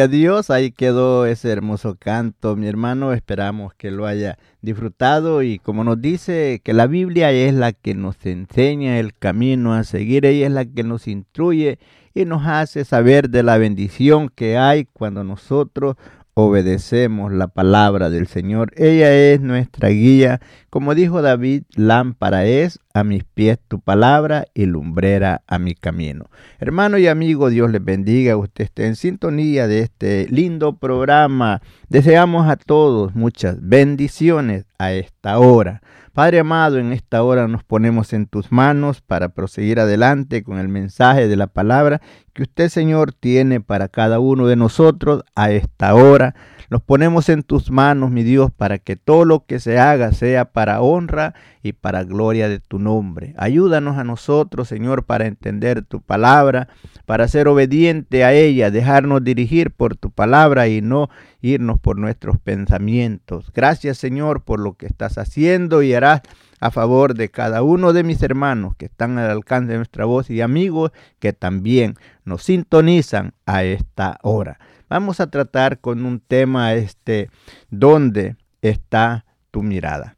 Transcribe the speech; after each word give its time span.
Gloria 0.00 0.16
a 0.16 0.18
Dios, 0.18 0.48
ahí 0.50 0.70
quedó 0.70 1.26
ese 1.26 1.50
hermoso 1.50 1.94
canto, 1.94 2.56
mi 2.56 2.68
hermano, 2.68 3.12
esperamos 3.12 3.74
que 3.74 3.90
lo 3.90 4.06
haya 4.06 4.38
disfrutado 4.62 5.42
y 5.42 5.58
como 5.58 5.84
nos 5.84 6.00
dice 6.00 6.62
que 6.64 6.72
la 6.72 6.86
Biblia 6.86 7.30
es 7.32 7.52
la 7.52 7.72
que 7.72 7.94
nos 7.94 8.24
enseña 8.24 8.98
el 8.98 9.12
camino 9.12 9.74
a 9.74 9.84
seguir, 9.84 10.24
ella 10.24 10.46
es 10.46 10.52
la 10.54 10.64
que 10.64 10.84
nos 10.84 11.06
instruye 11.06 11.78
y 12.14 12.24
nos 12.24 12.46
hace 12.46 12.86
saber 12.86 13.28
de 13.28 13.42
la 13.42 13.58
bendición 13.58 14.30
que 14.34 14.56
hay 14.56 14.86
cuando 14.86 15.22
nosotros 15.22 15.96
obedecemos 16.32 17.30
la 17.30 17.48
palabra 17.48 18.08
del 18.08 18.26
Señor. 18.26 18.72
Ella 18.76 19.12
es 19.12 19.42
nuestra 19.42 19.90
guía. 19.90 20.40
Como 20.70 20.94
dijo 20.94 21.20
David, 21.20 21.64
lámpara 21.76 22.46
es 22.46 22.78
a 22.92 23.04
mis 23.04 23.24
pies 23.24 23.58
tu 23.68 23.80
palabra 23.80 24.46
y 24.54 24.66
lumbrera 24.66 25.42
a 25.46 25.58
mi 25.58 25.74
camino. 25.74 26.26
Hermano 26.58 26.98
y 26.98 27.06
amigo, 27.06 27.50
Dios 27.50 27.70
les 27.70 27.84
bendiga. 27.84 28.36
Usted 28.36 28.64
esté 28.64 28.86
en 28.86 28.96
sintonía 28.96 29.68
de 29.68 29.80
este 29.80 30.26
lindo 30.28 30.76
programa. 30.76 31.62
Deseamos 31.88 32.48
a 32.48 32.56
todos 32.56 33.14
muchas 33.14 33.56
bendiciones 33.60 34.66
a 34.78 34.92
esta 34.92 35.38
hora. 35.38 35.82
Padre 36.12 36.40
amado, 36.40 36.78
en 36.78 36.92
esta 36.92 37.22
hora 37.22 37.46
nos 37.46 37.62
ponemos 37.62 38.12
en 38.12 38.26
tus 38.26 38.50
manos 38.50 39.00
para 39.00 39.28
proseguir 39.28 39.78
adelante 39.78 40.42
con 40.42 40.58
el 40.58 40.66
mensaje 40.66 41.28
de 41.28 41.36
la 41.36 41.46
palabra 41.46 42.00
que 42.32 42.42
usted, 42.42 42.68
Señor, 42.68 43.12
tiene 43.12 43.60
para 43.60 43.88
cada 43.88 44.18
uno 44.18 44.48
de 44.48 44.56
nosotros 44.56 45.22
a 45.36 45.52
esta 45.52 45.94
hora. 45.94 46.34
Nos 46.70 46.82
ponemos 46.82 47.28
en 47.28 47.42
tus 47.42 47.72
manos, 47.72 48.12
mi 48.12 48.22
Dios, 48.22 48.52
para 48.52 48.78
que 48.78 48.94
todo 48.94 49.24
lo 49.24 49.44
que 49.44 49.58
se 49.58 49.80
haga 49.80 50.12
sea 50.12 50.52
para 50.52 50.80
honra 50.80 51.34
y 51.64 51.72
para 51.72 52.04
gloria 52.04 52.48
de 52.48 52.60
tu 52.60 52.78
nombre. 52.78 53.34
Ayúdanos 53.36 53.98
a 53.98 54.04
nosotros, 54.04 54.68
Señor, 54.68 55.04
para 55.04 55.26
entender 55.26 55.82
tu 55.82 56.00
palabra, 56.00 56.68
para 57.06 57.26
ser 57.26 57.48
obediente 57.48 58.22
a 58.22 58.32
ella, 58.32 58.70
dejarnos 58.70 59.24
dirigir 59.24 59.72
por 59.72 59.96
tu 59.96 60.12
palabra 60.12 60.68
y 60.68 60.80
no 60.80 61.10
irnos 61.40 61.80
por 61.80 61.98
nuestros 61.98 62.38
pensamientos. 62.38 63.50
Gracias, 63.52 63.98
Señor, 63.98 64.44
por 64.44 64.60
lo 64.60 64.74
que 64.74 64.86
estás 64.86 65.18
haciendo 65.18 65.82
y 65.82 65.92
harás 65.92 66.22
a 66.60 66.70
favor 66.70 67.14
de 67.14 67.30
cada 67.30 67.62
uno 67.62 67.92
de 67.92 68.04
mis 68.04 68.22
hermanos 68.22 68.76
que 68.76 68.86
están 68.86 69.18
al 69.18 69.30
alcance 69.30 69.72
de 69.72 69.78
nuestra 69.78 70.04
voz 70.04 70.30
y 70.30 70.40
amigos 70.40 70.92
que 71.18 71.32
también 71.32 71.96
nos 72.24 72.44
sintonizan 72.44 73.32
a 73.44 73.64
esta 73.64 74.18
hora. 74.22 74.60
Vamos 74.90 75.20
a 75.20 75.30
tratar 75.30 75.78
con 75.78 76.04
un 76.04 76.18
tema 76.18 76.74
este, 76.74 77.30
¿dónde 77.70 78.34
está 78.60 79.24
tu 79.52 79.62
mirada? 79.62 80.16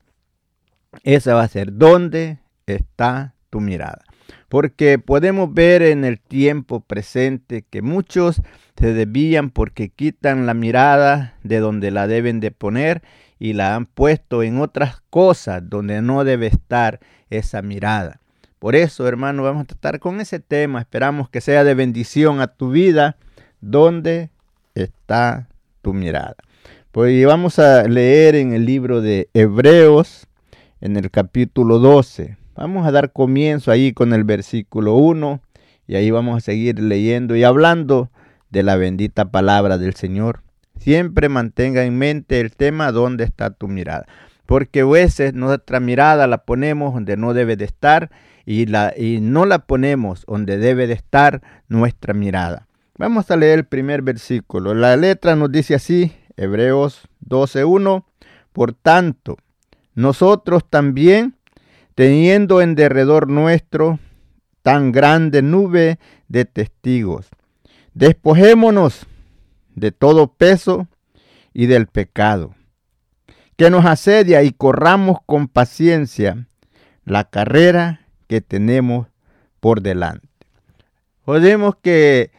Esa 1.03 1.35
va 1.35 1.43
a 1.43 1.49
ser, 1.49 1.77
¿dónde 1.77 2.39
está 2.65 3.35
tu 3.51 3.61
mirada? 3.61 4.03
Porque 4.49 4.99
podemos 4.99 5.53
ver 5.53 5.83
en 5.83 6.07
el 6.07 6.19
tiempo 6.19 6.81
presente 6.81 7.67
que 7.69 7.83
muchos 7.83 8.41
se 8.75 8.95
desvían 8.95 9.51
porque 9.51 9.91
quitan 9.91 10.47
la 10.47 10.55
mirada 10.55 11.37
de 11.43 11.59
donde 11.61 11.91
la 11.91 12.07
deben 12.07 12.41
de 12.41 12.51
poner 12.51 13.03
y 13.39 13.53
la 13.53 13.75
han 13.75 13.85
puesto 13.85 14.43
en 14.43 14.59
otras 14.59 15.03
cosas 15.11 15.69
donde 15.69 16.01
no 16.01 16.25
debe 16.25 16.47
estar 16.47 16.99
esa 17.29 17.61
mirada. 17.61 18.21
Por 18.59 18.75
eso, 18.75 19.07
hermano, 19.07 19.43
vamos 19.43 19.65
a 19.65 19.67
tratar 19.67 20.01
con 20.01 20.19
ese 20.23 20.41
tema. 20.41 20.81
Esperamos 20.81 21.29
que 21.29 21.43
sea 21.43 21.63
de 21.63 21.75
bendición 21.75 22.41
a 22.41 22.47
tu 22.47 22.71
vida. 22.71 23.19
¿Dónde 23.61 24.31
está 24.75 25.49
tu 25.81 25.93
mirada? 25.95 26.37
Pues 26.93 27.25
vamos 27.27 27.59
a 27.59 27.85
leer 27.85 28.35
en 28.35 28.53
el 28.53 28.67
libro 28.67 29.01
de 29.01 29.31
Hebreos, 29.33 30.27
en 30.81 30.97
el 30.97 31.11
capítulo 31.11 31.79
12. 31.79 32.37
Vamos 32.55 32.87
a 32.87 32.93
dar 32.93 33.13
comienzo 33.13 33.71
ahí 33.71 33.93
con 33.93 34.13
el 34.13 34.25
versículo 34.25 34.95
1 34.97 35.41
y 35.87 35.97
ahí 35.97 36.11
vamos 36.11 36.37
a 36.37 36.41
seguir 36.41 36.79
leyendo 36.79 37.35
y 37.35 37.45
hablando 37.45 38.11
de 38.51 38.63
la 38.63 38.77
bendita 38.77 39.31
palabra 39.31 39.79
del 39.79 39.95
Señor. 39.95 40.43
Siempre 40.79 41.29
mantenga 41.29 41.85
en 41.85 41.97
mente 41.97 42.41
el 42.41 42.55
tema 42.55 42.93
dónde 42.93 43.25
está 43.25 43.51
tu 43.51 43.69
mirada. 43.69 44.07
Porque 44.47 44.81
a 44.81 44.87
veces 44.87 45.33
nuestra 45.33 45.81
mirada 45.81 46.27
la 46.27 46.45
ponemos 46.45 46.93
donde 46.93 47.17
no 47.17 47.33
debe 47.33 47.57
de 47.57 47.65
estar 47.65 48.11
y, 48.45 48.67
la, 48.67 48.93
y 48.97 49.21
no 49.21 49.47
la 49.47 49.61
ponemos 49.61 50.25
donde 50.27 50.59
debe 50.59 50.87
de 50.87 50.95
estar 50.95 51.41
nuestra 51.69 52.13
mirada. 52.13 52.67
Vamos 52.99 53.31
a 53.31 53.37
leer 53.37 53.61
el 53.61 53.65
primer 53.65 54.03
versículo. 54.03 54.75
La 54.75 54.97
letra 54.97 55.35
nos 55.35 55.51
dice 55.51 55.75
así, 55.75 56.13
Hebreos 56.37 57.09
12.1. 57.27 58.05
Por 58.53 58.75
tanto, 58.75 59.37
nosotros 59.95 60.69
también, 60.69 61.37
teniendo 61.95 62.61
en 62.61 62.75
derredor 62.75 63.29
nuestro 63.29 63.99
tan 64.63 64.93
grande 64.93 65.43
nube 65.43 65.99
de 66.29 66.45
testigos, 66.45 67.29
despojémonos 67.95 69.07
de 69.75 69.91
todo 69.91 70.35
peso 70.35 70.87
y 71.55 71.67
del 71.67 71.87
pecado 71.87 72.55
que 73.57 73.71
nos 73.71 73.85
asedia 73.85 74.43
y 74.43 74.53
corramos 74.53 75.19
con 75.25 75.49
paciencia 75.49 76.47
la 77.05 77.31
carrera 77.31 78.07
que 78.27 78.41
tenemos 78.41 79.07
por 79.61 79.83
delante. 79.83 80.29
Podemos 81.25 81.77
que 81.77 82.33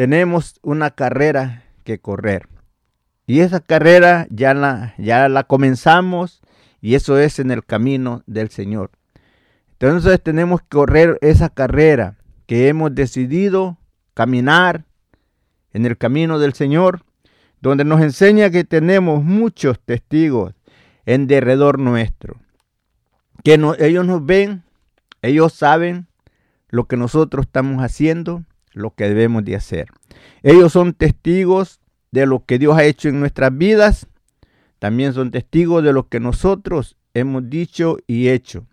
tenemos 0.00 0.58
una 0.62 0.92
carrera 0.92 1.64
que 1.84 1.98
correr. 1.98 2.48
Y 3.26 3.40
esa 3.40 3.60
carrera 3.60 4.26
ya 4.30 4.54
la, 4.54 4.94
ya 4.96 5.28
la 5.28 5.44
comenzamos 5.44 6.40
y 6.80 6.94
eso 6.94 7.18
es 7.18 7.38
en 7.38 7.50
el 7.50 7.66
camino 7.66 8.22
del 8.26 8.48
Señor. 8.48 8.92
Entonces 9.72 10.22
tenemos 10.22 10.62
que 10.62 10.68
correr 10.70 11.18
esa 11.20 11.50
carrera 11.50 12.16
que 12.46 12.68
hemos 12.68 12.94
decidido 12.94 13.76
caminar 14.14 14.86
en 15.74 15.84
el 15.84 15.98
camino 15.98 16.38
del 16.38 16.54
Señor, 16.54 17.04
donde 17.60 17.84
nos 17.84 18.00
enseña 18.00 18.48
que 18.48 18.64
tenemos 18.64 19.22
muchos 19.22 19.78
testigos 19.80 20.54
en 21.04 21.26
derredor 21.26 21.78
nuestro, 21.78 22.40
que 23.44 23.60
ellos 23.80 24.06
nos 24.06 24.24
ven, 24.24 24.62
ellos 25.20 25.52
saben 25.52 26.06
lo 26.70 26.86
que 26.86 26.96
nosotros 26.96 27.44
estamos 27.44 27.84
haciendo, 27.84 28.46
lo 28.72 28.94
que 28.94 29.08
debemos 29.08 29.44
de 29.44 29.56
hacer. 29.56 29.88
Ellos 30.42 30.72
son 30.72 30.94
testigos 30.94 31.80
de 32.10 32.26
lo 32.26 32.44
que 32.44 32.58
Dios 32.58 32.76
ha 32.76 32.84
hecho 32.84 33.08
en 33.08 33.20
nuestras 33.20 33.56
vidas, 33.56 34.06
también 34.78 35.12
son 35.12 35.30
testigos 35.30 35.84
de 35.84 35.92
lo 35.92 36.08
que 36.08 36.20
nosotros 36.20 36.96
hemos 37.14 37.48
dicho 37.48 37.98
y 38.06 38.28
hecho. 38.28 38.66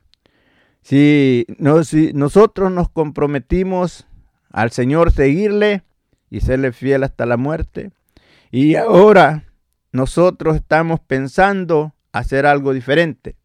Si, 0.82 1.46
no, 1.58 1.82
nosotros 2.14 2.72
nos 2.72 2.90
comprometimos 2.90 4.08
al 4.52 4.72
Señor 4.72 5.12
seguirle 5.12 5.84
y 6.30 6.40
serle 6.40 6.72
fiel 6.72 7.04
hasta 7.04 7.26
la 7.26 7.38
muerte, 7.38 7.92
y 8.52 8.76
ahora 8.76 9.44
nosotros 9.92 10.56
estamos 10.56 11.00
pensando 11.02 11.94
hacer 12.14 12.46
algo 12.46 12.74
diferente, 12.74 13.36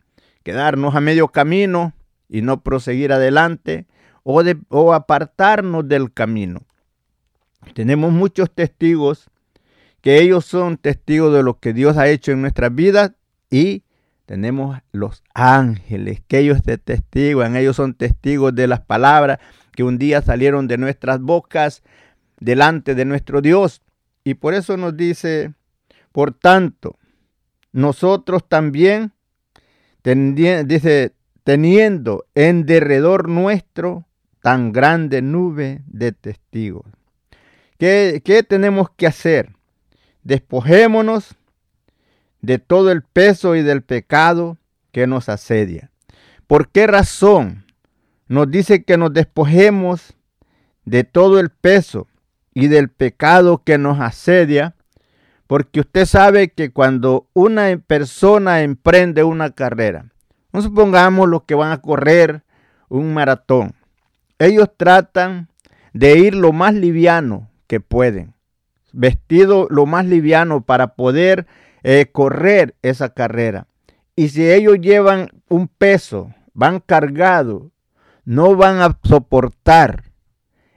quedarnos 0.44 0.94
a 0.94 1.00
medio 1.00 1.28
camino 1.28 1.92
y 2.28 2.42
no 2.42 2.62
proseguir 2.62 3.12
adelante 3.12 3.86
o, 4.22 4.42
de, 4.42 4.58
o 4.68 4.92
apartarnos 4.94 5.88
del 5.88 6.12
camino. 6.12 6.62
Tenemos 7.74 8.12
muchos 8.12 8.50
testigos 8.50 9.30
que 10.00 10.20
ellos 10.20 10.44
son 10.44 10.76
testigos 10.76 11.32
de 11.32 11.42
lo 11.42 11.58
que 11.58 11.72
Dios 11.72 11.96
ha 11.96 12.08
hecho 12.08 12.32
en 12.32 12.42
nuestras 12.42 12.74
vidas 12.74 13.12
y 13.50 13.84
tenemos 14.26 14.78
los 14.92 15.22
ángeles 15.34 16.22
que 16.26 16.38
ellos 16.38 16.62
te 16.62 16.78
testiguan, 16.78 17.56
ellos 17.56 17.76
son 17.76 17.94
testigos 17.94 18.54
de 18.54 18.66
las 18.66 18.80
palabras 18.80 19.38
que 19.72 19.84
un 19.84 19.98
día 19.98 20.22
salieron 20.22 20.68
de 20.68 20.78
nuestras 20.78 21.20
bocas 21.20 21.82
delante 22.40 22.94
de 22.94 23.04
nuestro 23.04 23.40
Dios. 23.40 23.82
Y 24.24 24.34
por 24.34 24.54
eso 24.54 24.76
nos 24.76 24.96
dice, 24.96 25.54
por 26.12 26.32
tanto, 26.32 26.98
nosotros 27.72 28.48
también, 28.48 29.12
dice, 30.04 31.12
teniendo 31.44 32.26
en 32.34 32.66
derredor 32.66 33.28
nuestro 33.28 34.06
tan 34.42 34.72
grande 34.72 35.22
nube 35.22 35.82
de 35.86 36.12
testigos. 36.12 36.84
¿Qué, 37.78 38.20
¿Qué, 38.24 38.42
tenemos 38.42 38.90
que 38.90 39.06
hacer? 39.06 39.52
Despojémonos 40.22 41.36
de 42.42 42.58
todo 42.58 42.90
el 42.92 43.02
peso 43.02 43.56
y 43.56 43.62
del 43.62 43.82
pecado 43.82 44.58
que 44.90 45.06
nos 45.06 45.28
asedia. 45.28 45.90
¿Por 46.46 46.68
qué 46.68 46.86
razón 46.86 47.64
nos 48.28 48.50
dice 48.50 48.84
que 48.84 48.98
nos 48.98 49.12
despojemos 49.12 50.14
de 50.84 51.04
todo 51.04 51.40
el 51.40 51.50
peso 51.50 52.08
y 52.52 52.66
del 52.66 52.90
pecado 52.90 53.62
que 53.64 53.78
nos 53.78 54.00
asedia? 54.00 54.74
Porque 55.46 55.80
usted 55.80 56.04
sabe 56.04 56.48
que 56.48 56.72
cuando 56.72 57.28
una 57.32 57.76
persona 57.78 58.62
emprende 58.62 59.22
una 59.22 59.50
carrera, 59.50 60.06
no 60.52 60.62
supongamos 60.62 61.28
los 61.28 61.44
que 61.44 61.54
van 61.54 61.72
a 61.72 61.80
correr 61.80 62.42
un 62.88 63.14
maratón, 63.14 63.74
ellos 64.46 64.70
tratan 64.76 65.48
de 65.92 66.18
ir 66.18 66.34
lo 66.34 66.52
más 66.52 66.74
liviano 66.74 67.50
que 67.66 67.80
pueden, 67.80 68.34
vestido 68.92 69.66
lo 69.70 69.86
más 69.86 70.06
liviano 70.06 70.62
para 70.62 70.94
poder 70.94 71.46
eh, 71.82 72.06
correr 72.12 72.74
esa 72.82 73.12
carrera. 73.14 73.66
Y 74.16 74.28
si 74.28 74.50
ellos 74.50 74.78
llevan 74.80 75.30
un 75.48 75.68
peso, 75.68 76.34
van 76.54 76.80
cargados, 76.80 77.64
no 78.24 78.54
van 78.56 78.80
a 78.80 78.98
soportar 79.02 80.04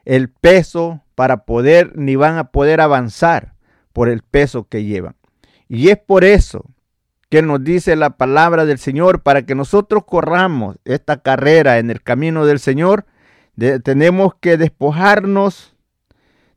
el 0.06 0.30
peso 0.30 1.02
para 1.16 1.46
poder, 1.46 1.98
ni 1.98 2.16
van 2.16 2.38
a 2.38 2.52
poder 2.52 2.82
avanzar 2.82 3.56
por 3.94 4.10
el 4.10 4.22
peso 4.22 4.68
que 4.68 4.84
llevan. 4.84 5.16
Y 5.68 5.90
es 5.90 5.98
por 5.98 6.24
eso 6.24 6.66
que 7.30 7.42
nos 7.42 7.64
dice 7.64 7.96
la 7.96 8.12
palabra 8.12 8.66
del 8.66 8.78
Señor, 8.78 9.22
para 9.22 9.44
que 9.44 9.56
nosotros 9.56 10.04
corramos 10.06 10.78
esta 10.86 11.22
carrera 11.22 11.80
en 11.80 11.90
el 11.90 12.02
camino 12.02 12.46
del 12.46 12.60
Señor, 12.60 13.06
tenemos 13.84 14.36
que 14.36 14.58
despojarnos 14.58 15.76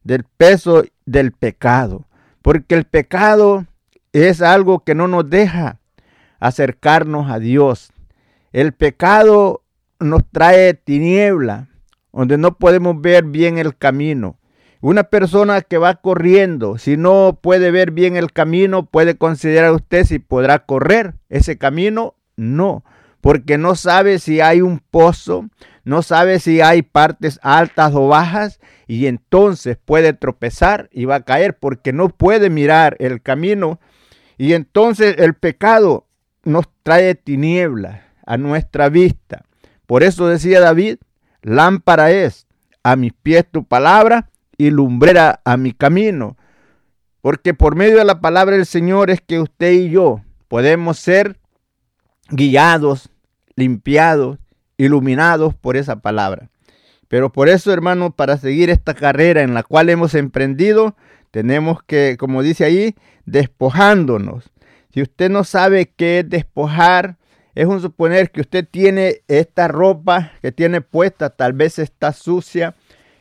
del 0.02 0.24
peso 0.24 0.84
del 1.06 1.32
pecado, 1.32 2.06
porque 2.42 2.74
el 2.74 2.84
pecado 2.84 3.66
es 4.12 4.42
algo 4.42 4.80
que 4.80 4.94
no 4.94 5.08
nos 5.08 5.28
deja 5.28 5.78
acercarnos 6.40 7.30
a 7.30 7.38
Dios. 7.38 7.92
El 8.52 8.72
pecado 8.72 9.62
nos 10.00 10.22
trae 10.30 10.74
tiniebla, 10.74 11.68
donde 12.12 12.38
no 12.38 12.56
podemos 12.56 13.00
ver 13.00 13.24
bien 13.24 13.58
el 13.58 13.76
camino. 13.76 14.36
Una 14.80 15.04
persona 15.04 15.60
que 15.60 15.76
va 15.76 15.96
corriendo, 15.96 16.78
si 16.78 16.96
no 16.96 17.38
puede 17.42 17.70
ver 17.72 17.90
bien 17.90 18.16
el 18.16 18.32
camino, 18.32 18.86
puede 18.86 19.16
considerar 19.16 19.72
usted 19.72 20.04
si 20.04 20.20
podrá 20.20 20.60
correr 20.60 21.14
ese 21.28 21.58
camino. 21.58 22.14
No, 22.36 22.84
porque 23.20 23.58
no 23.58 23.74
sabe 23.74 24.18
si 24.18 24.40
hay 24.40 24.60
un 24.60 24.78
pozo, 24.78 25.48
no 25.84 26.02
sabe 26.02 26.38
si 26.38 26.60
hay 26.60 26.82
partes 26.82 27.40
altas 27.42 27.94
o 27.94 28.08
bajas 28.08 28.60
y 28.86 29.06
entonces 29.06 29.78
puede 29.82 30.12
tropezar 30.12 30.88
y 30.92 31.04
va 31.04 31.16
a 31.16 31.24
caer 31.24 31.56
porque 31.58 31.92
no 31.92 32.08
puede 32.08 32.50
mirar 32.50 32.96
el 33.00 33.22
camino. 33.22 33.80
Y 34.36 34.52
entonces 34.52 35.16
el 35.18 35.34
pecado 35.34 36.06
nos 36.44 36.66
trae 36.82 37.14
tinieblas 37.14 38.00
a 38.24 38.36
nuestra 38.36 38.88
vista. 38.88 39.44
Por 39.86 40.02
eso 40.02 40.28
decía 40.28 40.60
David, 40.60 40.98
lámpara 41.42 42.10
es 42.10 42.46
a 42.82 42.96
mis 42.96 43.12
pies 43.12 43.44
tu 43.50 43.64
palabra 43.64 44.30
y 44.56 44.70
lumbrera 44.70 45.40
a 45.44 45.56
mi 45.56 45.72
camino. 45.72 46.36
Porque 47.20 47.54
por 47.54 47.74
medio 47.74 47.98
de 47.98 48.04
la 48.04 48.20
palabra 48.20 48.56
del 48.56 48.66
Señor 48.66 49.10
es 49.10 49.20
que 49.20 49.40
usted 49.40 49.72
y 49.72 49.90
yo 49.90 50.22
podemos 50.48 50.98
ser 50.98 51.37
guiados, 52.28 53.10
limpiados, 53.56 54.38
iluminados 54.76 55.54
por 55.54 55.76
esa 55.76 55.96
palabra. 55.96 56.50
Pero 57.08 57.32
por 57.32 57.48
eso, 57.48 57.72
hermanos, 57.72 58.12
para 58.14 58.36
seguir 58.36 58.70
esta 58.70 58.94
carrera 58.94 59.42
en 59.42 59.54
la 59.54 59.62
cual 59.62 59.88
hemos 59.88 60.14
emprendido, 60.14 60.94
tenemos 61.30 61.82
que, 61.82 62.16
como 62.18 62.42
dice 62.42 62.64
ahí, 62.64 62.94
despojándonos. 63.24 64.50
Si 64.92 65.02
usted 65.02 65.30
no 65.30 65.44
sabe 65.44 65.92
qué 65.96 66.20
es 66.20 66.28
despojar, 66.28 67.16
es 67.54 67.66
un 67.66 67.80
suponer 67.80 68.30
que 68.30 68.40
usted 68.40 68.66
tiene 68.70 69.22
esta 69.26 69.68
ropa 69.68 70.32
que 70.42 70.52
tiene 70.52 70.80
puesta, 70.80 71.30
tal 71.30 71.54
vez 71.54 71.78
está 71.78 72.12
sucia, 72.12 72.74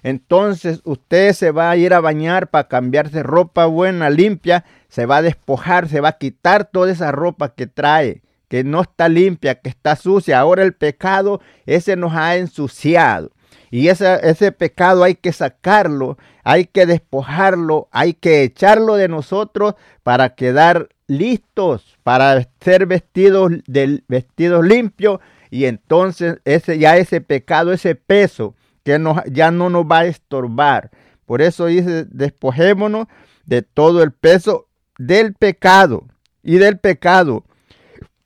entonces 0.03 0.81
usted 0.83 1.33
se 1.33 1.51
va 1.51 1.71
a 1.71 1.77
ir 1.77 1.93
a 1.93 1.99
bañar 1.99 2.49
para 2.49 2.67
cambiarse 2.67 3.23
ropa 3.23 3.65
buena, 3.65 4.09
limpia, 4.09 4.63
se 4.89 5.05
va 5.05 5.17
a 5.17 5.21
despojar, 5.21 5.89
se 5.89 6.01
va 6.01 6.09
a 6.09 6.17
quitar 6.17 6.65
toda 6.65 6.91
esa 6.91 7.11
ropa 7.11 7.55
que 7.55 7.67
trae, 7.67 8.21
que 8.47 8.63
no 8.63 8.81
está 8.81 9.09
limpia, 9.09 9.55
que 9.55 9.69
está 9.69 9.95
sucia. 9.95 10.39
Ahora 10.39 10.63
el 10.63 10.73
pecado, 10.73 11.41
ese 11.65 11.95
nos 11.95 12.13
ha 12.13 12.37
ensuciado. 12.37 13.31
Y 13.69 13.89
ese, 13.89 14.19
ese 14.23 14.51
pecado 14.51 15.03
hay 15.03 15.15
que 15.15 15.33
sacarlo, 15.33 16.17
hay 16.43 16.65
que 16.65 16.85
despojarlo, 16.85 17.89
hay 17.91 18.13
que 18.13 18.43
echarlo 18.43 18.95
de 18.95 19.09
nosotros 19.09 19.75
para 20.03 20.35
quedar 20.35 20.89
listos, 21.07 21.97
para 22.03 22.47
ser 22.61 22.85
vestidos, 22.85 23.51
del, 23.67 24.05
vestidos 24.07 24.65
limpios. 24.65 25.19
Y 25.49 25.65
entonces 25.65 26.37
ese, 26.45 26.79
ya 26.79 26.97
ese 26.97 27.19
pecado, 27.19 27.73
ese 27.73 27.95
peso, 27.95 28.55
que 28.83 29.01
ya 29.31 29.51
no 29.51 29.69
nos 29.69 29.85
va 29.85 29.99
a 29.99 30.05
estorbar. 30.05 30.91
Por 31.25 31.41
eso 31.41 31.65
dice, 31.65 32.05
despojémonos 32.05 33.07
de 33.45 33.61
todo 33.61 34.01
el 34.01 34.13
peso 34.13 34.67
del 34.97 35.33
pecado 35.33 36.05
y 36.41 36.57
del 36.57 36.77
pecado 36.79 37.43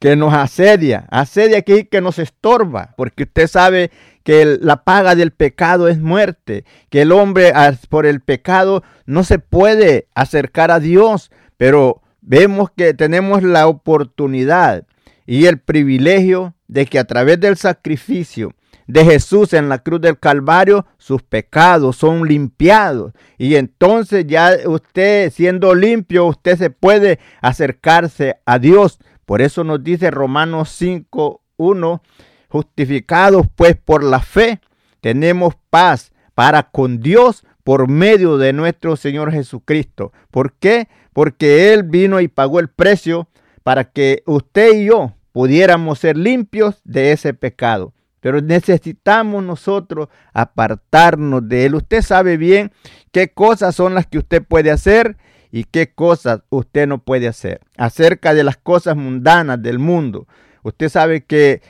que 0.01 0.15
nos 0.15 0.33
asedia, 0.33 1.05
asedia 1.11 1.59
aquí 1.59 1.83
que 1.83 2.01
nos 2.01 2.17
estorba, 2.17 2.95
porque 2.97 3.21
usted 3.23 3.45
sabe 3.45 3.91
que 4.23 4.57
la 4.59 4.83
paga 4.83 5.13
del 5.13 5.29
pecado 5.29 5.87
es 5.87 5.99
muerte, 5.99 6.65
que 6.89 7.03
el 7.03 7.11
hombre 7.11 7.53
por 7.87 8.07
el 8.07 8.19
pecado 8.19 8.81
no 9.05 9.23
se 9.23 9.37
puede 9.37 10.07
acercar 10.15 10.71
a 10.71 10.79
Dios, 10.79 11.29
pero 11.55 12.01
vemos 12.19 12.71
que 12.75 12.95
tenemos 12.95 13.43
la 13.43 13.67
oportunidad 13.67 14.87
y 15.27 15.45
el 15.45 15.59
privilegio 15.59 16.55
de 16.67 16.87
que 16.87 16.97
a 16.97 17.03
través 17.03 17.39
del 17.39 17.55
sacrificio 17.55 18.55
de 18.87 19.05
Jesús 19.05 19.53
en 19.53 19.69
la 19.69 19.79
cruz 19.79 20.01
del 20.01 20.19
Calvario, 20.19 20.85
sus 20.97 21.21
pecados 21.21 21.95
son 21.95 22.27
limpiados. 22.27 23.13
Y 23.37 23.55
entonces 23.55 24.25
ya 24.27 24.51
usted 24.65 25.31
siendo 25.31 25.75
limpio, 25.75 26.25
usted 26.25 26.57
se 26.57 26.71
puede 26.71 27.19
acercarse 27.41 28.37
a 28.45 28.59
Dios. 28.59 28.99
Por 29.31 29.41
eso 29.41 29.63
nos 29.63 29.81
dice 29.81 30.11
Romanos 30.11 30.67
5, 30.71 31.41
1, 31.55 32.03
justificados 32.49 33.47
pues 33.55 33.77
por 33.77 34.03
la 34.03 34.19
fe, 34.19 34.59
tenemos 34.99 35.55
paz 35.69 36.11
para 36.35 36.63
con 36.63 36.99
Dios 36.99 37.45
por 37.63 37.87
medio 37.87 38.37
de 38.37 38.51
nuestro 38.51 38.97
Señor 38.97 39.31
Jesucristo. 39.31 40.11
¿Por 40.31 40.51
qué? 40.55 40.89
Porque 41.13 41.71
Él 41.73 41.83
vino 41.83 42.19
y 42.19 42.27
pagó 42.27 42.59
el 42.59 42.67
precio 42.67 43.29
para 43.63 43.85
que 43.85 44.21
usted 44.25 44.73
y 44.73 44.87
yo 44.87 45.13
pudiéramos 45.31 45.99
ser 45.99 46.17
limpios 46.17 46.81
de 46.83 47.13
ese 47.13 47.33
pecado. 47.33 47.93
Pero 48.19 48.41
necesitamos 48.41 49.45
nosotros 49.45 50.09
apartarnos 50.33 51.47
de 51.47 51.67
él. 51.67 51.75
Usted 51.75 52.01
sabe 52.01 52.35
bien 52.35 52.73
qué 53.13 53.31
cosas 53.31 53.75
son 53.75 53.95
las 53.95 54.07
que 54.07 54.17
usted 54.17 54.43
puede 54.43 54.71
hacer 54.71 55.15
y 55.51 55.65
qué 55.65 55.93
cosas 55.93 56.41
usted 56.49 56.87
no 56.87 56.99
puede 56.99 57.27
hacer. 57.27 57.61
Acerca 57.77 58.33
de 58.33 58.43
las 58.43 58.57
cosas 58.57 58.95
mundanas 58.95 59.61
del 59.61 59.79
mundo. 59.79 60.27
Usted 60.63 60.89
sabe 60.89 61.25
que 61.25 61.61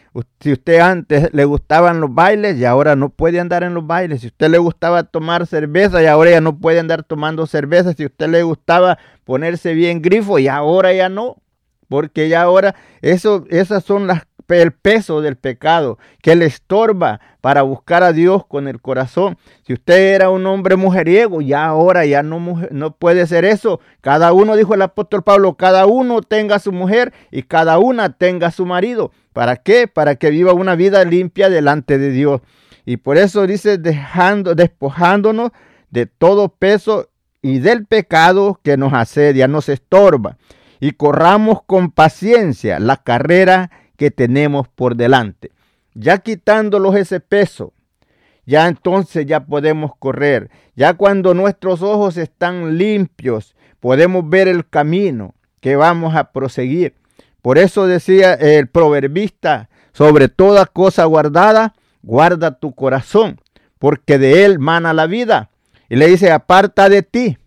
si 0.41 0.51
usted 0.51 0.79
antes 0.79 1.33
le 1.33 1.45
gustaban 1.45 2.01
los 2.01 2.13
bailes 2.13 2.57
y 2.57 2.65
ahora 2.65 2.95
no 2.95 3.09
puede 3.09 3.39
andar 3.39 3.63
en 3.63 3.73
los 3.73 3.87
bailes. 3.87 4.21
Si 4.21 4.27
usted 4.27 4.49
le 4.49 4.57
gustaba 4.57 5.03
tomar 5.03 5.47
cerveza 5.47 6.03
y 6.03 6.07
ahora 6.07 6.31
ya 6.31 6.41
no 6.41 6.59
puede 6.59 6.79
andar 6.79 7.03
tomando 7.03 7.47
cerveza. 7.47 7.93
Si 7.93 8.05
usted 8.05 8.27
le 8.29 8.43
gustaba 8.43 8.97
ponerse 9.23 9.73
bien 9.73 10.01
grifo 10.01 10.39
y 10.39 10.47
ahora 10.47 10.93
ya 10.93 11.07
no. 11.09 11.37
Porque 11.87 12.29
ya 12.29 12.41
ahora 12.41 12.75
eso, 13.01 13.45
esas 13.49 13.83
son 13.83 14.07
las 14.07 14.23
el 14.59 14.71
peso 14.73 15.21
del 15.21 15.35
pecado 15.37 15.97
que 16.21 16.35
le 16.35 16.45
estorba 16.45 17.21
para 17.41 17.61
buscar 17.61 18.03
a 18.03 18.13
Dios 18.13 18.45
con 18.45 18.67
el 18.67 18.81
corazón. 18.81 19.37
Si 19.65 19.73
usted 19.73 20.13
era 20.15 20.29
un 20.29 20.45
hombre 20.45 20.75
mujeriego, 20.75 21.41
ya 21.41 21.65
ahora 21.65 22.05
ya 22.05 22.23
no, 22.23 22.61
no 22.71 22.95
puede 22.95 23.25
ser 23.27 23.45
eso. 23.45 23.79
Cada 24.01 24.33
uno, 24.33 24.55
dijo 24.55 24.73
el 24.73 24.81
apóstol 24.81 25.23
Pablo, 25.23 25.55
cada 25.55 25.85
uno 25.85 26.21
tenga 26.21 26.59
su 26.59 26.71
mujer 26.71 27.13
y 27.31 27.43
cada 27.43 27.79
una 27.79 28.13
tenga 28.17 28.51
su 28.51 28.65
marido. 28.65 29.11
¿Para 29.33 29.57
qué? 29.57 29.87
Para 29.87 30.15
que 30.15 30.29
viva 30.29 30.53
una 30.53 30.75
vida 30.75 31.03
limpia 31.05 31.49
delante 31.49 31.97
de 31.97 32.11
Dios. 32.11 32.41
Y 32.85 32.97
por 32.97 33.17
eso 33.17 33.47
dice, 33.47 33.77
dejando, 33.77 34.55
despojándonos 34.55 35.51
de 35.89 36.05
todo 36.05 36.49
peso 36.49 37.09
y 37.41 37.59
del 37.59 37.85
pecado 37.85 38.59
que 38.63 38.77
nos 38.77 38.93
asedia, 38.93 39.47
nos 39.47 39.69
estorba. 39.69 40.37
Y 40.79 40.93
corramos 40.93 41.61
con 41.63 41.91
paciencia 41.91 42.79
la 42.79 42.97
carrera 42.97 43.69
que 44.01 44.09
tenemos 44.09 44.67
por 44.67 44.95
delante. 44.95 45.51
Ya 45.93 46.17
quitándolos 46.17 46.95
ese 46.95 47.19
peso, 47.19 47.71
ya 48.47 48.67
entonces 48.67 49.27
ya 49.27 49.45
podemos 49.45 49.91
correr. 49.95 50.49
Ya 50.75 50.95
cuando 50.95 51.35
nuestros 51.35 51.83
ojos 51.83 52.17
están 52.17 52.79
limpios, 52.79 53.55
podemos 53.79 54.27
ver 54.27 54.47
el 54.47 54.67
camino 54.67 55.35
que 55.59 55.75
vamos 55.75 56.15
a 56.15 56.31
proseguir. 56.31 56.95
Por 57.43 57.59
eso 57.59 57.85
decía 57.85 58.33
el 58.33 58.67
proverbista, 58.67 59.69
sobre 59.93 60.29
toda 60.29 60.65
cosa 60.65 61.05
guardada, 61.05 61.75
guarda 62.01 62.57
tu 62.57 62.73
corazón, 62.73 63.39
porque 63.77 64.17
de 64.17 64.45
él 64.45 64.57
mana 64.57 64.93
la 64.93 65.05
vida. 65.05 65.51
Y 65.89 65.97
le 65.97 66.07
dice, 66.07 66.31
aparta 66.31 66.89
de 66.89 67.03
ti. 67.03 67.37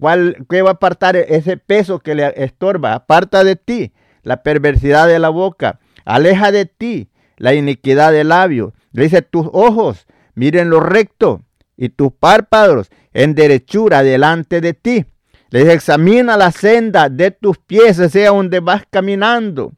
¿Cuál, 0.00 0.44
¿Qué 0.50 0.60
va 0.60 0.70
a 0.70 0.72
apartar 0.72 1.14
ese 1.14 1.56
peso 1.56 2.00
que 2.00 2.16
le 2.16 2.32
estorba? 2.42 2.94
Aparta 2.94 3.44
de 3.44 3.54
ti 3.54 3.92
la 4.24 4.42
perversidad 4.42 5.06
de 5.06 5.20
la 5.20 5.28
boca. 5.28 5.78
Aleja 6.04 6.52
de 6.52 6.66
ti 6.66 7.08
la 7.36 7.54
iniquidad 7.54 8.12
del 8.12 8.28
labio. 8.28 8.74
Le 8.92 9.04
dice, 9.04 9.22
tus 9.22 9.48
ojos 9.52 10.06
miren 10.34 10.70
lo 10.70 10.80
recto 10.80 11.42
y 11.76 11.88
tus 11.88 12.12
párpados 12.12 12.90
en 13.12 13.34
derechura 13.34 14.02
delante 14.02 14.60
de 14.60 14.74
ti. 14.74 15.06
Le 15.50 15.60
dice, 15.60 15.72
examina 15.72 16.36
la 16.36 16.52
senda 16.52 17.08
de 17.08 17.30
tus 17.30 17.58
pies, 17.58 17.96
sea 17.96 18.30
donde 18.30 18.60
vas 18.60 18.84
caminando. 18.90 19.72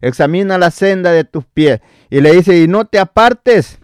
Examina 0.00 0.58
la 0.58 0.70
senda 0.70 1.12
de 1.12 1.24
tus 1.24 1.44
pies. 1.46 1.80
Y 2.10 2.20
le 2.20 2.32
dice, 2.32 2.58
y 2.58 2.68
no 2.68 2.84
te 2.86 2.98
apartes 2.98 3.78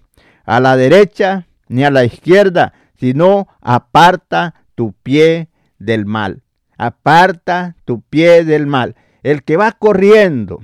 a 0.44 0.60
la 0.60 0.76
derecha 0.76 1.46
ni 1.68 1.84
a 1.84 1.90
la 1.90 2.04
izquierda, 2.04 2.72
sino 2.98 3.48
aparta 3.60 4.54
tu 4.74 4.92
pie 4.92 5.48
del 5.78 6.06
mal. 6.06 6.42
Aparta 6.76 7.76
tu 7.84 8.02
pie 8.02 8.44
del 8.44 8.66
mal. 8.66 8.96
El 9.22 9.42
que 9.42 9.56
va 9.56 9.72
corriendo 9.72 10.60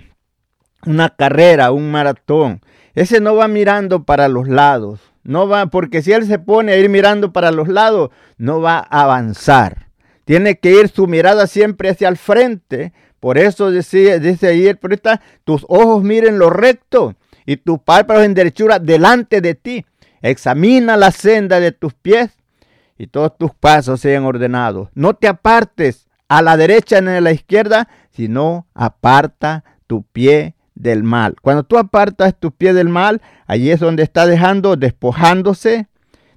una 0.87 1.11
carrera, 1.11 1.73
un 1.73 1.91
maratón, 1.91 2.61
ese 2.95 3.21
no 3.21 3.35
va 3.35 3.49
mirando 3.49 4.05
para 4.05 4.29
los 4.29 4.49
lados. 4.49 5.01
No 5.25 5.49
va, 5.49 5.67
porque 5.67 6.03
si 6.03 6.13
él 6.13 6.27
se 6.27 6.39
pone 6.39 6.73
a 6.73 6.77
ir 6.77 6.89
mirando 6.89 7.33
para 7.33 7.51
los 7.51 7.69
lados, 7.69 8.11
no 8.37 8.61
va 8.61 8.79
a 8.79 9.03
avanzar. 9.03 9.89
Tiene 10.25 10.59
que 10.59 10.71
ir 10.71 10.89
su 10.89 11.07
mirada 11.07 11.47
siempre 11.47 11.89
hacia 11.89 12.09
el 12.09 12.17
frente. 12.17 12.93
Por 13.21 13.39
eso 13.39 13.71
dice, 13.71 14.21
dice 14.21 14.49
ahí 14.49 14.67
el 14.67 14.77
profeta, 14.77 15.23
tus 15.45 15.65
ojos 15.69 16.03
miren 16.03 16.39
lo 16.39 16.51
recto 16.51 17.15
y 17.47 17.57
tus 17.57 17.79
párpados 17.81 18.25
en 18.25 18.35
derechura 18.35 18.79
delante 18.79 19.41
de 19.41 19.55
ti. 19.55 19.85
Examina 20.21 20.97
la 20.97 21.11
senda 21.11 21.59
de 21.59 21.73
tus 21.73 21.95
pies 21.95 22.31
y 22.99 23.07
todos 23.07 23.37
tus 23.37 23.55
pasos 23.55 24.01
sean 24.01 24.25
ordenados. 24.25 24.89
No 24.95 25.15
te 25.15 25.27
apartes 25.27 26.07
a 26.29 26.43
la 26.43 26.57
derecha 26.57 27.01
ni 27.01 27.11
a 27.11 27.21
la 27.21 27.33
izquierda, 27.33 27.89
sino 28.11 28.67
aparta 28.75 29.65
tu 29.87 30.03
pie 30.03 30.54
del 30.75 31.03
mal. 31.03 31.37
Cuando 31.41 31.63
tú 31.63 31.79
apartas 31.79 32.35
tu 32.39 32.53
pie 32.53 32.73
del 32.73 32.89
mal, 32.89 33.23
allí 33.47 33.71
es 33.71 33.81
donde 33.81 34.03
está 34.03 34.27
dejando, 34.27 34.77
despojándose 34.77 35.89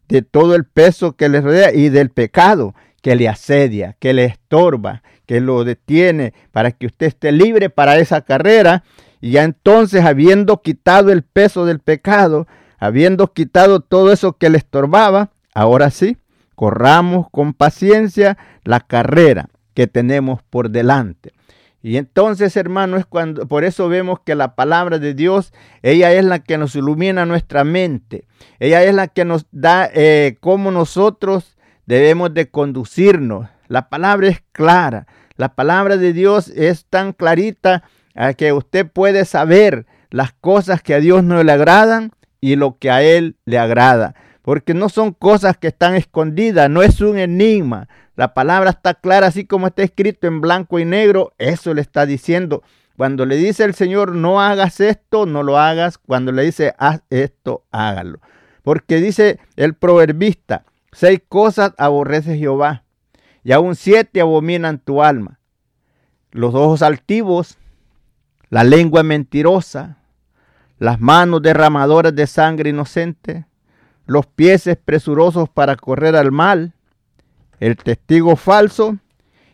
de 0.08 0.22
todo 0.22 0.56
el 0.56 0.66
peso 0.66 1.16
que 1.16 1.30
le 1.30 1.42
rodea 1.42 1.74
y 1.74 1.90
del 1.90 2.10
pecado 2.10 2.74
que 3.02 3.16
le 3.16 3.30
asedia, 3.30 3.96
que 4.00 4.14
le 4.14 4.26
estorba, 4.26 5.04
que 5.26 5.40
lo 5.40 5.64
detiene 5.64 6.34
para 6.52 6.72
que 6.72 6.88
usted 6.88 7.08
esté 7.08 7.32
libre 7.32 7.70
para 7.70 7.98
esa 8.00 8.22
carrera. 8.22 8.84
Y 9.22 9.32
ya 9.32 9.44
entonces, 9.44 10.04
habiendo 10.04 10.62
quitado 10.62 11.12
el 11.12 11.24
peso 11.24 11.66
del 11.66 11.80
pecado, 11.80 12.48
habiendo 12.80 13.34
quitado 13.34 13.82
todo 13.82 14.12
eso 14.12 14.34
que 14.34 14.50
le 14.50 14.58
estorbaba, 14.58 15.32
ahora 15.54 15.90
sí, 15.90 16.18
corramos 16.56 17.28
con 17.32 17.54
paciencia 17.54 18.38
la 18.64 18.80
carrera 18.80 19.50
que 19.74 19.88
tenemos 19.88 20.42
por 20.44 20.70
delante. 20.70 21.34
Y 21.82 21.98
entonces, 21.98 22.58
hermano, 22.58 22.98
es 22.98 23.06
cuando, 23.06 23.48
por 23.48 23.64
eso 23.64 23.88
vemos 23.88 24.20
que 24.22 24.36
la 24.36 24.56
palabra 24.56 25.00
de 25.00 25.14
Dios, 25.14 25.54
ella 25.84 26.12
es 26.12 26.26
la 26.26 26.40
que 26.40 26.58
nos 26.58 26.76
ilumina 26.76 27.26
nuestra 27.26 27.64
mente. 27.64 28.26
Ella 28.60 28.84
es 28.84 28.94
la 28.94 29.08
que 29.08 29.26
nos 29.26 29.46
da 29.52 29.90
eh, 29.94 30.38
cómo 30.40 30.72
nosotros 30.72 31.58
debemos 31.86 32.34
de 32.34 32.50
conducirnos. 32.50 33.48
La 33.68 33.90
palabra 33.90 34.28
es 34.28 34.44
clara. 34.52 35.08
La 35.36 35.56
palabra 35.56 35.98
de 35.98 36.14
Dios 36.14 36.50
es 36.50 36.86
tan 36.86 37.14
clarita 37.14 37.84
que 38.38 38.52
usted 38.52 38.88
puede 38.88 39.26
saber 39.26 39.86
las 40.10 40.34
cosas 40.34 40.82
que 40.82 40.96
a 40.96 41.00
Dios 41.00 41.24
no 41.24 41.44
le 41.44 41.52
agradan 41.52 42.12
y 42.42 42.56
lo 42.56 42.78
que 42.78 42.90
a 42.90 43.04
Él 43.04 43.36
le 43.46 43.60
agrada. 43.60 44.16
Porque 44.48 44.74
no 44.74 44.88
son 44.88 45.12
cosas 45.12 45.58
que 45.58 45.68
están 45.68 45.96
escondidas, 45.96 46.70
no 46.70 46.82
es 46.82 47.02
un 47.02 47.20
enigma, 47.20 47.90
la 48.16 48.34
palabra 48.34 48.70
está 48.70 48.94
clara, 48.94 49.28
así 49.28 49.44
como 49.44 49.68
está 49.68 49.84
escrito 49.84 50.26
en 50.26 50.40
blanco 50.40 50.80
y 50.80 50.86
negro. 50.86 51.34
Eso 51.38 51.74
le 51.74 51.82
está 51.82 52.06
diciendo. 52.06 52.64
Cuando 52.96 53.26
le 53.26 53.36
dice 53.36 53.66
el 53.66 53.76
Señor, 53.76 54.16
no 54.16 54.40
hagas 54.40 54.80
esto, 54.80 55.26
no 55.26 55.44
lo 55.44 55.60
hagas. 55.60 55.98
Cuando 55.98 56.32
le 56.32 56.44
dice, 56.44 56.74
haz 56.78 57.02
esto, 57.10 57.66
hágalo. 57.72 58.22
Porque 58.64 59.02
dice 59.02 59.38
el 59.58 59.74
proverbista, 59.74 60.64
seis 60.94 61.20
cosas 61.28 61.74
aborrece 61.78 62.38
Jehová, 62.38 62.86
y 63.44 63.52
aún 63.52 63.76
siete 63.76 64.22
abominan 64.22 64.80
tu 64.80 65.04
alma. 65.04 65.40
Los 66.32 66.56
ojos 66.56 66.84
altivos, 66.84 67.58
la 68.48 68.64
lengua 68.64 69.04
mentirosa, 69.04 69.98
las 70.80 71.02
manos 71.02 71.42
derramadoras 71.42 72.16
de 72.16 72.28
sangre 72.28 72.70
inocente, 72.70 73.46
los 74.08 74.26
pies 74.26 74.68
presurosos 74.84 75.50
para 75.50 75.76
correr 75.76 76.16
al 76.16 76.32
mal, 76.32 76.74
el 77.60 77.76
testigo 77.76 78.36
falso 78.36 78.98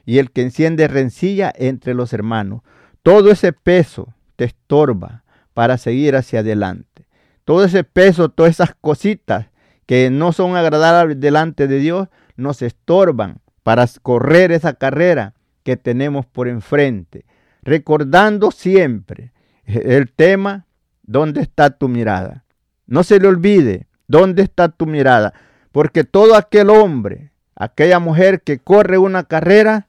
y 0.05 0.19
el 0.19 0.31
que 0.31 0.43
enciende 0.43 0.87
rencilla 0.87 1.51
entre 1.55 1.93
los 1.93 2.13
hermanos. 2.13 2.61
Todo 3.01 3.31
ese 3.31 3.51
peso 3.51 4.13
te 4.35 4.45
estorba 4.45 5.23
para 5.53 5.77
seguir 5.77 6.15
hacia 6.15 6.39
adelante. 6.39 7.07
Todo 7.45 7.65
ese 7.65 7.83
peso, 7.83 8.29
todas 8.29 8.51
esas 8.51 8.75
cositas 8.79 9.47
que 9.85 10.09
no 10.09 10.31
son 10.31 10.55
agradables 10.55 11.19
delante 11.19 11.67
de 11.67 11.79
Dios, 11.79 12.07
nos 12.37 12.61
estorban 12.61 13.41
para 13.63 13.85
correr 14.01 14.51
esa 14.51 14.73
carrera 14.73 15.33
que 15.63 15.77
tenemos 15.77 16.25
por 16.25 16.47
enfrente. 16.47 17.25
Recordando 17.63 18.51
siempre 18.51 19.33
el 19.65 20.11
tema, 20.11 20.67
¿dónde 21.01 21.41
está 21.41 21.71
tu 21.71 21.87
mirada? 21.87 22.45
No 22.85 23.03
se 23.03 23.19
le 23.19 23.27
olvide, 23.27 23.87
¿dónde 24.13 24.43
está 24.43 24.69
tu 24.69 24.85
mirada? 24.85 25.33
Porque 25.71 26.03
todo 26.03 26.35
aquel 26.35 26.69
hombre 26.69 27.33
aquella 27.55 27.99
mujer 27.99 28.41
que 28.41 28.59
corre 28.59 28.97
una 28.97 29.23
carrera, 29.23 29.87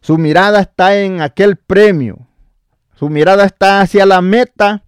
su 0.00 0.18
mirada 0.18 0.60
está 0.60 0.96
en 0.96 1.20
aquel 1.20 1.56
premio, 1.56 2.18
su 2.94 3.08
mirada 3.08 3.44
está 3.44 3.80
hacia 3.80 4.06
la 4.06 4.20
meta 4.22 4.82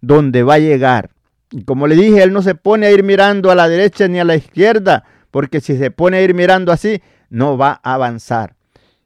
donde 0.00 0.42
va 0.42 0.54
a 0.54 0.58
llegar. 0.58 1.10
Y 1.50 1.62
como 1.64 1.86
le 1.86 1.94
dije, 1.94 2.22
él 2.22 2.32
no 2.32 2.42
se 2.42 2.54
pone 2.54 2.86
a 2.86 2.90
ir 2.90 3.04
mirando 3.04 3.50
a 3.50 3.54
la 3.54 3.68
derecha 3.68 4.08
ni 4.08 4.18
a 4.18 4.24
la 4.24 4.34
izquierda, 4.34 5.04
porque 5.30 5.60
si 5.60 5.76
se 5.76 5.90
pone 5.90 6.18
a 6.18 6.22
ir 6.22 6.34
mirando 6.34 6.72
así, 6.72 7.02
no 7.30 7.56
va 7.56 7.80
a 7.82 7.94
avanzar. 7.94 8.54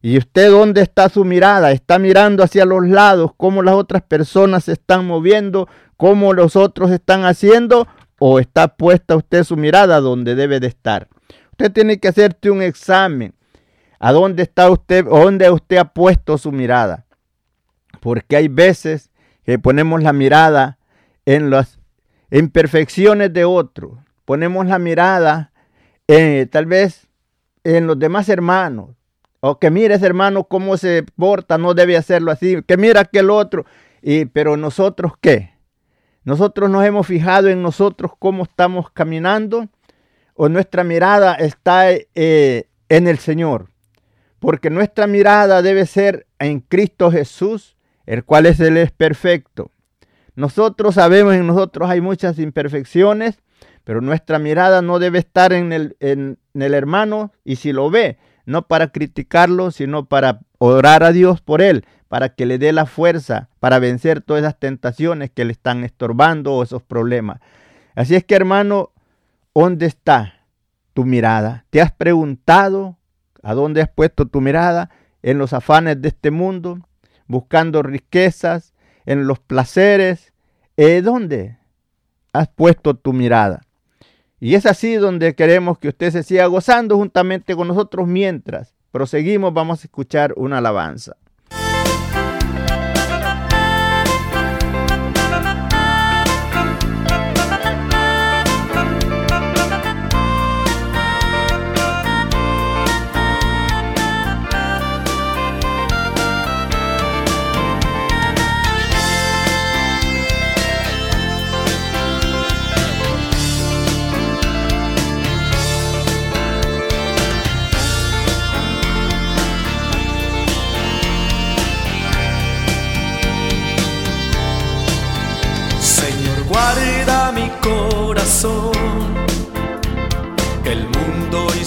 ¿Y 0.00 0.16
usted 0.16 0.50
dónde 0.50 0.80
está 0.80 1.08
su 1.08 1.24
mirada? 1.24 1.72
¿Está 1.72 1.98
mirando 1.98 2.44
hacia 2.44 2.64
los 2.64 2.86
lados 2.86 3.32
cómo 3.36 3.62
las 3.62 3.74
otras 3.74 4.02
personas 4.02 4.64
se 4.64 4.72
están 4.72 5.06
moviendo, 5.06 5.68
cómo 5.96 6.32
los 6.32 6.54
otros 6.54 6.90
están 6.90 7.24
haciendo? 7.24 7.88
¿O 8.18 8.40
está 8.40 8.76
puesta 8.76 9.16
usted 9.16 9.44
su 9.44 9.56
mirada 9.56 10.00
donde 10.00 10.34
debe 10.34 10.60
de 10.60 10.66
estar? 10.66 11.08
Usted 11.52 11.72
tiene 11.72 11.98
que 11.98 12.08
hacerte 12.08 12.50
un 12.50 12.62
examen. 12.62 13.34
¿A 13.98 14.12
dónde 14.12 14.44
está 14.44 14.70
usted? 14.70 15.04
¿Dónde 15.04 15.50
usted 15.50 15.76
ha 15.78 15.92
puesto 15.92 16.38
su 16.38 16.52
mirada? 16.52 17.06
Porque 18.00 18.36
hay 18.36 18.48
veces 18.48 19.10
que 19.44 19.58
ponemos 19.58 20.02
la 20.02 20.12
mirada 20.12 20.78
en 21.26 21.50
las 21.50 21.80
imperfecciones 22.30 23.32
de 23.32 23.44
otro. 23.44 24.04
Ponemos 24.24 24.66
la 24.66 24.78
mirada 24.78 25.52
en, 26.06 26.48
tal 26.48 26.66
vez 26.66 27.08
en 27.64 27.86
los 27.86 27.98
demás 27.98 28.28
hermanos. 28.28 28.90
O 29.40 29.58
que 29.58 29.70
mire 29.70 29.94
ese 29.94 30.06
hermano 30.06 30.44
cómo 30.44 30.76
se 30.76 31.04
porta, 31.16 31.58
no 31.58 31.74
debe 31.74 31.96
hacerlo 31.96 32.30
así. 32.30 32.62
Que 32.66 32.76
mira 32.76 33.00
aquel 33.00 33.30
otro. 33.30 33.66
Y, 34.02 34.24
pero 34.26 34.56
nosotros 34.56 35.12
qué? 35.20 35.57
Nosotros 36.28 36.68
nos 36.68 36.84
hemos 36.84 37.06
fijado 37.06 37.48
en 37.48 37.62
nosotros 37.62 38.12
cómo 38.18 38.42
estamos 38.42 38.90
caminando 38.90 39.66
o 40.34 40.50
nuestra 40.50 40.84
mirada 40.84 41.32
está 41.36 41.90
eh, 41.90 42.68
en 42.90 43.08
el 43.08 43.16
Señor. 43.16 43.70
Porque 44.38 44.68
nuestra 44.68 45.06
mirada 45.06 45.62
debe 45.62 45.86
ser 45.86 46.26
en 46.38 46.60
Cristo 46.60 47.10
Jesús, 47.10 47.78
el 48.04 48.24
cual 48.24 48.44
es 48.44 48.60
el 48.60 48.76
es 48.76 48.90
perfecto. 48.90 49.70
Nosotros 50.34 50.96
sabemos 50.96 51.32
en 51.32 51.46
nosotros 51.46 51.88
hay 51.88 52.02
muchas 52.02 52.38
imperfecciones, 52.38 53.38
pero 53.84 54.02
nuestra 54.02 54.38
mirada 54.38 54.82
no 54.82 54.98
debe 54.98 55.20
estar 55.20 55.54
en 55.54 55.72
el, 55.72 55.96
en 55.98 56.36
el 56.52 56.74
hermano 56.74 57.32
y 57.42 57.56
si 57.56 57.72
lo 57.72 57.88
ve, 57.88 58.18
no 58.44 58.68
para 58.68 58.88
criticarlo, 58.88 59.70
sino 59.70 60.04
para 60.04 60.40
orar 60.58 61.04
a 61.04 61.12
Dios 61.12 61.40
por 61.40 61.62
él, 61.62 61.86
para 62.08 62.30
que 62.30 62.46
le 62.46 62.58
dé 62.58 62.72
la 62.72 62.86
fuerza 62.86 63.48
para 63.60 63.78
vencer 63.78 64.20
todas 64.20 64.42
esas 64.42 64.58
tentaciones 64.58 65.30
que 65.30 65.44
le 65.44 65.52
están 65.52 65.84
estorbando 65.84 66.54
o 66.54 66.62
esos 66.62 66.82
problemas. 66.82 67.40
Así 67.94 68.14
es 68.14 68.24
que 68.24 68.34
hermano, 68.34 68.92
¿Dónde 69.60 69.86
está 69.86 70.46
tu 70.94 71.04
mirada? 71.04 71.64
¿Te 71.70 71.80
has 71.80 71.90
preguntado 71.90 72.96
a 73.42 73.54
dónde 73.54 73.82
has 73.82 73.88
puesto 73.88 74.26
tu 74.26 74.40
mirada? 74.40 74.88
¿En 75.20 75.36
los 75.36 75.52
afanes 75.52 76.00
de 76.00 76.06
este 76.06 76.30
mundo? 76.30 76.78
¿Buscando 77.26 77.82
riquezas? 77.82 78.72
¿En 79.04 79.26
los 79.26 79.40
placeres? 79.40 80.32
¿Eh, 80.76 81.02
¿Dónde 81.02 81.58
has 82.32 82.46
puesto 82.46 82.94
tu 82.94 83.12
mirada? 83.12 83.62
Y 84.38 84.54
es 84.54 84.64
así 84.64 84.94
donde 84.94 85.34
queremos 85.34 85.80
que 85.80 85.88
usted 85.88 86.12
se 86.12 86.22
siga 86.22 86.46
gozando 86.46 86.96
juntamente 86.96 87.56
con 87.56 87.66
nosotros 87.66 88.06
mientras 88.06 88.76
proseguimos, 88.92 89.52
vamos 89.52 89.80
a 89.80 89.86
escuchar 89.88 90.34
una 90.36 90.58
alabanza. 90.58 91.16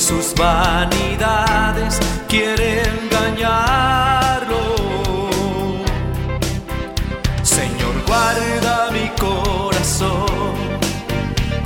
Sus 0.01 0.33
vanidades 0.33 1.99
quieren 2.27 2.87
engañarlo. 3.03 4.57
Señor, 7.43 7.93
guarda 8.07 8.89
mi 8.91 9.09
corazón. 9.19 10.55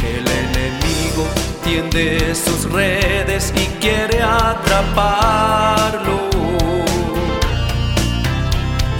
El 0.04 0.28
enemigo 0.28 1.26
tiende 1.64 2.36
sus 2.36 2.70
redes 2.70 3.54
y 3.56 3.68
quiere 3.80 4.22
atraparlo. 4.22 6.18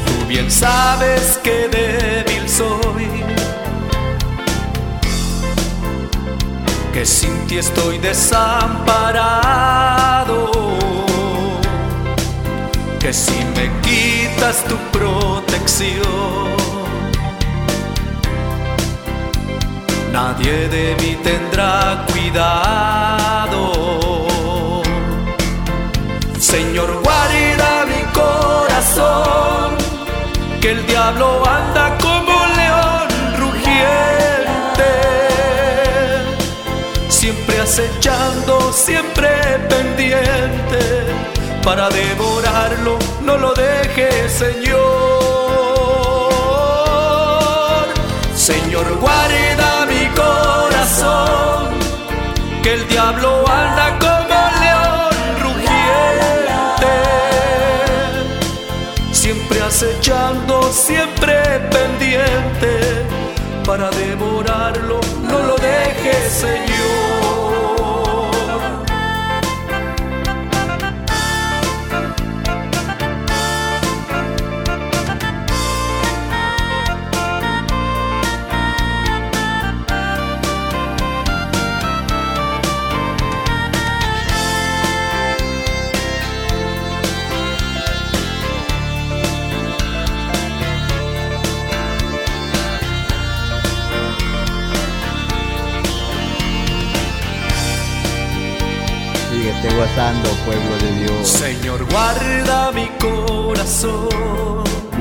Tú 0.06 0.26
bien 0.30 0.50
sabes 0.50 1.40
que 1.44 1.68
débil 1.68 2.25
Sin 7.06 7.48
ti 7.48 7.58
estoy 7.58 7.98
desamparado. 8.00 8.52
Que 13.00 13.14
si 13.14 13.38
me 13.56 13.72
quitas 13.82 14.64
tu 14.66 14.76
protección. 14.92 16.46
nadie 20.16 20.70
de 20.70 20.96
mí 21.02 21.18
tendrá 21.24 22.06
cuidado. 22.12 23.62
Señor, 26.40 26.90
guarda 27.04 27.86
mi 27.92 28.02
corazón, 28.20 29.76
que 30.62 30.72
el 30.72 30.88
diablo 30.88 31.28
anda 31.60 31.98
como 32.06 32.34
león 32.48 32.55
siempre 37.26 37.60
acechando, 37.60 38.72
siempre 38.72 39.30
pendiente, 39.68 40.82
para 41.64 41.90
devorarlo, 41.90 43.00
no 43.24 43.36
lo 43.36 43.52
deje, 43.56 44.30
Señor. 44.30 44.76
Señor, 48.36 48.86
guarda 49.02 49.88
que 52.62 52.74
el 52.74 52.88
diablo 52.88 53.44
anda 53.48 53.98
como 54.06 54.38
león 54.64 55.16
rugiente, 55.46 56.94
siempre 59.12 59.62
acechando, 59.64 60.72
siempre 60.72 61.36
pendiente, 61.72 62.85
para 63.66 63.90
devorarlo, 63.90 65.00
no 65.24 65.40
lo 65.40 65.56
dejes, 65.56 66.32
Señor. 66.32 67.25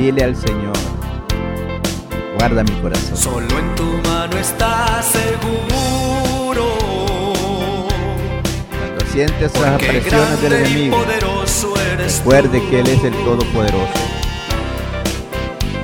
Dile 0.04 0.22
al 0.22 0.36
Señor, 0.36 0.76
guarda 2.36 2.62
mi 2.62 2.72
corazón. 2.82 3.16
Solo 3.16 3.58
en 3.58 3.74
tu 3.74 3.84
mano 4.06 4.36
está 4.36 5.00
seguro. 5.02 6.66
Cuando 8.68 9.06
sientes 9.10 9.58
las 9.58 9.82
presiones 9.82 10.42
del 10.42 10.52
enemigo, 10.52 10.98
recuerde 11.96 12.62
que 12.68 12.80
Él 12.80 12.88
es 12.88 13.02
el 13.02 13.14
Todopoderoso. 13.24 13.94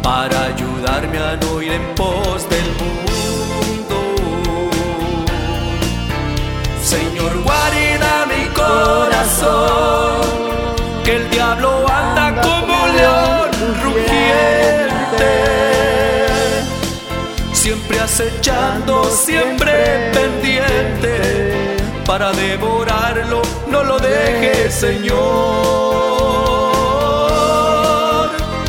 Para 0.03 0.45
ayudarme 0.45 1.17
a 1.19 1.37
no 1.37 1.63
ir 1.63 1.73
en 1.73 1.95
pos 1.95 2.47
del 2.51 2.69
mundo. 2.79 3.97
Señor, 6.85 7.43
guarda 7.43 8.27
mi 8.27 8.45
corazón, 8.53 10.21
que 11.07 11.17
el 11.17 11.31
diablo 11.31 11.87
anda 11.89 12.43
como 12.43 12.87
león 12.89 13.30
siempre 17.91 18.01
acechando, 18.01 19.05
siempre 19.05 20.13
pendiente, 20.13 21.77
para 22.07 22.31
devorarlo, 22.33 23.43
no 23.69 23.83
lo 23.83 23.99
dejes, 23.99 24.73
Señor. 24.75 25.19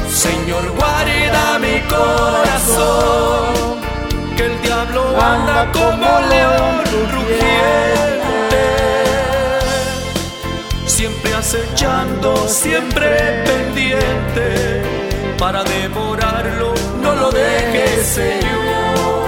Señor, 0.10 0.72
guarda 0.76 1.60
mi 1.60 1.82
corazón, 1.82 3.80
que 4.36 4.46
el 4.48 4.60
diablo 4.62 5.04
anda 5.22 5.72
como 5.72 6.20
león 6.28 6.82
rugiente. 7.12 8.64
Siempre 10.88 11.36
acechando, 11.36 12.48
siempre 12.48 13.44
pendiente, 13.46 14.82
para 15.38 15.64
devorarlo, 15.64 16.74
no 17.02 17.16
lo 17.16 17.32
dejes, 17.32 18.06
Señor. 18.06 19.21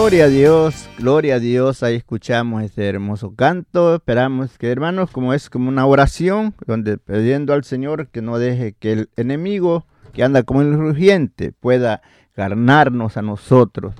Gloria 0.00 0.26
a 0.26 0.28
Dios, 0.28 0.88
gloria 0.96 1.34
a 1.34 1.38
Dios, 1.40 1.82
ahí 1.82 1.96
escuchamos 1.96 2.62
este 2.62 2.88
hermoso 2.88 3.34
canto. 3.34 3.96
Esperamos 3.96 4.56
que 4.56 4.70
hermanos, 4.70 5.10
como 5.10 5.34
es 5.34 5.50
como 5.50 5.68
una 5.68 5.86
oración, 5.86 6.54
donde 6.68 6.98
pidiendo 6.98 7.52
al 7.52 7.64
Señor 7.64 8.06
que 8.06 8.22
no 8.22 8.38
deje 8.38 8.76
que 8.78 8.92
el 8.92 9.10
enemigo 9.16 9.86
que 10.12 10.22
anda 10.22 10.44
como 10.44 10.62
el 10.62 10.72
rugiente 10.72 11.50
pueda 11.50 12.00
ganarnos 12.36 13.16
a 13.16 13.22
nosotros. 13.22 13.96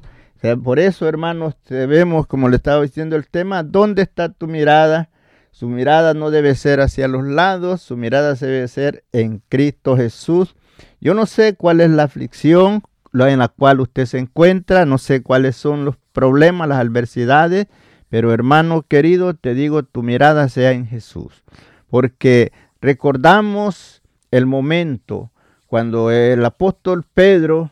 por 0.63 0.79
eso, 0.79 1.09
hermanos, 1.09 1.57
debemos, 1.69 2.29
como 2.29 2.49
le 2.49 2.57
estaba 2.57 2.81
diciendo 2.81 3.17
el 3.17 3.27
tema, 3.27 3.65
¿dónde 3.65 4.03
está 4.03 4.29
tu 4.29 4.47
mirada? 4.47 5.11
Su 5.51 5.67
mirada 5.67 6.15
no 6.15 6.31
debe 6.31 6.55
ser 6.55 6.81
hacia 6.81 7.09
los 7.09 7.25
lados, 7.25 7.83
su 7.83 7.97
mirada 7.97 8.35
debe 8.35 8.69
ser 8.69 9.03
en 9.11 9.43
Cristo 9.49 9.97
Jesús. 9.97 10.55
Yo 11.01 11.15
no 11.15 11.27
sé 11.27 11.57
cuál 11.57 11.81
es 11.81 11.91
la 11.91 12.05
aflicción, 12.05 12.85
en 13.13 13.39
la 13.39 13.49
cual 13.49 13.81
usted 13.81 14.07
se 14.07 14.19
encuentra, 14.19 14.87
no 14.87 14.99
sé 14.99 15.23
cuáles 15.23 15.57
son 15.57 15.85
los 15.85 15.97
problemas, 16.13 16.69
las 16.69 16.79
adversidades, 16.79 17.67
pero 18.09 18.33
hermano 18.33 18.83
querido, 18.83 19.35
te 19.35 19.55
digo, 19.55 19.83
tu 19.83 20.03
mirada 20.03 20.49
sea 20.49 20.73
en 20.73 20.87
Jesús, 20.87 21.45
porque 21.89 22.53
recordamos 22.81 24.03
el 24.31 24.47
momento 24.47 25.31
cuando 25.67 26.11
el 26.11 26.45
apóstol 26.45 27.05
Pedro 27.15 27.71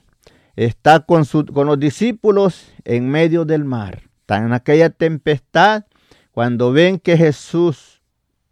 está 0.57 1.01
con, 1.01 1.25
con 1.25 1.67
los 1.67 1.79
discípulos 1.79 2.73
en 2.85 3.09
medio 3.09 3.45
del 3.45 3.65
mar, 3.65 4.03
está 4.21 4.39
en 4.39 4.53
aquella 4.53 4.91
tempestad, 4.91 5.85
cuando 6.33 6.73
ven 6.73 6.99
que 6.99 7.17
Jesús 7.17 8.03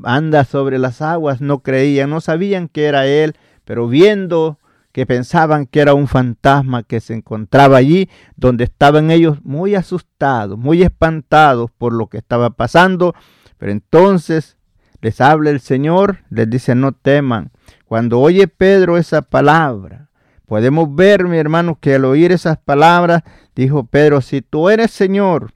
anda 0.02 0.44
sobre 0.44 0.78
las 0.78 1.02
aguas, 1.02 1.40
no 1.40 1.60
creían, 1.60 2.10
no 2.10 2.20
sabían 2.20 2.68
que 2.68 2.84
era 2.84 3.06
Él, 3.06 3.36
pero 3.64 3.88
viendo 3.88 4.58
que 4.94 5.06
pensaban 5.06 5.66
que 5.66 5.80
era 5.80 5.92
un 5.92 6.06
fantasma 6.06 6.84
que 6.84 7.00
se 7.00 7.14
encontraba 7.14 7.78
allí, 7.78 8.08
donde 8.36 8.62
estaban 8.62 9.10
ellos 9.10 9.38
muy 9.42 9.74
asustados, 9.74 10.56
muy 10.56 10.84
espantados 10.84 11.72
por 11.76 11.92
lo 11.92 12.06
que 12.06 12.18
estaba 12.18 12.50
pasando. 12.50 13.12
Pero 13.58 13.72
entonces 13.72 14.56
les 15.00 15.20
habla 15.20 15.50
el 15.50 15.58
Señor, 15.58 16.18
les 16.30 16.48
dice, 16.48 16.76
no 16.76 16.92
teman. 16.92 17.50
Cuando 17.86 18.20
oye 18.20 18.46
Pedro 18.46 18.96
esa 18.96 19.22
palabra, 19.22 20.10
podemos 20.46 20.94
ver, 20.94 21.24
mi 21.24 21.38
hermano, 21.38 21.76
que 21.80 21.96
al 21.96 22.04
oír 22.04 22.30
esas 22.30 22.58
palabras, 22.58 23.24
dijo 23.56 23.86
Pedro, 23.86 24.20
si 24.20 24.42
tú 24.42 24.70
eres 24.70 24.92
Señor, 24.92 25.54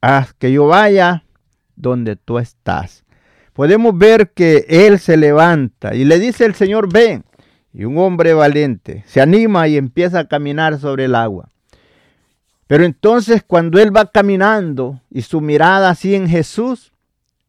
haz 0.00 0.32
que 0.32 0.52
yo 0.52 0.68
vaya 0.68 1.24
donde 1.74 2.14
tú 2.14 2.38
estás. 2.38 3.04
podemos 3.52 3.98
ver 3.98 4.30
que 4.30 4.64
él 4.68 5.00
se 5.00 5.16
levanta 5.16 5.92
y 5.96 6.04
le 6.04 6.20
dice 6.20 6.44
el 6.44 6.54
Señor, 6.54 6.92
ven. 6.92 7.25
Y 7.78 7.84
un 7.84 7.98
hombre 7.98 8.32
valiente 8.32 9.04
se 9.06 9.20
anima 9.20 9.68
y 9.68 9.76
empieza 9.76 10.20
a 10.20 10.28
caminar 10.28 10.78
sobre 10.78 11.04
el 11.04 11.14
agua. 11.14 11.50
Pero 12.66 12.84
entonces 12.84 13.44
cuando 13.46 13.78
él 13.78 13.94
va 13.94 14.10
caminando 14.10 15.02
y 15.10 15.20
su 15.20 15.42
mirada 15.42 15.90
así 15.90 16.14
en 16.14 16.26
Jesús, 16.26 16.94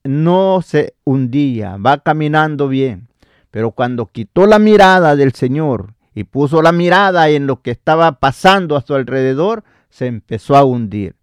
no 0.03 0.61
se 0.61 0.95
hundía, 1.05 1.77
va 1.77 1.99
caminando 1.99 2.67
bien. 2.67 3.07
Pero 3.51 3.71
cuando 3.71 4.07
quitó 4.07 4.47
la 4.47 4.59
mirada 4.59 5.15
del 5.15 5.31
Señor 5.31 5.93
y 6.13 6.25
puso 6.25 6.61
la 6.61 6.73
mirada 6.73 7.29
en 7.29 7.47
lo 7.47 7.61
que 7.61 7.71
estaba 7.71 8.19
pasando 8.19 8.75
a 8.75 8.81
su 8.81 8.95
alrededor, 8.95 9.63
se 9.89 10.07
empezó 10.07 10.57
a 10.57 10.65
hundir. 10.65 11.15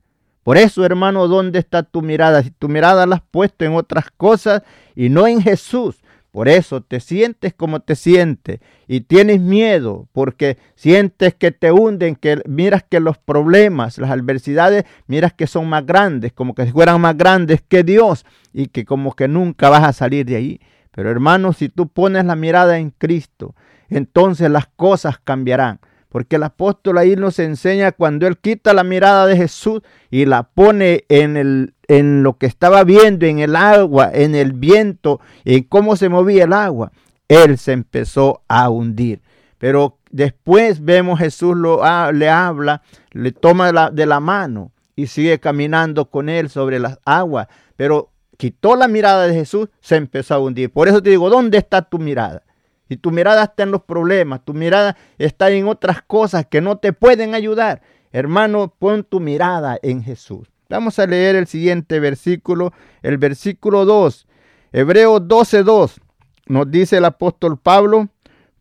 Por 0.42 0.56
eso, 0.56 0.82
hermano, 0.82 1.28
¿dónde 1.28 1.58
está 1.58 1.82
tu 1.82 2.00
mirada? 2.00 2.42
Si 2.42 2.50
tu 2.50 2.70
mirada 2.70 3.04
la 3.04 3.16
has 3.16 3.22
puesto 3.30 3.66
en 3.66 3.74
otras 3.74 4.06
cosas 4.16 4.62
y 4.96 5.10
no 5.10 5.26
en 5.26 5.42
Jesús, 5.42 6.03
por 6.34 6.48
eso 6.48 6.80
te 6.80 6.98
sientes 6.98 7.54
como 7.54 7.78
te 7.78 7.94
sientes 7.94 8.58
y 8.88 9.02
tienes 9.02 9.40
miedo 9.40 10.08
porque 10.10 10.58
sientes 10.74 11.32
que 11.32 11.52
te 11.52 11.70
hunden, 11.70 12.16
que 12.16 12.42
miras 12.48 12.82
que 12.82 12.98
los 12.98 13.18
problemas, 13.18 13.98
las 13.98 14.10
adversidades, 14.10 14.84
miras 15.06 15.32
que 15.32 15.46
son 15.46 15.68
más 15.68 15.86
grandes, 15.86 16.32
como 16.32 16.56
que 16.56 16.66
fueran 16.66 17.00
más 17.00 17.16
grandes 17.16 17.62
que 17.62 17.84
Dios 17.84 18.26
y 18.52 18.66
que 18.66 18.84
como 18.84 19.14
que 19.14 19.28
nunca 19.28 19.68
vas 19.68 19.84
a 19.84 19.92
salir 19.92 20.26
de 20.26 20.34
ahí. 20.34 20.60
Pero 20.90 21.08
hermano, 21.08 21.52
si 21.52 21.68
tú 21.68 21.86
pones 21.86 22.24
la 22.24 22.34
mirada 22.34 22.78
en 22.78 22.90
Cristo, 22.90 23.54
entonces 23.88 24.50
las 24.50 24.66
cosas 24.66 25.20
cambiarán. 25.22 25.78
Porque 26.14 26.36
el 26.36 26.44
apóstol 26.44 26.98
ahí 26.98 27.16
nos 27.16 27.40
enseña 27.40 27.90
cuando 27.90 28.28
él 28.28 28.38
quita 28.38 28.72
la 28.72 28.84
mirada 28.84 29.26
de 29.26 29.36
Jesús 29.36 29.82
y 30.12 30.26
la 30.26 30.44
pone 30.44 31.06
en, 31.08 31.36
el, 31.36 31.74
en 31.88 32.22
lo 32.22 32.38
que 32.38 32.46
estaba 32.46 32.84
viendo, 32.84 33.26
en 33.26 33.40
el 33.40 33.56
agua, 33.56 34.12
en 34.14 34.36
el 34.36 34.52
viento, 34.52 35.18
en 35.44 35.64
cómo 35.64 35.96
se 35.96 36.08
movía 36.08 36.44
el 36.44 36.52
agua, 36.52 36.92
él 37.26 37.58
se 37.58 37.72
empezó 37.72 38.42
a 38.46 38.70
hundir. 38.70 39.22
Pero 39.58 39.98
después 40.12 40.84
vemos 40.84 41.18
Jesús 41.18 41.56
lo, 41.56 41.80
le 42.12 42.30
habla, 42.30 42.82
le 43.10 43.32
toma 43.32 43.66
de 43.66 43.72
la, 43.72 43.90
de 43.90 44.06
la 44.06 44.20
mano 44.20 44.70
y 44.94 45.08
sigue 45.08 45.40
caminando 45.40 46.04
con 46.10 46.28
él 46.28 46.48
sobre 46.48 46.78
las 46.78 47.00
aguas. 47.04 47.48
Pero 47.74 48.12
quitó 48.36 48.76
la 48.76 48.86
mirada 48.86 49.26
de 49.26 49.34
Jesús, 49.34 49.68
se 49.80 49.96
empezó 49.96 50.34
a 50.34 50.38
hundir. 50.38 50.70
Por 50.70 50.86
eso 50.86 51.02
te 51.02 51.10
digo, 51.10 51.28
¿dónde 51.28 51.58
está 51.58 51.82
tu 51.82 51.98
mirada? 51.98 52.44
Y 52.94 52.96
tu 52.96 53.10
mirada 53.10 53.42
está 53.42 53.64
en 53.64 53.72
los 53.72 53.82
problemas, 53.82 54.44
tu 54.44 54.54
mirada 54.54 54.96
está 55.18 55.50
en 55.50 55.66
otras 55.66 56.00
cosas 56.00 56.46
que 56.46 56.60
no 56.60 56.76
te 56.78 56.92
pueden 56.92 57.34
ayudar. 57.34 57.82
Hermano, 58.12 58.72
pon 58.78 59.02
tu 59.02 59.18
mirada 59.18 59.80
en 59.82 60.04
Jesús. 60.04 60.46
Vamos 60.68 61.00
a 61.00 61.06
leer 61.08 61.34
el 61.34 61.48
siguiente 61.48 61.98
versículo, 61.98 62.72
el 63.02 63.18
versículo 63.18 63.84
2. 63.84 64.28
Hebreos 64.70 65.22
12:2 65.22 65.96
nos 66.46 66.70
dice 66.70 66.98
el 66.98 67.04
apóstol 67.04 67.58
Pablo, 67.58 68.10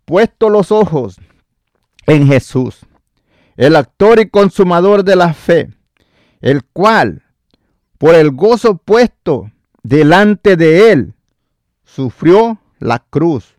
puesto 0.04 0.50
los 0.50 0.72
ojos 0.72 1.22
en 2.08 2.26
Jesús, 2.26 2.88
el 3.56 3.76
actor 3.76 4.20
y 4.20 4.32
consumador 4.32 5.04
de 5.04 5.16
la 5.16 5.36
fe, 5.36 5.70
el 6.42 6.64
cual, 6.64 7.22
por 8.00 8.16
el 8.16 8.32
gozo 8.32 8.78
puesto 8.78 9.52
delante 9.84 10.56
de 10.56 10.92
él, 10.92 11.14
sufrió 11.84 12.58
la 12.80 12.98
cruz 12.98 13.54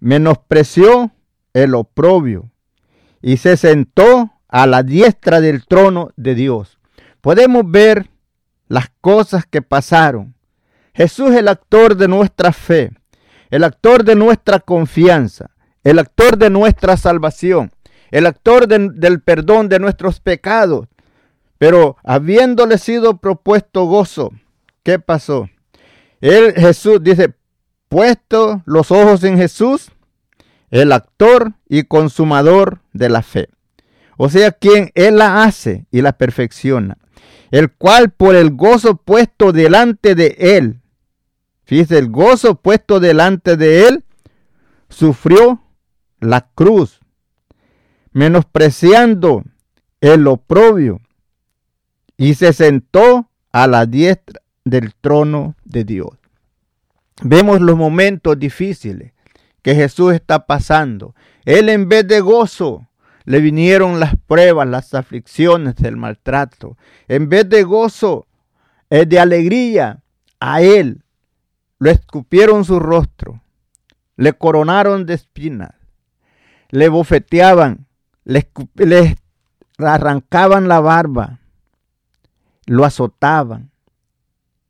menospreció 0.00 1.12
el 1.52 1.74
oprobio 1.74 2.50
y 3.22 3.36
se 3.36 3.56
sentó 3.56 4.32
a 4.48 4.66
la 4.66 4.82
diestra 4.82 5.40
del 5.40 5.66
trono 5.66 6.10
de 6.16 6.34
Dios. 6.34 6.78
Podemos 7.20 7.62
ver 7.70 8.08
las 8.68 8.90
cosas 9.00 9.46
que 9.46 9.62
pasaron. 9.62 10.34
Jesús 10.94 11.30
es 11.30 11.36
el 11.36 11.48
actor 11.48 11.96
de 11.96 12.08
nuestra 12.08 12.52
fe, 12.52 12.92
el 13.50 13.64
actor 13.64 14.04
de 14.04 14.16
nuestra 14.16 14.58
confianza, 14.60 15.50
el 15.84 15.98
actor 15.98 16.36
de 16.36 16.50
nuestra 16.50 16.96
salvación, 16.96 17.72
el 18.10 18.26
actor 18.26 18.66
del 18.66 19.20
perdón 19.22 19.68
de 19.68 19.78
nuestros 19.78 20.20
pecados. 20.20 20.88
Pero 21.58 21.96
habiéndole 22.02 22.78
sido 22.78 23.18
propuesto 23.18 23.84
gozo, 23.84 24.32
¿qué 24.82 24.98
pasó? 24.98 25.48
Él, 26.20 26.54
Jesús, 26.54 27.02
dice, 27.02 27.34
puesto 27.90 28.62
los 28.66 28.92
ojos 28.92 29.24
en 29.24 29.36
Jesús, 29.36 29.90
el 30.70 30.92
actor 30.92 31.54
y 31.68 31.82
consumador 31.82 32.80
de 32.92 33.08
la 33.10 33.22
fe. 33.22 33.50
O 34.16 34.30
sea, 34.30 34.52
quien 34.52 34.92
Él 34.94 35.16
la 35.16 35.42
hace 35.42 35.86
y 35.90 36.00
la 36.00 36.12
perfecciona, 36.12 36.96
el 37.50 37.72
cual 37.72 38.10
por 38.12 38.36
el 38.36 38.52
gozo 38.52 38.96
puesto 38.96 39.50
delante 39.50 40.14
de 40.14 40.36
Él, 40.38 40.80
fíjese, 41.64 41.98
el 41.98 42.10
gozo 42.10 42.54
puesto 42.54 43.00
delante 43.00 43.56
de 43.56 43.88
Él, 43.88 44.04
sufrió 44.88 45.60
la 46.20 46.48
cruz, 46.54 47.00
menospreciando 48.12 49.42
el 50.00 50.28
oprobio, 50.28 51.00
y 52.16 52.34
se 52.34 52.52
sentó 52.52 53.28
a 53.50 53.66
la 53.66 53.84
diestra 53.86 54.42
del 54.64 54.94
trono 54.94 55.56
de 55.64 55.84
Dios. 55.84 56.19
Vemos 57.22 57.60
los 57.60 57.76
momentos 57.76 58.38
difíciles 58.38 59.12
que 59.62 59.74
Jesús 59.74 60.14
está 60.14 60.46
pasando. 60.46 61.14
Él 61.44 61.68
en 61.68 61.88
vez 61.88 62.06
de 62.08 62.20
gozo, 62.20 62.88
le 63.24 63.40
vinieron 63.40 64.00
las 64.00 64.16
pruebas, 64.16 64.66
las 64.66 64.94
aflicciones, 64.94 65.74
el 65.82 65.96
maltrato. 65.96 66.76
En 67.08 67.28
vez 67.28 67.48
de 67.48 67.62
gozo, 67.62 68.26
es 68.88 69.08
de 69.08 69.20
alegría, 69.20 70.02
a 70.40 70.62
él 70.62 71.04
lo 71.78 71.90
escupieron 71.90 72.64
su 72.64 72.80
rostro, 72.80 73.42
le 74.16 74.32
coronaron 74.32 75.06
de 75.06 75.14
espinas, 75.14 75.74
le 76.70 76.88
bofeteaban, 76.88 77.86
le 78.24 79.16
arrancaban 79.78 80.68
la 80.68 80.80
barba, 80.80 81.38
lo 82.66 82.84
azotaban. 82.84 83.70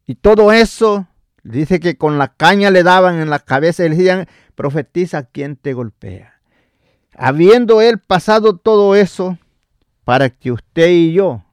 Y 0.06 0.16
todo 0.16 0.52
eso 0.52 1.06
Dice 1.50 1.80
que 1.80 1.96
con 1.96 2.18
la 2.18 2.28
caña 2.28 2.70
le 2.70 2.82
daban 2.82 3.20
en 3.20 3.30
la 3.30 3.40
cabeza 3.40 3.84
y 3.84 3.88
le 3.88 3.96
decían, 3.96 4.28
profetiza 4.54 5.24
quien 5.24 5.56
te 5.56 5.72
golpea. 5.72 6.40
Habiendo 7.16 7.80
él 7.80 7.98
pasado 7.98 8.56
todo 8.56 8.94
eso, 8.94 9.36
para 10.04 10.30
que 10.30 10.52
usted 10.52 10.88
y 10.90 11.12
yo 11.12 11.44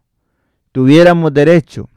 tuviéramos 0.72 1.34
derecho 1.34 1.90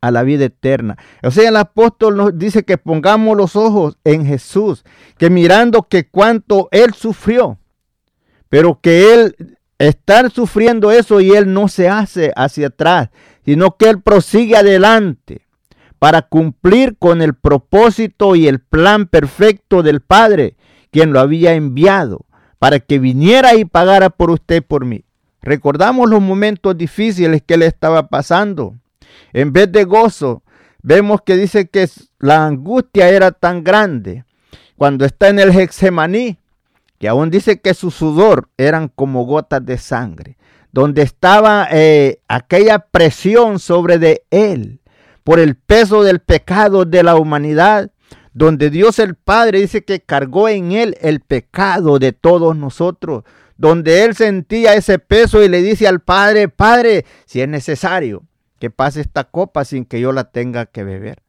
a 0.00 0.10
la 0.10 0.22
vida 0.22 0.44
eterna. 0.44 0.96
O 1.22 1.30
sea, 1.30 1.48
el 1.48 1.56
apóstol 1.56 2.16
nos 2.16 2.38
dice 2.38 2.64
que 2.64 2.78
pongamos 2.78 3.36
los 3.36 3.56
ojos 3.56 3.96
en 4.04 4.26
Jesús, 4.26 4.84
que 5.16 5.30
mirando 5.30 5.88
que 5.88 6.08
cuánto 6.08 6.68
él 6.70 6.92
sufrió, 6.94 7.58
pero 8.48 8.80
que 8.80 9.14
él 9.14 9.56
estar 9.78 10.30
sufriendo 10.30 10.90
eso 10.90 11.20
y 11.20 11.30
él 11.30 11.52
no 11.52 11.68
se 11.68 11.88
hace 11.88 12.32
hacia 12.36 12.68
atrás, 12.68 13.10
sino 13.44 13.76
que 13.76 13.88
él 13.88 14.02
prosigue 14.02 14.56
adelante 14.56 15.45
para 15.98 16.22
cumplir 16.22 16.96
con 16.98 17.22
el 17.22 17.34
propósito 17.34 18.36
y 18.36 18.48
el 18.48 18.60
plan 18.60 19.06
perfecto 19.06 19.82
del 19.82 20.00
Padre, 20.00 20.56
quien 20.90 21.12
lo 21.12 21.20
había 21.20 21.54
enviado, 21.54 22.26
para 22.58 22.80
que 22.80 22.98
viniera 22.98 23.54
y 23.54 23.64
pagara 23.64 24.10
por 24.10 24.30
usted 24.30 24.62
por 24.62 24.84
mí. 24.84 25.04
Recordamos 25.42 26.10
los 26.10 26.20
momentos 26.20 26.76
difíciles 26.76 27.42
que 27.44 27.56
le 27.56 27.66
estaba 27.66 28.08
pasando. 28.08 28.74
En 29.32 29.52
vez 29.52 29.70
de 29.70 29.84
gozo, 29.84 30.42
vemos 30.82 31.22
que 31.22 31.36
dice 31.36 31.68
que 31.68 31.88
la 32.18 32.46
angustia 32.46 33.08
era 33.08 33.30
tan 33.30 33.62
grande 33.62 34.24
cuando 34.76 35.04
está 35.04 35.28
en 35.28 35.38
el 35.38 35.50
Hexemaní, 35.50 36.38
que 36.98 37.08
aún 37.08 37.30
dice 37.30 37.60
que 37.60 37.74
su 37.74 37.90
sudor 37.90 38.48
eran 38.56 38.88
como 38.88 39.24
gotas 39.24 39.64
de 39.64 39.78
sangre, 39.78 40.36
donde 40.72 41.02
estaba 41.02 41.68
eh, 41.70 42.20
aquella 42.28 42.80
presión 42.80 43.58
sobre 43.58 43.98
de 43.98 44.24
él 44.30 44.80
por 45.26 45.40
el 45.40 45.56
peso 45.56 46.04
del 46.04 46.20
pecado 46.20 46.84
de 46.84 47.02
la 47.02 47.16
humanidad, 47.16 47.90
donde 48.32 48.70
Dios 48.70 49.00
el 49.00 49.16
Padre 49.16 49.58
dice 49.58 49.84
que 49.84 49.98
cargó 49.98 50.48
en 50.48 50.70
él 50.70 50.96
el 51.00 51.18
pecado 51.18 51.98
de 51.98 52.12
todos 52.12 52.56
nosotros, 52.56 53.24
donde 53.56 54.04
él 54.04 54.14
sentía 54.14 54.74
ese 54.74 55.00
peso 55.00 55.42
y 55.42 55.48
le 55.48 55.62
dice 55.62 55.88
al 55.88 55.98
Padre, 55.98 56.48
Padre, 56.48 57.04
si 57.24 57.40
es 57.40 57.48
necesario 57.48 58.22
que 58.60 58.70
pase 58.70 59.00
esta 59.00 59.24
copa 59.24 59.64
sin 59.64 59.84
que 59.84 60.00
yo 60.00 60.12
la 60.12 60.30
tenga 60.30 60.66
que 60.66 60.84
beber. 60.84 61.24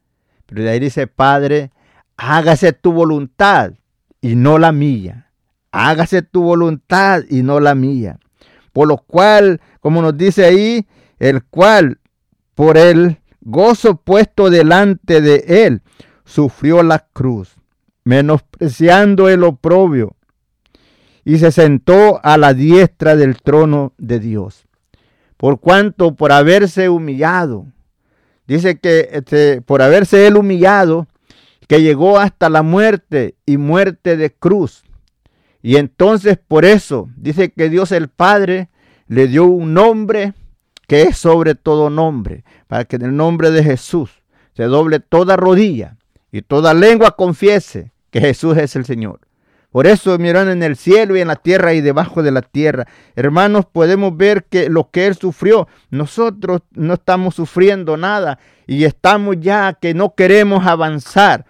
Pero 0.45 0.61
de 0.61 0.69
ahí 0.69 0.79
dice, 0.79 1.07
Padre, 1.07 1.71
hágase 2.17 2.73
tu 2.73 2.91
voluntad 2.91 3.71
y 4.21 4.35
no 4.35 4.59
la 4.59 4.73
mía. 4.73 5.31
Hágase 5.71 6.21
tu 6.21 6.43
voluntad 6.43 7.23
y 7.31 7.41
no 7.41 7.59
la 7.59 7.73
mía. 7.73 8.19
Por 8.73 8.89
lo 8.89 8.97
cual, 8.97 9.59
como 9.79 10.03
nos 10.03 10.15
dice 10.15 10.45
ahí, 10.45 10.87
el 11.17 11.43
cual 11.45 11.97
por 12.53 12.77
él 12.77 13.17
gozo 13.47 13.95
puesto 13.95 14.49
delante 14.49 15.21
de 15.21 15.65
él, 15.65 15.81
sufrió 16.25 16.83
la 16.83 17.07
cruz, 17.13 17.55
menospreciando 18.03 19.29
el 19.29 19.45
oprobio, 19.45 20.15
y 21.23 21.37
se 21.37 21.51
sentó 21.51 22.19
a 22.23 22.37
la 22.37 22.53
diestra 22.53 23.15
del 23.15 23.41
trono 23.41 23.93
de 23.97 24.19
Dios. 24.19 24.65
Por 25.37 25.61
cuanto 25.61 26.15
por 26.15 26.33
haberse 26.33 26.89
humillado, 26.89 27.67
dice 28.47 28.79
que 28.79 29.09
este, 29.13 29.61
por 29.61 29.81
haberse 29.81 30.27
él 30.27 30.35
humillado, 30.35 31.07
que 31.67 31.81
llegó 31.81 32.19
hasta 32.19 32.49
la 32.49 32.63
muerte 32.63 33.35
y 33.45 33.57
muerte 33.57 34.17
de 34.17 34.33
cruz. 34.33 34.83
Y 35.61 35.77
entonces 35.77 36.37
por 36.37 36.65
eso 36.65 37.09
dice 37.15 37.51
que 37.51 37.69
Dios 37.69 37.93
el 37.93 38.09
Padre 38.09 38.69
le 39.07 39.27
dio 39.27 39.45
un 39.45 39.73
nombre 39.73 40.33
que 40.87 41.03
es 41.03 41.17
sobre 41.17 41.55
todo 41.55 41.89
nombre, 41.89 42.43
para 42.67 42.85
que 42.85 42.95
en 42.95 43.03
el 43.03 43.15
nombre 43.15 43.51
de 43.51 43.63
Jesús 43.63 44.23
se 44.55 44.63
doble 44.63 44.99
toda 44.99 45.35
rodilla 45.35 45.97
y 46.31 46.41
toda 46.41 46.73
lengua 46.73 47.15
confiese 47.15 47.91
que 48.09 48.21
Jesús 48.21 48.57
es 48.57 48.75
el 48.75 48.85
Señor. 48.85 49.19
Por 49.71 49.85
eso, 49.85 50.17
mi 50.17 50.29
en 50.29 50.63
el 50.63 50.77
cielo 50.77 51.17
y 51.17 51.21
en 51.21 51.27
la 51.27 51.35
tierra 51.35 51.73
y 51.73 51.81
debajo 51.81 52.23
de 52.23 52.31
la 52.31 52.41
tierra, 52.41 52.87
hermanos, 53.15 53.65
podemos 53.65 54.15
ver 54.15 54.45
que 54.45 54.69
lo 54.69 54.89
que 54.89 55.07
Él 55.07 55.15
sufrió, 55.15 55.67
nosotros 55.89 56.61
no 56.71 56.93
estamos 56.95 57.35
sufriendo 57.35 57.97
nada 57.97 58.39
y 58.65 58.85
estamos 58.85 59.35
ya 59.39 59.73
que 59.73 59.93
no 59.93 60.15
queremos 60.15 60.65
avanzar, 60.65 61.45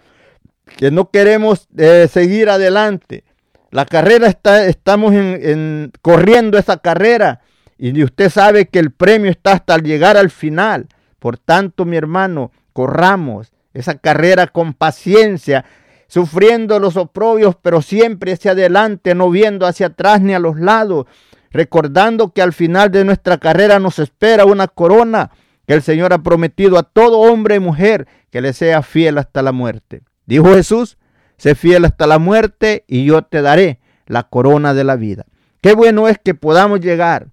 que 0.76 0.90
no 0.90 1.10
queremos 1.10 1.68
eh, 1.78 2.08
seguir 2.10 2.50
adelante. 2.50 3.24
La 3.70 3.86
carrera 3.86 4.26
está, 4.26 4.66
estamos 4.66 5.14
en, 5.14 5.92
corriendo 6.02 6.58
esa 6.58 6.78
carrera 6.78 7.40
y 7.78 8.02
usted 8.02 8.28
sabe 8.28 8.66
que 8.66 8.80
el 8.80 8.90
premio 8.90 9.30
está 9.30 9.52
hasta 9.52 9.78
llegar 9.78 10.16
al 10.16 10.30
final. 10.30 10.88
Por 11.18 11.38
tanto, 11.38 11.84
mi 11.84 11.96
hermano, 11.96 12.50
corramos 12.72 13.52
esa 13.72 13.96
carrera 13.98 14.48
con 14.48 14.74
paciencia, 14.74 15.64
sufriendo 16.08 16.80
los 16.80 16.96
oprobios, 16.96 17.56
pero 17.60 17.80
siempre 17.80 18.32
hacia 18.32 18.52
adelante, 18.52 19.14
no 19.14 19.30
viendo 19.30 19.66
hacia 19.66 19.86
atrás 19.86 20.20
ni 20.20 20.34
a 20.34 20.40
los 20.40 20.58
lados, 20.58 21.06
recordando 21.52 22.32
que 22.32 22.42
al 22.42 22.52
final 22.52 22.90
de 22.90 23.04
nuestra 23.04 23.38
carrera 23.38 23.78
nos 23.78 23.98
espera 23.98 24.44
una 24.44 24.66
corona 24.66 25.30
que 25.66 25.74
el 25.74 25.82
Señor 25.82 26.12
ha 26.12 26.22
prometido 26.22 26.78
a 26.78 26.82
todo 26.82 27.18
hombre 27.18 27.56
y 27.56 27.60
mujer 27.60 28.08
que 28.30 28.40
le 28.40 28.52
sea 28.52 28.82
fiel 28.82 29.18
hasta 29.18 29.42
la 29.42 29.52
muerte. 29.52 30.02
Dijo 30.26 30.54
Jesús, 30.54 30.98
sé 31.36 31.54
fiel 31.54 31.84
hasta 31.84 32.06
la 32.06 32.18
muerte 32.18 32.84
y 32.88 33.04
yo 33.04 33.22
te 33.22 33.42
daré 33.42 33.78
la 34.06 34.24
corona 34.24 34.74
de 34.74 34.84
la 34.84 34.96
vida. 34.96 35.26
Qué 35.60 35.74
bueno 35.74 36.08
es 36.08 36.18
que 36.18 36.34
podamos 36.34 36.80
llegar 36.80 37.28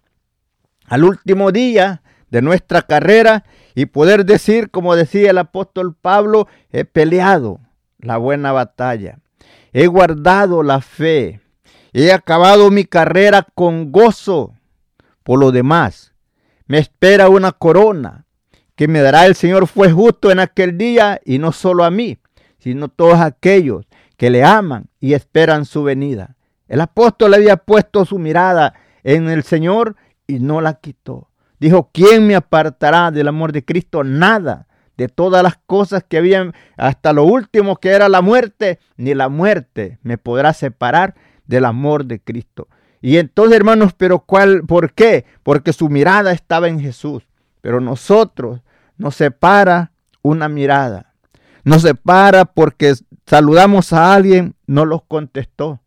al 0.87 1.03
último 1.03 1.51
día 1.51 2.01
de 2.29 2.41
nuestra 2.41 2.81
carrera 2.81 3.45
y 3.75 3.85
poder 3.87 4.25
decir, 4.25 4.69
como 4.71 4.95
decía 4.95 5.31
el 5.31 5.37
apóstol 5.37 5.95
Pablo, 5.99 6.47
he 6.71 6.85
peleado 6.85 7.59
la 7.99 8.17
buena 8.17 8.51
batalla, 8.51 9.19
he 9.73 9.87
guardado 9.87 10.63
la 10.63 10.81
fe, 10.81 11.41
he 11.93 12.11
acabado 12.11 12.71
mi 12.71 12.85
carrera 12.85 13.47
con 13.55 13.91
gozo. 13.91 14.53
Por 15.23 15.39
lo 15.39 15.51
demás, 15.51 16.13
me 16.67 16.77
espera 16.77 17.29
una 17.29 17.51
corona 17.51 18.25
que 18.75 18.87
me 18.87 19.01
dará 19.01 19.25
el 19.25 19.35
Señor 19.35 19.67
fue 19.67 19.91
justo 19.91 20.31
en 20.31 20.39
aquel 20.39 20.77
día 20.77 21.21
y 21.23 21.39
no 21.39 21.51
solo 21.51 21.83
a 21.83 21.91
mí, 21.91 22.17
sino 22.59 22.85
a 22.85 22.89
todos 22.89 23.19
aquellos 23.19 23.85
que 24.17 24.29
le 24.29 24.43
aman 24.43 24.87
y 24.99 25.13
esperan 25.13 25.65
su 25.65 25.83
venida. 25.83 26.35
El 26.67 26.81
apóstol 26.81 27.33
había 27.33 27.57
puesto 27.57 28.05
su 28.05 28.19
mirada 28.19 28.73
en 29.03 29.29
el 29.29 29.43
Señor 29.43 29.95
y 30.27 30.39
no 30.39 30.61
la 30.61 30.75
quitó. 30.75 31.29
Dijo, 31.59 31.89
¿quién 31.93 32.27
me 32.27 32.35
apartará 32.35 33.11
del 33.11 33.27
amor 33.27 33.51
de 33.51 33.63
Cristo? 33.63 34.03
Nada. 34.03 34.67
De 34.97 35.09
todas 35.09 35.43
las 35.43 35.57
cosas 35.65 36.03
que 36.03 36.17
habían, 36.17 36.53
hasta 36.77 37.11
lo 37.11 37.25
último 37.25 37.77
que 37.77 37.89
era 37.89 38.07
la 38.07 38.21
muerte, 38.21 38.79
ni 38.95 39.13
la 39.13 39.27
muerte 39.27 39.99
me 40.03 40.17
podrá 40.17 40.53
separar 40.53 41.15
del 41.47 41.65
amor 41.65 42.05
de 42.05 42.21
Cristo. 42.21 42.69
Y 43.01 43.17
entonces, 43.17 43.57
hermanos, 43.57 43.93
pero 43.95 44.19
¿cuál? 44.19 44.63
¿Por 44.65 44.93
qué? 44.93 45.25
Porque 45.43 45.73
su 45.73 45.89
mirada 45.89 46.31
estaba 46.31 46.69
en 46.69 46.79
Jesús. 46.79 47.27
Pero 47.61 47.81
nosotros 47.81 48.61
nos 48.97 49.15
separa 49.15 49.91
una 50.21 50.47
mirada. 50.49 51.13
Nos 51.63 51.81
separa 51.81 52.45
porque 52.45 52.93
saludamos 53.25 53.91
a 53.91 54.13
alguien, 54.13 54.55
no 54.65 54.85
los 54.85 55.03
contestó. 55.03 55.81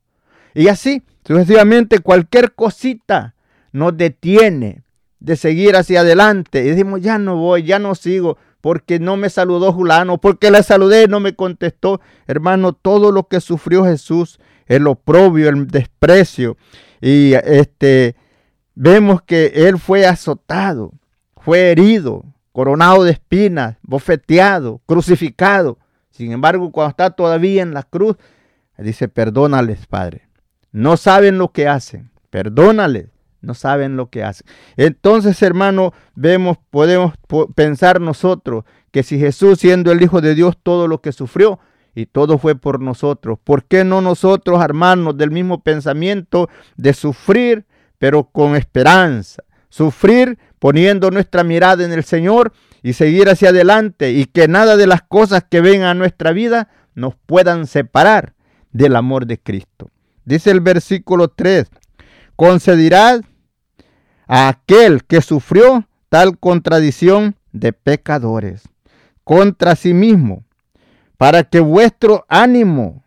Y 0.55 0.69
así, 0.69 1.03
sucesivamente, 1.25 2.01
cualquier 2.01 2.55
cosita 2.55 3.35
nos 3.73 3.97
detiene 3.97 4.83
de 5.21 5.37
seguir 5.37 5.77
hacia 5.77 6.01
adelante. 6.01 6.65
Y 6.65 6.71
decimos, 6.71 7.01
ya 7.01 7.19
no 7.19 7.37
voy, 7.37 7.65
ya 7.65 7.79
no 7.79 7.95
sigo, 7.95 8.39
porque 8.61 8.99
no 8.99 9.17
me 9.17 9.31
saludó 9.31 9.73
Julano, 9.73 10.19
porque 10.19 10.51
le 10.51 10.63
saludé 10.63 11.05
y 11.05 11.09
no 11.09 11.21
me 11.21 11.35
contestó. 11.35 12.01
Hermano, 12.27 12.73
todo 12.73 13.13
lo 13.13 13.29
que 13.29 13.41
sufrió 13.41 13.85
Jesús, 13.85 14.39
el 14.67 14.87
oprobio, 14.87 15.49
el 15.49 15.67
desprecio, 15.67 16.57
y 17.01 17.33
este, 17.35 18.17
vemos 18.75 19.23
que 19.23 19.53
él 19.55 19.79
fue 19.79 20.07
azotado, 20.07 20.93
fue 21.37 21.71
herido, 21.71 22.25
coronado 22.53 23.05
de 23.05 23.13
espinas, 23.13 23.77
bofeteado, 23.83 24.81
crucificado. 24.87 25.79
Sin 26.11 26.33
embargo, 26.33 26.73
cuando 26.73 26.91
está 26.91 27.11
todavía 27.11 27.63
en 27.63 27.73
la 27.73 27.85
cruz, 27.85 28.17
dice, 28.77 29.09
perdónales, 29.09 29.87
Padre. 29.87 30.29
No 30.73 30.97
saben 30.97 31.39
lo 31.39 31.53
que 31.53 31.69
hacen, 31.69 32.11
perdónales 32.31 33.07
no 33.41 33.55
saben 33.55 33.97
lo 33.97 34.11
que 34.11 34.25
hacen. 34.25 34.47
Entonces, 34.77 35.41
hermano, 35.43 35.93
vemos, 36.15 36.59
podemos 36.71 37.15
pensar 37.55 38.01
nosotros 38.01 38.65
que 38.91 39.03
si 39.03 39.19
Jesús, 39.19 39.61
siendo 39.61 39.93
el 39.93 40.03
Hijo 40.03 40.21
de 40.21 40.35
Dios, 40.35 40.57
todo 40.63 40.89
lo 40.89 41.01
que 41.01 41.13
sufrió 41.13 41.61
y 41.95 42.07
todo 42.07 42.39
fue 42.39 42.55
por 42.55 42.81
nosotros, 42.81 43.39
¿por 43.43 43.65
qué 43.65 43.85
no 43.85 44.01
nosotros 44.01 44.61
armarnos 44.61 45.17
del 45.17 45.31
mismo 45.31 45.63
pensamiento 45.63 46.49
de 46.77 46.95
sufrir, 46.95 47.67
pero 47.99 48.25
con 48.25 48.57
esperanza? 48.57 49.43
Sufrir 49.69 50.39
poniendo 50.59 51.11
nuestra 51.11 51.45
mirada 51.45 51.85
en 51.85 51.93
el 51.93 52.05
Señor 52.05 52.53
y 52.83 52.95
seguir 52.95 53.29
hacia 53.29 53.51
adelante 53.51 54.13
y 54.13 54.25
que 54.27 54.49
nada 54.49 54.77
de 54.77 54.87
las 54.87 55.03
cosas 55.03 55.45
que 55.49 55.61
vengan 55.61 55.89
a 55.89 55.95
nuestra 55.95 56.33
vida 56.33 56.69
nos 56.95 57.15
puedan 57.27 57.67
separar 57.67 58.35
del 58.73 58.97
amor 58.97 59.27
de 59.27 59.39
Cristo. 59.39 59.91
Dice 60.25 60.51
el 60.51 60.61
versículo 60.61 61.29
3, 61.29 61.69
concederá 62.39 63.21
a 64.29 64.47
aquel 64.47 65.03
que 65.03 65.23
sufrió 65.23 65.89
tal 66.09 66.39
contradicción 66.39 67.35
de 67.51 67.73
pecadores 67.73 68.63
contra 69.25 69.75
sí 69.75 69.93
mismo, 69.93 70.45
para 71.17 71.43
que 71.43 71.59
vuestro 71.59 72.25
ánimo 72.29 73.03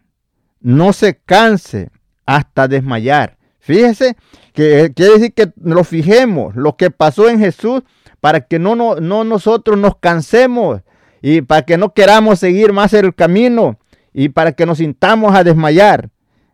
no 0.60 0.91
se 0.91 1.17
canse 1.17 1.91
hasta 2.26 2.67
desmayar. 2.67 3.38
Fíjese 3.62 4.17
que 4.52 4.91
quiere 4.94 5.13
decir 5.13 5.34
que 5.34 5.54
lo 5.63 5.86
fijemos, 5.86 6.54
lo 6.58 6.76
que 6.76 6.91
pasó 6.91 7.30
en 7.30 7.39
Jesús, 7.39 7.84
para 8.20 8.41
que 8.41 8.60
no, 8.60 8.76
no, 8.76 8.96
no 8.96 9.24
nosotros 9.24 9.78
nos 9.78 9.96
cansemos 9.96 10.82
y 11.22 11.39
para 11.41 11.62
que 11.62 11.78
no 11.78 11.94
queramos 11.94 12.39
seguir 12.39 12.74
más 12.74 12.91
el 12.91 13.15
camino 13.15 13.80
y 14.12 14.28
para 14.28 14.52
que 14.52 14.65
nos 14.65 14.80
sintamos 14.80 15.34
a 15.34 15.46
desmayar. 15.46 16.10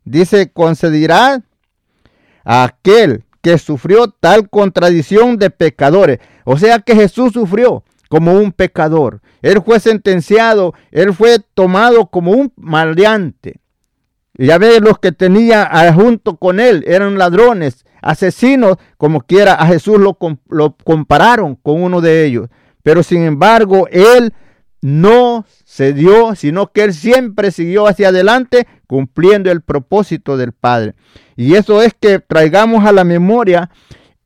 Dice, 0.05 0.51
concederá 0.51 1.41
aquel 2.47 3.25
que 3.41 3.57
sufrió 3.57 4.07
tal 4.07 4.49
contradicción 4.49 5.37
de 5.37 5.49
pecadores. 5.49 6.19
O 6.45 6.57
sea 6.57 6.79
que 6.79 6.95
Jesús 6.95 7.33
sufrió 7.33 7.83
como 8.09 8.33
un 8.33 8.53
pecador. 8.53 9.21
Él 9.41 9.61
fue 9.63 9.79
sentenciado, 9.81 10.73
él 10.91 11.13
fue 11.13 11.39
tomado 11.53 12.07
como 12.07 12.31
un 12.31 12.53
maleante. 12.55 13.59
Ya 14.33 14.57
ve 14.57 14.79
los 14.79 14.99
que 14.99 15.11
tenía 15.11 15.69
junto 15.93 16.37
con 16.37 16.59
él 16.59 16.83
eran 16.87 17.17
ladrones, 17.17 17.85
asesinos, 18.01 18.77
como 18.97 19.21
quiera 19.21 19.53
a 19.55 19.67
Jesús 19.67 19.99
lo, 19.99 20.17
lo 20.47 20.75
compararon 20.83 21.55
con 21.55 21.81
uno 21.81 21.99
de 22.01 22.25
ellos. 22.25 22.47
Pero 22.81 23.03
sin 23.03 23.23
embargo, 23.23 23.87
él 23.91 24.33
no 24.81 25.45
se 25.63 25.93
dio, 25.93 26.35
sino 26.35 26.71
que 26.71 26.83
él 26.83 26.93
siempre 26.93 27.51
siguió 27.51 27.87
hacia 27.87 28.09
adelante 28.09 28.67
cumpliendo 28.87 29.51
el 29.51 29.61
propósito 29.61 30.37
del 30.37 30.53
Padre. 30.53 30.93
Y 31.35 31.55
eso 31.55 31.81
es 31.81 31.93
que 31.99 32.19
traigamos 32.19 32.85
a 32.85 32.91
la 32.91 33.03
memoria 33.03 33.69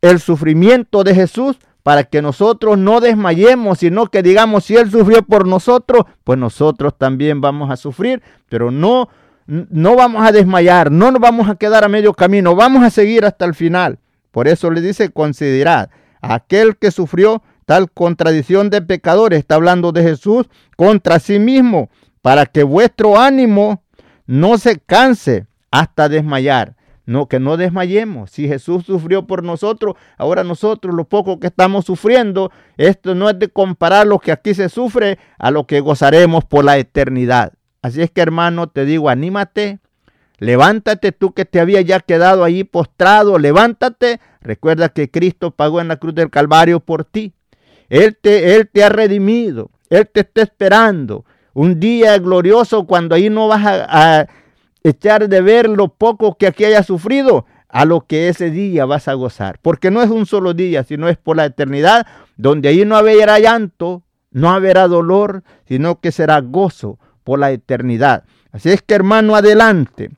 el 0.01 0.19
sufrimiento 0.19 1.03
de 1.03 1.15
Jesús 1.15 1.57
para 1.83 2.03
que 2.03 2.21
nosotros 2.21 2.77
no 2.77 2.99
desmayemos, 2.99 3.79
sino 3.79 4.07
que 4.07 4.21
digamos, 4.21 4.65
si 4.65 4.75
Él 4.75 4.91
sufrió 4.91 5.23
por 5.23 5.47
nosotros, 5.47 6.05
pues 6.23 6.37
nosotros 6.37 6.95
también 6.97 7.41
vamos 7.41 7.71
a 7.71 7.75
sufrir, 7.75 8.21
pero 8.49 8.69
no, 8.71 9.09
no 9.47 9.95
vamos 9.95 10.25
a 10.25 10.31
desmayar, 10.31 10.91
no 10.91 11.11
nos 11.11 11.21
vamos 11.21 11.49
a 11.49 11.55
quedar 11.55 11.83
a 11.83 11.89
medio 11.89 12.13
camino, 12.13 12.55
vamos 12.55 12.83
a 12.83 12.89
seguir 12.89 13.25
hasta 13.25 13.45
el 13.45 13.55
final. 13.55 13.99
Por 14.31 14.47
eso 14.47 14.69
le 14.69 14.81
dice, 14.81 15.09
considerad, 15.09 15.89
aquel 16.21 16.77
que 16.77 16.91
sufrió 16.91 17.41
tal 17.71 17.89
contradicción 17.89 18.69
de 18.69 18.81
pecadores, 18.81 19.39
está 19.39 19.55
hablando 19.55 19.93
de 19.93 20.03
Jesús 20.03 20.49
contra 20.75 21.19
sí 21.19 21.39
mismo, 21.39 21.89
para 22.21 22.45
que 22.45 22.63
vuestro 22.63 23.17
ánimo 23.17 23.81
no 24.25 24.57
se 24.57 24.77
canse 24.77 25.45
hasta 25.71 26.09
desmayar. 26.09 26.75
No, 27.05 27.29
que 27.29 27.39
no 27.39 27.55
desmayemos. 27.55 28.29
Si 28.29 28.45
Jesús 28.45 28.83
sufrió 28.83 29.25
por 29.25 29.41
nosotros, 29.45 29.95
ahora 30.17 30.43
nosotros, 30.43 30.93
lo 30.93 31.05
poco 31.05 31.39
que 31.39 31.47
estamos 31.47 31.85
sufriendo, 31.85 32.51
esto 32.75 33.15
no 33.15 33.29
es 33.29 33.39
de 33.39 33.47
comparar 33.47 34.05
lo 34.05 34.19
que 34.19 34.33
aquí 34.33 34.53
se 34.53 34.67
sufre 34.67 35.17
a 35.39 35.49
lo 35.49 35.65
que 35.65 35.79
gozaremos 35.79 36.43
por 36.43 36.65
la 36.65 36.77
eternidad. 36.77 37.53
Así 37.81 38.01
es 38.01 38.11
que 38.11 38.19
hermano, 38.19 38.67
te 38.67 38.83
digo, 38.83 39.07
anímate, 39.07 39.79
levántate 40.39 41.13
tú 41.13 41.31
que 41.31 41.45
te 41.45 41.61
había 41.61 41.79
ya 41.79 42.01
quedado 42.01 42.43
ahí 42.43 42.65
postrado, 42.65 43.39
levántate. 43.39 44.19
Recuerda 44.41 44.89
que 44.89 45.09
Cristo 45.09 45.51
pagó 45.51 45.79
en 45.79 45.87
la 45.87 45.95
cruz 45.95 46.13
del 46.13 46.29
Calvario 46.29 46.81
por 46.81 47.05
ti. 47.05 47.33
Él 47.91 48.17
te, 48.19 48.55
él 48.55 48.69
te 48.71 48.85
ha 48.85 48.89
redimido. 48.89 49.69
Él 49.89 50.07
te 50.07 50.21
está 50.21 50.43
esperando. 50.43 51.25
un 51.53 51.77
día 51.81 52.17
glorioso 52.19 52.87
cuando 52.87 53.15
ahí 53.15 53.29
no 53.29 53.49
vas 53.49 53.65
a, 53.65 54.19
a 54.21 54.27
echar 54.81 55.27
de 55.27 55.41
ver 55.41 55.67
lo 55.67 55.89
poco 55.89 56.37
que 56.37 56.47
aquí 56.47 56.63
haya 56.63 56.83
sufrido, 56.83 57.45
a 57.67 57.83
lo 57.83 58.07
que 58.07 58.29
ese 58.29 58.49
día 58.49 58.85
vas 58.85 59.09
a 59.09 59.13
gozar. 59.13 59.59
Porque 59.61 59.91
no 59.91 60.01
es 60.01 60.09
un 60.09 60.25
solo 60.25 60.53
día, 60.53 60.85
sino 60.85 61.09
es 61.09 61.17
por 61.17 61.35
la 61.35 61.43
eternidad, 61.43 62.07
donde 62.37 62.69
ahí 62.69 62.85
no 62.85 62.95
habrá 62.95 63.39
llanto, 63.39 64.03
no 64.31 64.51
habrá 64.51 64.87
dolor, 64.87 65.43
sino 65.67 65.99
que 65.99 66.13
será 66.13 66.39
gozo 66.39 66.97
por 67.25 67.39
la 67.39 67.51
eternidad. 67.51 68.23
Así 68.53 68.69
es 68.69 68.81
que 68.81 68.93
hermano, 68.93 69.35
adelante. 69.35 70.11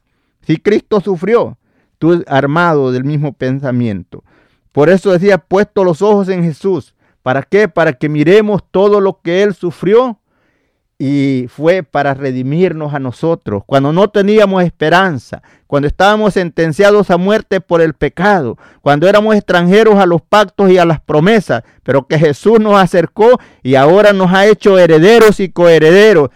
Si 0.45 0.57
Cristo 0.57 1.01
sufrió, 1.01 1.57
tú 1.97 2.23
armado 2.27 2.91
del 2.91 3.03
mismo 3.03 3.33
pensamiento. 3.33 4.23
Por 4.71 4.89
eso 4.89 5.11
decía, 5.11 5.39
puesto 5.39 5.83
los 5.83 6.03
ojos 6.03 6.29
en 6.29 6.43
Jesús. 6.43 6.93
¿Para 7.23 7.41
qué? 7.43 7.69
Para 7.69 7.93
que 7.93 8.09
miremos 8.09 8.61
todo 8.69 8.99
lo 9.01 9.21
que 9.21 9.41
Él 9.43 9.55
sufrió 9.55 10.19
y 10.99 11.47
fue 11.49 11.83
para 11.83 12.13
redimirnos 12.13 12.93
a 12.93 12.99
nosotros, 12.99 13.63
cuando 13.65 13.91
no 13.91 14.09
teníamos 14.09 14.63
esperanza, 14.63 15.41
cuando 15.67 15.87
estábamos 15.87 16.35
sentenciados 16.35 17.09
a 17.09 17.17
muerte 17.17 17.61
por 17.61 17.81
el 17.81 17.93
pecado, 17.93 18.57
cuando 18.81 19.07
éramos 19.07 19.35
extranjeros 19.35 19.95
a 19.95 20.05
los 20.05 20.21
pactos 20.21 20.69
y 20.69 20.77
a 20.77 20.85
las 20.85 21.01
promesas, 21.01 21.63
pero 21.81 22.07
que 22.07 22.19
Jesús 22.19 22.59
nos 22.59 22.75
acercó 22.75 23.39
y 23.63 23.75
ahora 23.75 24.13
nos 24.13 24.31
ha 24.31 24.45
hecho 24.45 24.77
herederos 24.77 25.39
y 25.39 25.49
coherederos 25.49 26.29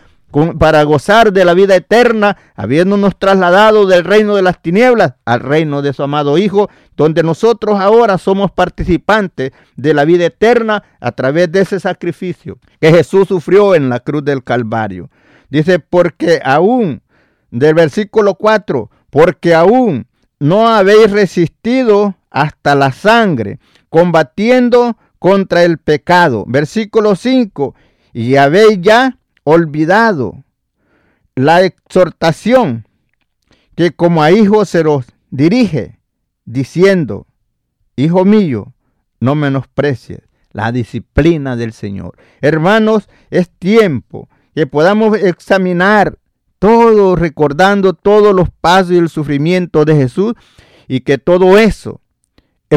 para 0.60 0.84
gozar 0.84 1.32
de 1.32 1.46
la 1.46 1.54
vida 1.54 1.76
eterna, 1.76 2.38
habiéndonos 2.56 3.18
trasladado 3.18 3.86
del 3.86 4.04
reino 4.04 4.36
de 4.36 4.42
las 4.42 4.62
tinieblas 4.62 5.14
al 5.26 5.40
reino 5.40 5.82
de 5.82 5.94
su 5.94 6.04
amado 6.04 6.38
Hijo, 6.38 6.70
donde 6.96 7.24
nosotros 7.24 7.80
ahora 7.80 8.18
somos 8.18 8.52
participantes 8.52 9.52
de 9.76 9.94
la 9.94 10.06
vida 10.06 10.26
eterna 10.26 10.84
a 11.00 11.12
través 11.14 11.52
de 11.52 11.62
ese 11.62 11.80
sacrificio 11.80 12.60
que 12.80 12.92
Jesús 12.92 13.28
sufrió 13.28 13.74
en 13.74 13.90
la 13.90 14.00
cruz 14.02 14.24
del 14.26 14.44
Calvario. 14.44 15.10
Dice, 15.50 15.80
porque 15.80 16.42
aún, 16.44 17.02
del 17.50 17.74
versículo 17.74 18.36
4, 18.36 18.90
porque 19.10 19.56
aún 19.56 20.08
no 20.40 20.68
habéis 20.68 21.10
resistido 21.12 22.16
hasta 22.30 22.76
la 22.76 22.92
sangre, 22.92 23.60
combatiendo 23.90 24.98
contra 25.20 25.64
el 25.64 25.78
pecado. 25.78 26.44
Versículo 26.48 27.16
5, 27.16 27.74
y 28.14 28.36
habéis 28.36 28.82
ya 28.82 29.18
olvidado 29.50 30.44
la 31.36 31.62
exhortación 31.62 32.86
que 33.76 33.92
como 33.92 34.22
a 34.22 34.32
hijos 34.32 34.68
se 34.68 34.84
los 34.84 35.06
dirige, 35.30 36.00
diciendo, 36.44 37.28
Hijo 37.96 38.26
mío, 38.26 38.74
no 39.22 39.36
menosprecies 39.36 40.20
la 40.52 40.74
disciplina 40.74 41.56
del 41.56 41.72
Señor. 41.72 42.18
Hermanos, 42.42 43.08
es 43.30 43.50
tiempo 43.50 44.28
que 44.54 44.68
podamos 44.68 45.18
examinar 45.18 46.18
todo, 46.60 47.16
recordando 47.16 47.94
todos 47.94 48.36
los 48.36 48.50
pasos 48.50 48.92
y 48.92 48.98
el 48.98 49.08
sufrimiento 49.08 49.86
de 49.86 49.96
Jesús 49.96 50.34
y 50.90 51.02
que 51.02 51.18
todo 51.18 51.58
eso 51.58 52.02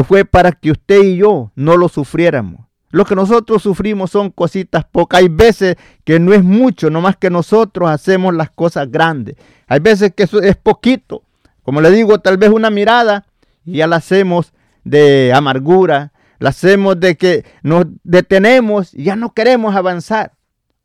fue 0.07 0.23
para 0.23 0.53
que 0.53 0.71
usted 0.71 1.03
y 1.03 1.17
yo 1.17 1.51
no 1.55 1.75
lo 1.75 1.89
sufriéramos. 1.89 2.70
Lo 2.91 3.05
que 3.05 3.15
nosotros 3.15 3.63
sufrimos 3.63 4.11
son 4.11 4.29
cositas 4.29 4.85
pocas. 4.85 5.21
Hay 5.21 5.29
veces 5.29 5.77
que 6.03 6.19
no 6.19 6.33
es 6.33 6.43
mucho, 6.43 6.89
nomás 6.89 7.17
que 7.17 7.29
nosotros 7.29 7.89
hacemos 7.89 8.33
las 8.33 8.51
cosas 8.51 8.91
grandes. 8.91 9.35
Hay 9.67 9.79
veces 9.79 10.13
que 10.13 10.23
eso 10.23 10.41
es 10.41 10.55
poquito. 10.57 11.23
Como 11.63 11.81
le 11.81 11.91
digo, 11.91 12.19
tal 12.19 12.37
vez 12.37 12.49
una 12.49 12.69
mirada 12.69 13.25
y 13.65 13.77
ya 13.77 13.87
la 13.87 13.97
hacemos 13.97 14.53
de 14.83 15.31
amargura, 15.33 16.11
la 16.39 16.49
hacemos 16.49 16.99
de 16.99 17.15
que 17.15 17.45
nos 17.63 17.85
detenemos 18.03 18.93
y 18.93 19.03
ya 19.03 19.15
no 19.15 19.33
queremos 19.33 19.75
avanzar. 19.75 20.33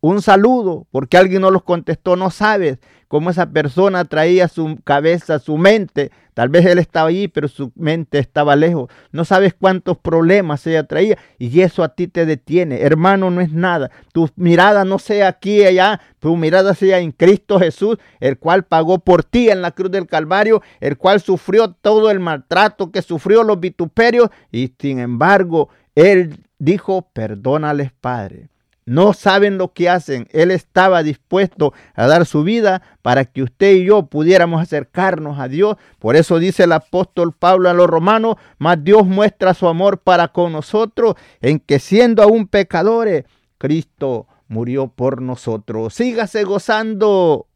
Un 0.00 0.20
saludo, 0.20 0.86
porque 0.90 1.16
alguien 1.16 1.42
no 1.42 1.50
los 1.50 1.62
contestó, 1.62 2.16
no 2.16 2.30
sabes 2.30 2.78
cómo 3.08 3.30
esa 3.30 3.50
persona 3.50 4.04
traía 4.04 4.46
su 4.46 4.78
cabeza, 4.84 5.38
su 5.38 5.56
mente. 5.56 6.10
Tal 6.34 6.50
vez 6.50 6.66
él 6.66 6.78
estaba 6.78 7.08
allí, 7.08 7.28
pero 7.28 7.48
su 7.48 7.72
mente 7.74 8.18
estaba 8.18 8.56
lejos. 8.56 8.90
No 9.10 9.24
sabes 9.24 9.54
cuántos 9.54 9.96
problemas 9.96 10.66
ella 10.66 10.86
traía 10.86 11.16
y 11.38 11.62
eso 11.62 11.82
a 11.82 11.94
ti 11.94 12.08
te 12.08 12.26
detiene. 12.26 12.82
Hermano, 12.82 13.30
no 13.30 13.40
es 13.40 13.52
nada. 13.52 13.90
Tu 14.12 14.28
mirada 14.36 14.84
no 14.84 14.98
sea 14.98 15.28
aquí 15.28 15.62
y 15.62 15.64
allá, 15.64 16.00
tu 16.18 16.36
mirada 16.36 16.74
sea 16.74 16.98
en 16.98 17.10
Cristo 17.12 17.58
Jesús, 17.58 17.96
el 18.20 18.38
cual 18.38 18.64
pagó 18.64 18.98
por 18.98 19.24
ti 19.24 19.48
en 19.48 19.62
la 19.62 19.70
cruz 19.70 19.90
del 19.90 20.06
Calvario, 20.06 20.60
el 20.80 20.98
cual 20.98 21.22
sufrió 21.22 21.72
todo 21.72 22.10
el 22.10 22.20
maltrato 22.20 22.92
que 22.92 23.00
sufrió, 23.00 23.44
los 23.44 23.60
vituperios 23.60 24.28
y 24.52 24.74
sin 24.78 24.98
embargo, 24.98 25.70
él 25.94 26.44
dijo, 26.58 27.08
perdónales, 27.14 27.92
Padre 27.98 28.50
no 28.86 29.12
saben 29.12 29.58
lo 29.58 29.72
que 29.72 29.90
hacen. 29.90 30.28
Él 30.32 30.50
estaba 30.52 31.02
dispuesto 31.02 31.74
a 31.94 32.06
dar 32.06 32.24
su 32.24 32.44
vida 32.44 32.82
para 33.02 33.24
que 33.24 33.42
usted 33.42 33.72
y 33.74 33.84
yo 33.84 34.06
pudiéramos 34.06 34.62
acercarnos 34.62 35.38
a 35.40 35.48
Dios. 35.48 35.76
Por 35.98 36.16
eso 36.16 36.38
dice 36.38 36.64
el 36.64 36.72
apóstol 36.72 37.32
Pablo 37.32 37.68
a 37.68 37.74
los 37.74 37.88
romanos, 37.88 38.36
mas 38.58 38.82
Dios 38.82 39.06
muestra 39.06 39.54
su 39.54 39.66
amor 39.66 39.98
para 39.98 40.28
con 40.28 40.52
nosotros 40.52 41.16
en 41.42 41.58
que 41.58 41.80
siendo 41.80 42.22
aún 42.22 42.46
pecadores, 42.46 43.24
Cristo 43.58 44.28
murió 44.48 44.88
por 44.88 45.20
nosotros. 45.20 45.92
Sígase 45.92 46.44
gozando. 46.44 47.48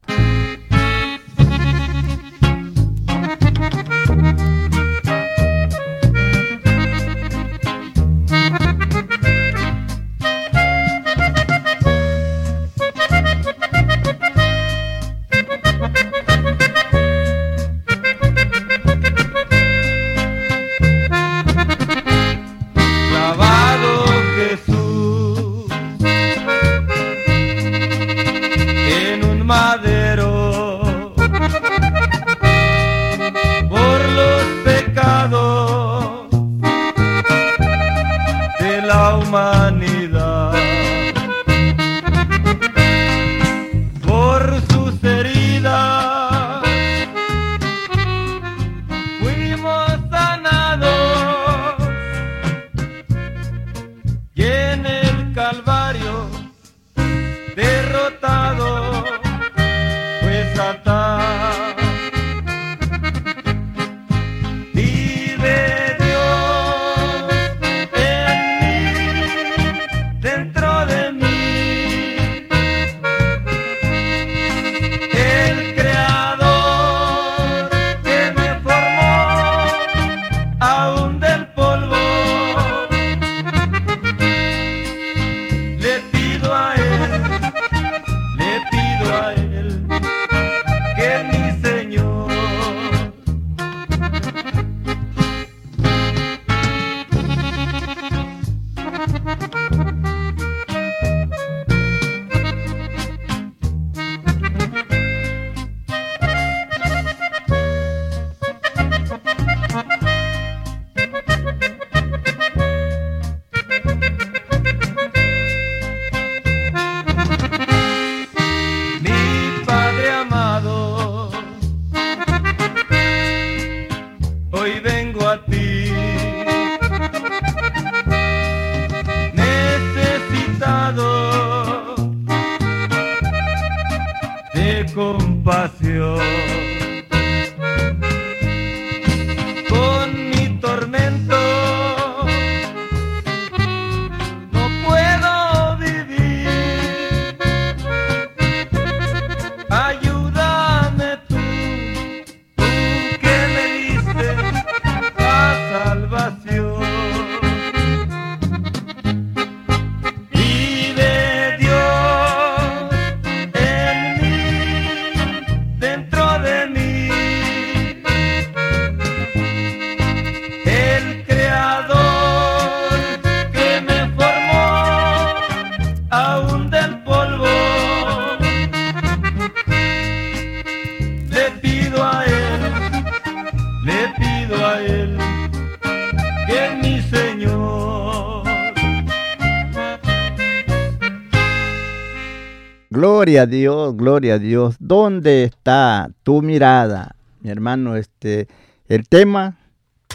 Gloria 193.30 193.42
a 193.42 193.46
Dios, 193.46 193.96
gloria 193.96 194.34
a 194.34 194.38
Dios. 194.40 194.74
¿Dónde 194.80 195.44
está 195.44 196.10
tu 196.24 196.42
mirada? 196.42 197.14
Mi 197.42 197.50
hermano, 197.50 197.94
este, 197.94 198.48
el 198.88 199.08
tema, 199.08 199.56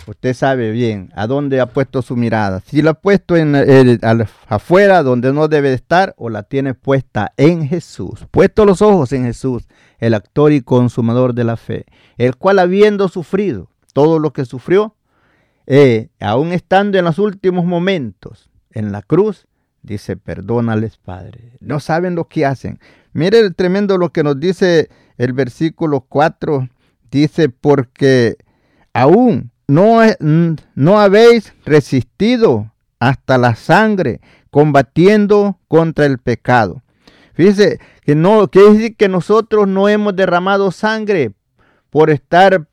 usted 0.05 0.33
sabe 0.33 0.71
bien 0.71 1.13
a 1.15 1.25
dónde 1.25 1.61
ha 1.61 1.67
puesto 1.67 2.01
su 2.01 2.17
mirada. 2.17 2.59
Si 2.59 2.81
la 2.81 2.91
ha 2.91 2.93
puesto 2.95 3.37
en 3.37 3.55
afuera, 4.49 5.01
donde 5.01 5.31
no 5.31 5.47
debe 5.47 5.71
estar, 5.71 6.13
o 6.17 6.29
la 6.29 6.43
tiene 6.43 6.73
puesta 6.73 7.31
en 7.37 7.65
Jesús. 7.65 8.25
Puesto 8.31 8.65
los 8.65 8.81
ojos 8.81 9.13
en 9.13 9.23
Jesús, 9.23 9.63
el 9.99 10.13
actor 10.13 10.51
y 10.51 10.59
consumador 10.59 11.33
de 11.33 11.45
la 11.45 11.55
fe, 11.55 11.85
el 12.17 12.35
cual 12.35 12.59
habiendo 12.59 13.07
sufrido 13.07 13.69
todo 13.93 14.19
lo 14.19 14.33
que 14.33 14.43
sufrió, 14.43 14.97
eh, 15.67 16.09
aún 16.19 16.51
estando 16.51 16.99
en 16.99 17.05
los 17.05 17.17
últimos 17.17 17.63
momentos 17.63 18.49
en 18.71 18.91
la 18.91 19.01
cruz, 19.01 19.47
dice, 19.85 20.17
perdónales, 20.17 20.97
Padre. 20.97 21.53
No 21.59 21.79
saben 21.79 22.15
lo 22.15 22.27
que 22.27 22.45
hacen. 22.45 22.79
Mire 23.13 23.39
el 23.39 23.55
tremendo 23.55 23.97
lo 23.97 24.11
que 24.11 24.23
nos 24.23 24.39
dice 24.39 24.89
el 25.17 25.33
versículo 25.33 26.01
4. 26.01 26.69
Dice, 27.11 27.49
porque 27.49 28.37
aún 28.93 29.51
no, 29.67 30.01
no 30.75 30.99
habéis 30.99 31.53
resistido 31.65 32.71
hasta 32.99 33.37
la 33.37 33.55
sangre, 33.55 34.21
combatiendo 34.51 35.59
contra 35.67 36.05
el 36.05 36.17
pecado. 36.17 36.81
Fíjese 37.33 37.79
que 38.03 38.15
no 38.15 38.47
quiere 38.49 38.73
decir 38.73 38.95
que 38.95 39.09
nosotros 39.09 39.67
no 39.67 39.89
hemos 39.89 40.15
derramado 40.15 40.71
sangre 40.71 41.33
por 41.89 42.09
estar 42.09 42.67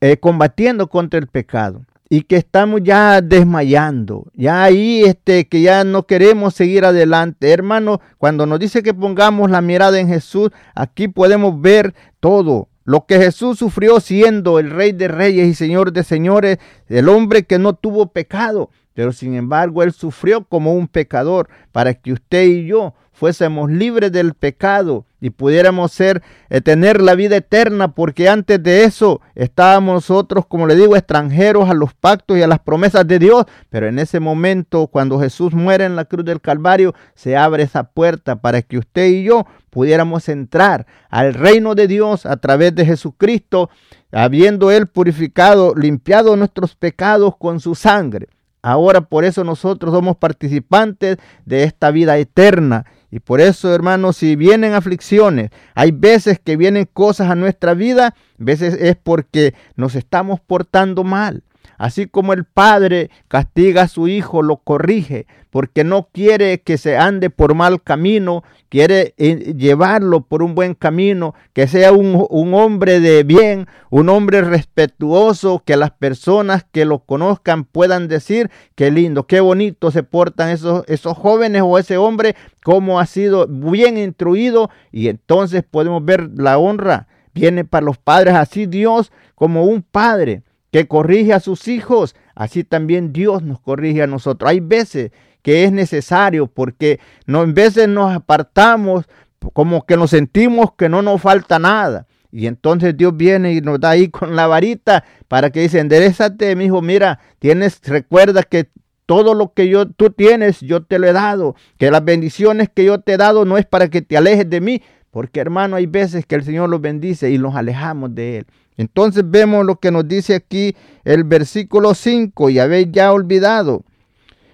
eh, 0.00 0.16
combatiendo 0.18 0.88
contra 0.88 1.18
el 1.18 1.28
pecado 1.28 1.84
y 2.16 2.22
que 2.22 2.36
estamos 2.36 2.80
ya 2.84 3.20
desmayando, 3.20 4.28
ya 4.34 4.62
ahí 4.62 5.02
este 5.02 5.48
que 5.48 5.62
ya 5.62 5.82
no 5.82 6.06
queremos 6.06 6.54
seguir 6.54 6.84
adelante. 6.84 7.50
Hermano, 7.50 8.00
cuando 8.18 8.46
nos 8.46 8.60
dice 8.60 8.84
que 8.84 8.94
pongamos 8.94 9.50
la 9.50 9.60
mirada 9.60 9.98
en 9.98 10.06
Jesús, 10.06 10.50
aquí 10.76 11.08
podemos 11.08 11.60
ver 11.60 11.92
todo. 12.20 12.68
Lo 12.84 13.06
que 13.06 13.18
Jesús 13.18 13.58
sufrió 13.58 13.98
siendo 13.98 14.60
el 14.60 14.70
rey 14.70 14.92
de 14.92 15.08
reyes 15.08 15.48
y 15.48 15.54
señor 15.54 15.92
de 15.92 16.04
señores, 16.04 16.58
el 16.86 17.08
hombre 17.08 17.46
que 17.46 17.58
no 17.58 17.72
tuvo 17.72 18.12
pecado, 18.12 18.70
pero 18.92 19.10
sin 19.10 19.34
embargo 19.34 19.82
él 19.82 19.90
sufrió 19.90 20.44
como 20.44 20.72
un 20.72 20.86
pecador 20.86 21.48
para 21.72 21.94
que 21.94 22.12
usted 22.12 22.44
y 22.44 22.66
yo 22.66 22.94
fuésemos 23.10 23.72
libres 23.72 24.12
del 24.12 24.34
pecado 24.34 25.04
y 25.24 25.30
pudiéramos 25.30 25.90
ser, 25.90 26.22
eh, 26.50 26.60
tener 26.60 27.00
la 27.00 27.14
vida 27.14 27.36
eterna, 27.36 27.94
porque 27.94 28.28
antes 28.28 28.62
de 28.62 28.84
eso 28.84 29.22
estábamos 29.34 29.94
nosotros, 29.94 30.44
como 30.44 30.66
le 30.66 30.76
digo, 30.76 30.96
extranjeros 30.96 31.70
a 31.70 31.72
los 31.72 31.94
pactos 31.94 32.36
y 32.36 32.42
a 32.42 32.46
las 32.46 32.58
promesas 32.58 33.08
de 33.08 33.18
Dios. 33.18 33.46
Pero 33.70 33.88
en 33.88 33.98
ese 33.98 34.20
momento, 34.20 34.86
cuando 34.88 35.18
Jesús 35.18 35.54
muere 35.54 35.86
en 35.86 35.96
la 35.96 36.04
cruz 36.04 36.26
del 36.26 36.42
Calvario, 36.42 36.94
se 37.14 37.38
abre 37.38 37.62
esa 37.62 37.84
puerta 37.84 38.36
para 38.36 38.60
que 38.60 38.76
usted 38.76 39.06
y 39.06 39.24
yo 39.24 39.46
pudiéramos 39.70 40.28
entrar 40.28 40.86
al 41.08 41.32
reino 41.32 41.74
de 41.74 41.88
Dios 41.88 42.26
a 42.26 42.36
través 42.36 42.74
de 42.74 42.84
Jesucristo, 42.84 43.70
habiendo 44.12 44.70
Él 44.70 44.88
purificado, 44.88 45.74
limpiado 45.74 46.36
nuestros 46.36 46.76
pecados 46.76 47.34
con 47.38 47.60
su 47.60 47.74
sangre. 47.74 48.28
Ahora 48.60 49.00
por 49.00 49.24
eso 49.24 49.42
nosotros 49.42 49.94
somos 49.94 50.18
participantes 50.18 51.16
de 51.46 51.64
esta 51.64 51.90
vida 51.90 52.18
eterna 52.18 52.84
y 53.14 53.20
por 53.20 53.40
eso, 53.40 53.72
hermanos, 53.72 54.16
si 54.16 54.34
vienen 54.34 54.74
aflicciones, 54.74 55.52
hay 55.76 55.92
veces 55.92 56.40
que 56.42 56.56
vienen 56.56 56.88
cosas 56.92 57.30
a 57.30 57.36
nuestra 57.36 57.72
vida, 57.72 58.16
veces 58.38 58.76
es 58.80 58.96
porque 58.96 59.54
nos 59.76 59.94
estamos 59.94 60.40
portando 60.40 61.04
mal. 61.04 61.44
Así 61.78 62.06
como 62.06 62.32
el 62.32 62.44
padre 62.44 63.10
castiga 63.28 63.82
a 63.82 63.88
su 63.88 64.08
hijo, 64.08 64.42
lo 64.42 64.58
corrige, 64.58 65.26
porque 65.50 65.84
no 65.84 66.08
quiere 66.12 66.60
que 66.62 66.78
se 66.78 66.96
ande 66.96 67.30
por 67.30 67.54
mal 67.54 67.82
camino, 67.82 68.42
quiere 68.68 69.14
eh, 69.18 69.54
llevarlo 69.56 70.22
por 70.22 70.42
un 70.42 70.54
buen 70.54 70.74
camino, 70.74 71.34
que 71.52 71.68
sea 71.68 71.92
un, 71.92 72.54
hombre 72.54 73.00
de 73.00 73.22
bien, 73.22 73.68
un 73.90 74.08
hombre 74.08 74.42
respetuoso, 74.42 75.62
que 75.64 75.76
las 75.76 75.92
personas 75.92 76.64
que 76.70 76.84
lo 76.84 77.00
conozcan 77.00 77.64
puedan 77.64 78.08
decir, 78.08 78.50
qué 78.74 78.90
lindo, 78.90 79.26
qué 79.26 79.40
bonito 79.40 79.90
se 79.90 80.02
portan 80.02 80.50
esos, 80.50 80.84
esos 80.88 81.16
jóvenes 81.16 81.62
o 81.64 81.78
ese 81.78 81.96
hombre, 81.96 82.34
cómo 82.64 82.98
ha 82.98 83.06
sido 83.06 83.46
bien 83.46 83.96
instruido, 83.96 84.70
y 84.90 85.08
entonces 85.08 85.62
podemos 85.68 86.04
ver 86.04 86.30
la 86.36 86.58
honra. 86.58 87.06
Viene 87.32 87.64
para 87.64 87.84
los 87.84 87.98
padres 87.98 88.34
así 88.34 88.66
Dios 88.66 89.10
como 89.34 89.64
un 89.64 89.82
padre 89.82 90.42
que 90.74 90.88
corrige 90.88 91.32
a 91.32 91.38
sus 91.38 91.68
hijos, 91.68 92.16
así 92.34 92.64
también 92.64 93.12
Dios 93.12 93.44
nos 93.44 93.60
corrige 93.60 94.02
a 94.02 94.08
nosotros. 94.08 94.50
Hay 94.50 94.58
veces 94.58 95.12
que 95.40 95.62
es 95.62 95.70
necesario 95.70 96.48
porque 96.48 96.98
no, 97.26 97.44
en 97.44 97.54
veces 97.54 97.86
nos 97.86 98.12
apartamos 98.12 99.04
como 99.52 99.86
que 99.86 99.96
nos 99.96 100.10
sentimos 100.10 100.72
que 100.76 100.88
no 100.88 101.00
nos 101.00 101.22
falta 101.22 101.60
nada. 101.60 102.08
Y 102.32 102.48
entonces 102.48 102.96
Dios 102.96 103.16
viene 103.16 103.52
y 103.52 103.60
nos 103.60 103.78
da 103.78 103.90
ahí 103.90 104.08
con 104.08 104.34
la 104.34 104.48
varita 104.48 105.04
para 105.28 105.50
que 105.50 105.60
dice, 105.60 105.78
enderezate, 105.78 106.56
mi 106.56 106.64
hijo, 106.64 106.82
mira, 106.82 107.20
tienes, 107.38 107.80
recuerda 107.84 108.42
que 108.42 108.68
todo 109.06 109.34
lo 109.34 109.52
que 109.52 109.68
yo, 109.68 109.88
tú 109.88 110.10
tienes, 110.10 110.58
yo 110.58 110.82
te 110.82 110.98
lo 110.98 111.06
he 111.06 111.12
dado. 111.12 111.54
Que 111.78 111.92
las 111.92 112.04
bendiciones 112.04 112.68
que 112.68 112.84
yo 112.84 112.98
te 112.98 113.12
he 113.12 113.16
dado 113.16 113.44
no 113.44 113.58
es 113.58 113.64
para 113.64 113.90
que 113.90 114.02
te 114.02 114.16
alejes 114.16 114.50
de 114.50 114.60
mí, 114.60 114.82
porque 115.12 115.38
hermano, 115.38 115.76
hay 115.76 115.86
veces 115.86 116.26
que 116.26 116.34
el 116.34 116.42
Señor 116.42 116.68
los 116.68 116.80
bendice 116.80 117.30
y 117.30 117.38
nos 117.38 117.54
alejamos 117.54 118.12
de 118.12 118.38
Él. 118.38 118.46
Entonces 118.76 119.24
vemos 119.26 119.64
lo 119.64 119.76
que 119.76 119.90
nos 119.90 120.06
dice 120.08 120.34
aquí 120.34 120.74
el 121.04 121.24
versículo 121.24 121.94
5 121.94 122.50
y 122.50 122.58
habéis 122.58 122.88
ya 122.90 123.12
olvidado 123.12 123.84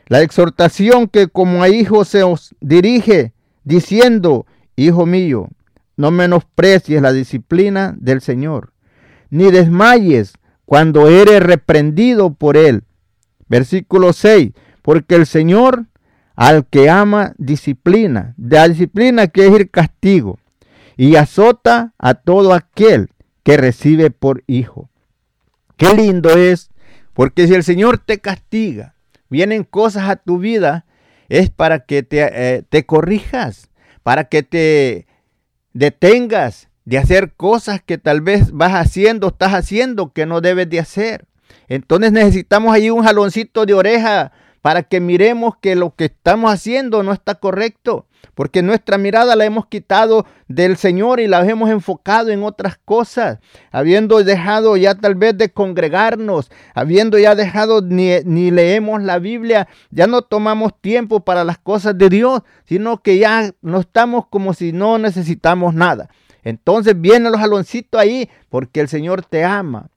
la 0.07 0.23
exhortación 0.23 1.07
que 1.07 1.29
como 1.29 1.63
a 1.63 1.69
hijos 1.69 2.09
se 2.09 2.25
os 2.25 2.55
dirige 2.61 3.33
diciendo, 3.63 4.45
hijo 4.75 5.07
mío, 5.07 5.49
no 5.97 6.11
menosprecies 6.11 7.01
la 7.01 7.13
disciplina 7.13 7.95
del 7.97 8.21
Señor, 8.21 8.73
ni 9.31 9.53
desmayes 9.53 10.33
cuando 10.65 11.09
eres 11.09 11.41
reprendido 11.41 12.35
por 12.35 12.57
él. 12.57 12.83
Versículo 13.49 14.13
6, 14.13 14.51
porque 14.83 15.15
el 15.15 15.27
Señor 15.27 15.87
al 16.35 16.67
que 16.67 16.91
ama 16.91 17.35
disciplina, 17.39 18.35
de 18.37 18.57
la 18.57 18.69
disciplina 18.69 19.29
que 19.29 19.47
es 19.47 19.53
el 19.53 19.71
castigo, 19.71 20.39
y 20.97 21.17
azota 21.17 21.95
a 21.99 22.15
todo 22.15 22.53
aquel 22.53 23.11
que 23.51 23.57
recibe 23.57 24.13
por 24.13 24.45
hijo. 24.47 24.91
Qué 25.77 25.93
lindo 25.93 26.31
es, 26.31 26.71
porque 27.15 27.49
si 27.49 27.55
el 27.55 27.65
Señor 27.65 27.99
te 27.99 28.21
castiga, 28.21 28.95
vienen 29.29 29.65
cosas 29.65 30.09
a 30.09 30.15
tu 30.15 30.39
vida, 30.39 30.87
es 31.29 31.51
para 31.51 31.81
que 31.81 32.05
te, 32.05 32.21
eh, 32.21 32.63
te 32.69 32.87
corrijas, 32.87 33.69
para 34.05 34.27
que 34.29 34.45
te 34.45 35.09
detengas 35.73 36.69
de 36.85 36.99
hacer 36.99 37.33
cosas 37.33 37.83
que 37.83 37.99
tal 37.99 38.21
vez 38.21 38.53
vas 38.53 38.75
haciendo, 38.75 39.27
estás 39.27 39.53
haciendo 39.53 40.13
que 40.13 40.27
no 40.27 40.41
debes 40.41 40.71
de 40.71 40.79
hacer. 40.79 41.27
Entonces 41.67 42.13
necesitamos 42.13 42.73
ahí 42.73 42.89
un 42.89 43.03
jaloncito 43.03 43.67
de 43.67 43.75
oreja 43.75 44.31
para 44.63 44.85
que 44.85 45.01
miremos 45.01 45.57
que 45.61 45.75
lo 45.75 45.97
que 45.97 46.05
estamos 46.05 46.53
haciendo 46.53 47.03
no 47.03 47.13
está 47.13 47.35
correcto, 47.35 48.07
porque 48.35 48.63
nuestra 48.63 48.99
mirada 48.99 49.37
la 49.37 49.45
hemos 49.45 49.67
quitado 49.67 50.27
del 50.49 50.77
Señor 50.77 51.21
y 51.21 51.27
la 51.27 51.47
hemos 51.47 51.71
enfocado 51.71 52.31
en 52.31 52.43
otras 52.43 52.79
cosas, 52.85 53.39
habiendo 53.71 54.23
dejado 54.23 54.77
ya 54.77 54.95
tal 54.95 55.15
vez 55.15 55.37
de 55.37 55.51
congregarnos, 55.51 56.51
habiendo 56.75 57.19
ya 57.19 57.35
dejado 57.35 57.83
ni, 57.83 58.11
ni 58.25 58.51
leemos 58.51 59.03
la 59.03 59.19
Biblia, 59.19 59.69
ya 59.91 60.07
no 60.07 60.23
tomamos 60.23 60.73
tiempo 60.81 61.21
para 61.21 61.45
las 61.45 61.59
cosas 61.59 61.97
de 61.99 62.09
Dios, 62.09 62.43
sino 62.65 63.03
que 63.03 63.19
ya 63.19 63.53
no 63.63 63.81
estamos 63.81 64.27
como 64.29 64.55
si 64.55 64.73
no 64.73 64.99
necesitamos 64.99 65.75
nada. 65.75 66.09
Entonces 66.43 66.99
vienen 66.99 67.33
los 67.33 67.41
jaloncitos 67.41 68.01
ahí 68.01 68.29
porque 68.49 68.81
el 68.81 68.89
Señor 68.89 69.25
te 69.25 69.45
ama. 69.45 69.91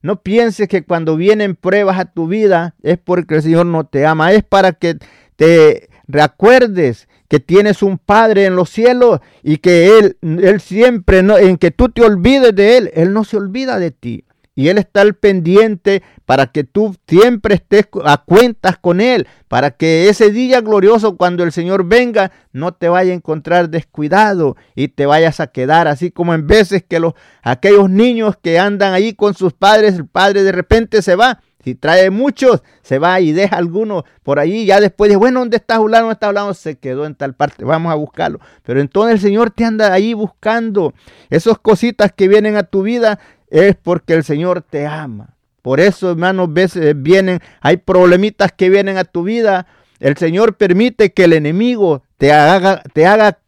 No 0.00 0.22
pienses 0.22 0.68
que 0.68 0.84
cuando 0.84 1.16
vienen 1.16 1.56
pruebas 1.56 1.98
a 1.98 2.04
tu 2.04 2.28
vida 2.28 2.74
es 2.82 2.98
porque 2.98 3.36
el 3.36 3.42
Señor 3.42 3.66
no 3.66 3.84
te 3.84 4.06
ama, 4.06 4.32
es 4.32 4.44
para 4.44 4.72
que 4.72 4.98
te 5.36 5.88
recuerdes 6.06 7.07
que 7.28 7.40
tienes 7.40 7.82
un 7.82 7.98
Padre 7.98 8.46
en 8.46 8.56
los 8.56 8.70
cielos 8.70 9.20
y 9.42 9.58
que 9.58 9.98
Él, 9.98 10.16
Él 10.22 10.60
siempre, 10.60 11.22
no, 11.22 11.36
en 11.38 11.58
que 11.58 11.70
tú 11.70 11.88
te 11.90 12.02
olvides 12.02 12.54
de 12.54 12.78
Él, 12.78 12.90
Él 12.94 13.12
no 13.12 13.24
se 13.24 13.36
olvida 13.36 13.78
de 13.78 13.90
ti 13.90 14.24
y 14.58 14.70
Él 14.70 14.78
está 14.78 15.02
al 15.02 15.14
pendiente 15.14 16.02
para 16.26 16.48
que 16.48 16.64
tú 16.64 16.96
siempre 17.06 17.54
estés 17.54 17.86
a 18.04 18.24
cuentas 18.24 18.76
con 18.76 19.00
Él, 19.00 19.28
para 19.46 19.70
que 19.70 20.08
ese 20.08 20.32
día 20.32 20.60
glorioso 20.62 21.16
cuando 21.16 21.44
el 21.44 21.52
Señor 21.52 21.84
venga 21.84 22.32
no 22.52 22.74
te 22.74 22.88
vaya 22.88 23.12
a 23.12 23.14
encontrar 23.14 23.70
descuidado 23.70 24.56
y 24.74 24.88
te 24.88 25.06
vayas 25.06 25.38
a 25.38 25.46
quedar 25.46 25.86
así 25.86 26.10
como 26.10 26.34
en 26.34 26.48
veces 26.48 26.82
que 26.82 26.98
los 26.98 27.12
aquellos 27.40 27.88
niños 27.88 28.34
que 28.42 28.58
andan 28.58 28.94
ahí 28.94 29.14
con 29.14 29.34
sus 29.34 29.52
padres, 29.52 29.94
el 29.94 30.08
padre 30.08 30.42
de 30.42 30.50
repente 30.50 31.02
se 31.02 31.14
va. 31.14 31.40
Si 31.62 31.74
trae 31.74 32.10
muchos, 32.10 32.62
se 32.82 32.98
va 32.98 33.20
y 33.20 33.32
deja 33.32 33.56
algunos 33.56 34.04
por 34.22 34.38
ahí. 34.38 34.64
Ya 34.64 34.80
después 34.80 35.10
de, 35.10 35.16
bueno, 35.16 35.40
¿dónde 35.40 35.56
está 35.56 35.76
Julano? 35.76 36.04
¿Dónde 36.04 36.14
está 36.14 36.28
hablando? 36.28 36.54
Se 36.54 36.78
quedó 36.78 37.04
en 37.04 37.14
tal 37.14 37.34
parte. 37.34 37.64
Vamos 37.64 37.92
a 37.92 37.96
buscarlo. 37.96 38.40
Pero 38.62 38.80
entonces 38.80 39.14
el 39.14 39.20
Señor 39.20 39.50
te 39.50 39.64
anda 39.64 39.92
ahí 39.92 40.14
buscando. 40.14 40.94
Esas 41.30 41.58
cositas 41.58 42.12
que 42.12 42.28
vienen 42.28 42.56
a 42.56 42.62
tu 42.62 42.82
vida, 42.82 43.18
es 43.50 43.76
porque 43.76 44.14
el 44.14 44.24
Señor 44.24 44.62
te 44.62 44.86
ama. 44.86 45.36
Por 45.62 45.80
eso, 45.80 46.10
hermanos, 46.10 46.52
veces 46.52 46.94
vienen, 46.96 47.40
hay 47.60 47.76
problemitas 47.76 48.52
que 48.52 48.70
vienen 48.70 48.96
a 48.96 49.04
tu 49.04 49.22
vida. 49.22 49.66
El 50.00 50.16
Señor 50.16 50.56
permite 50.56 51.12
que 51.12 51.24
el 51.24 51.32
enemigo 51.32 52.02
te 52.16 52.32
haga, 52.32 52.82
te 52.92 53.06
haga 53.06 53.38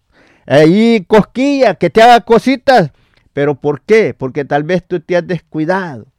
ahí 0.46 1.04
cosquilla, 1.06 1.74
que 1.74 1.90
te 1.90 2.02
haga 2.02 2.20
cositas. 2.20 2.90
¿Pero 3.32 3.54
por 3.54 3.82
qué? 3.82 4.14
Porque 4.16 4.44
tal 4.44 4.64
vez 4.64 4.86
tú 4.86 5.00
te 5.00 5.16
has 5.16 5.26
descuidado 5.26 6.09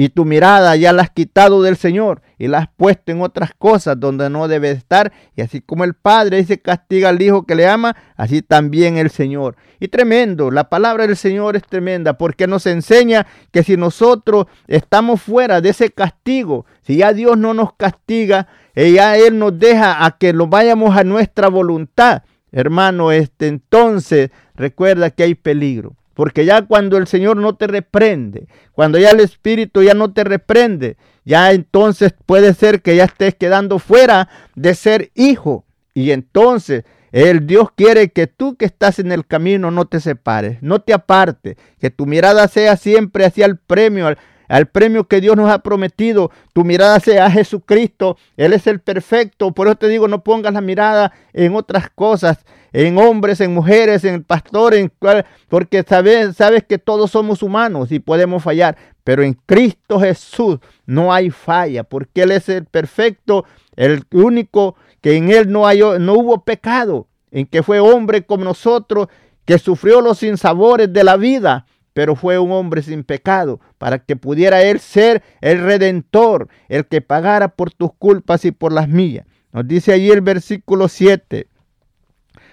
y 0.00 0.10
tu 0.10 0.24
mirada 0.24 0.76
ya 0.76 0.92
la 0.92 1.02
has 1.02 1.10
quitado 1.10 1.60
del 1.60 1.76
Señor 1.76 2.22
y 2.38 2.46
la 2.46 2.58
has 2.58 2.68
puesto 2.76 3.10
en 3.10 3.20
otras 3.20 3.50
cosas 3.58 3.98
donde 3.98 4.30
no 4.30 4.46
debe 4.46 4.70
estar. 4.70 5.12
Y 5.34 5.40
así 5.40 5.60
como 5.60 5.82
el 5.82 5.94
Padre 5.94 6.36
dice 6.36 6.62
castiga 6.62 7.08
al 7.08 7.20
Hijo 7.20 7.46
que 7.46 7.56
le 7.56 7.66
ama, 7.66 7.96
así 8.16 8.40
también 8.40 8.96
el 8.96 9.10
Señor. 9.10 9.56
Y 9.80 9.88
tremendo, 9.88 10.52
la 10.52 10.68
palabra 10.68 11.04
del 11.04 11.16
Señor 11.16 11.56
es 11.56 11.64
tremenda 11.64 12.16
porque 12.16 12.46
nos 12.46 12.66
enseña 12.66 13.26
que 13.50 13.64
si 13.64 13.76
nosotros 13.76 14.46
estamos 14.68 15.20
fuera 15.20 15.60
de 15.60 15.70
ese 15.70 15.90
castigo, 15.90 16.64
si 16.82 16.98
ya 16.98 17.12
Dios 17.12 17.36
no 17.36 17.52
nos 17.52 17.72
castiga, 17.72 18.46
y 18.76 18.92
ya 18.92 19.16
Él 19.16 19.36
nos 19.36 19.58
deja 19.58 20.04
a 20.04 20.16
que 20.16 20.32
lo 20.32 20.46
vayamos 20.46 20.96
a 20.96 21.02
nuestra 21.02 21.48
voluntad, 21.48 22.22
hermano, 22.52 23.10
este, 23.10 23.48
entonces 23.48 24.30
recuerda 24.54 25.10
que 25.10 25.24
hay 25.24 25.34
peligro. 25.34 25.96
Porque 26.18 26.44
ya 26.44 26.62
cuando 26.62 26.96
el 26.96 27.06
Señor 27.06 27.36
no 27.36 27.54
te 27.54 27.68
reprende, 27.68 28.48
cuando 28.72 28.98
ya 28.98 29.10
el 29.10 29.20
Espíritu 29.20 29.84
ya 29.84 29.94
no 29.94 30.12
te 30.12 30.24
reprende, 30.24 30.96
ya 31.24 31.52
entonces 31.52 32.12
puede 32.26 32.54
ser 32.54 32.82
que 32.82 32.96
ya 32.96 33.04
estés 33.04 33.36
quedando 33.36 33.78
fuera 33.78 34.28
de 34.56 34.74
ser 34.74 35.12
hijo. 35.14 35.64
Y 35.94 36.10
entonces 36.10 36.82
el 37.12 37.46
Dios 37.46 37.68
quiere 37.72 38.08
que 38.08 38.26
tú 38.26 38.56
que 38.56 38.64
estás 38.64 38.98
en 38.98 39.12
el 39.12 39.28
camino 39.28 39.70
no 39.70 39.84
te 39.84 40.00
separes, 40.00 40.58
no 40.60 40.80
te 40.80 40.92
apartes, 40.92 41.56
que 41.78 41.90
tu 41.90 42.04
mirada 42.04 42.48
sea 42.48 42.76
siempre 42.76 43.24
hacia 43.24 43.46
el 43.46 43.56
premio, 43.56 44.12
al, 44.48 44.66
premio 44.66 45.06
que 45.06 45.20
Dios 45.20 45.36
nos 45.36 45.50
ha 45.50 45.60
prometido. 45.60 46.30
Tu 46.52 46.64
mirada 46.64 46.98
sea 47.00 47.26
a 47.26 47.30
Jesucristo. 47.30 48.16
Él 48.36 48.52
es 48.52 48.66
el 48.66 48.80
perfecto. 48.80 49.52
Por 49.52 49.66
eso 49.66 49.76
te 49.76 49.88
digo, 49.88 50.08
no 50.08 50.24
pongas 50.24 50.52
la 50.52 50.60
mirada 50.60 51.12
en 51.32 51.54
otras 51.54 51.90
cosas, 51.90 52.44
en 52.72 52.98
hombres, 52.98 53.40
en 53.40 53.54
mujeres, 53.54 54.04
en 54.04 54.24
pastores, 54.24 54.90
porque 55.48 55.84
sabes, 55.86 56.36
sabes 56.36 56.64
que 56.64 56.78
todos 56.78 57.10
somos 57.10 57.42
humanos 57.42 57.92
y 57.92 57.98
podemos 57.98 58.42
fallar. 58.42 58.76
Pero 59.04 59.22
en 59.22 59.34
Cristo 59.46 60.00
Jesús 60.00 60.58
no 60.84 61.12
hay 61.12 61.30
falla, 61.30 61.84
porque 61.84 62.22
Él 62.22 62.32
es 62.32 62.48
el 62.48 62.66
perfecto, 62.66 63.44
el 63.76 64.04
único 64.12 64.76
que 65.00 65.16
en 65.16 65.30
Él 65.30 65.50
no, 65.50 65.66
hay, 65.66 65.80
no 65.80 66.14
hubo 66.14 66.44
pecado, 66.44 67.06
en 67.30 67.46
que 67.46 67.62
fue 67.62 67.80
hombre 67.80 68.24
como 68.26 68.44
nosotros, 68.44 69.08
que 69.44 69.58
sufrió 69.58 70.02
los 70.02 70.18
sinsabores 70.18 70.92
de 70.92 71.04
la 71.04 71.16
vida 71.16 71.64
pero 71.92 72.14
fue 72.16 72.38
un 72.38 72.52
hombre 72.52 72.82
sin 72.82 73.04
pecado, 73.04 73.60
para 73.78 73.98
que 73.98 74.16
pudiera 74.16 74.62
él 74.62 74.80
ser 74.80 75.22
el 75.40 75.60
redentor, 75.60 76.48
el 76.68 76.86
que 76.86 77.00
pagara 77.00 77.48
por 77.48 77.72
tus 77.72 77.92
culpas 77.94 78.44
y 78.44 78.52
por 78.52 78.72
las 78.72 78.88
mías. 78.88 79.26
Nos 79.52 79.66
dice 79.66 79.92
allí 79.92 80.10
el 80.10 80.20
versículo 80.20 80.88
7, 80.88 81.48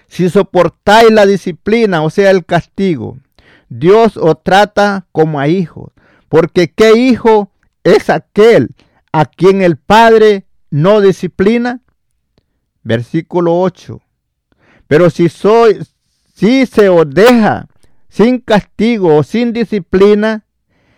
si 0.08 0.28
soportáis 0.30 1.10
la 1.10 1.26
disciplina, 1.26 2.02
o 2.02 2.10
sea, 2.10 2.30
el 2.30 2.44
castigo, 2.44 3.18
Dios 3.68 4.16
os 4.16 4.42
trata 4.42 5.06
como 5.12 5.40
a 5.40 5.48
hijos, 5.48 5.92
porque 6.28 6.72
¿qué 6.72 6.96
hijo 6.96 7.50
es 7.84 8.10
aquel 8.10 8.74
a 9.12 9.24
quien 9.26 9.62
el 9.62 9.76
Padre 9.76 10.46
no 10.70 11.00
disciplina? 11.00 11.80
Versículo 12.82 13.60
8. 13.60 14.00
Pero 14.86 15.10
si 15.10 15.28
soy, 15.28 15.84
si 16.34 16.66
se 16.66 16.88
os 16.88 17.08
deja 17.10 17.68
sin 18.16 18.38
castigo 18.38 19.14
o 19.14 19.22
sin 19.22 19.52
disciplina, 19.52 20.46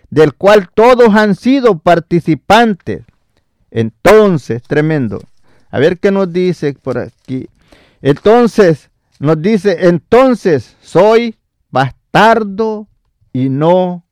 del 0.08 0.34
cual 0.34 0.70
todos 0.72 1.16
han 1.16 1.34
sido 1.34 1.80
participantes. 1.80 3.02
Entonces, 3.72 4.62
tremendo. 4.62 5.20
A 5.68 5.80
ver 5.80 5.98
qué 5.98 6.12
nos 6.12 6.32
dice 6.32 6.74
por 6.74 6.96
aquí. 6.96 7.48
Entonces, 8.02 8.90
nos 9.18 9.42
dice, 9.42 9.88
entonces 9.88 10.76
soy 10.80 11.34
bastardo 11.72 12.86
y 13.32 13.48
no 13.48 14.04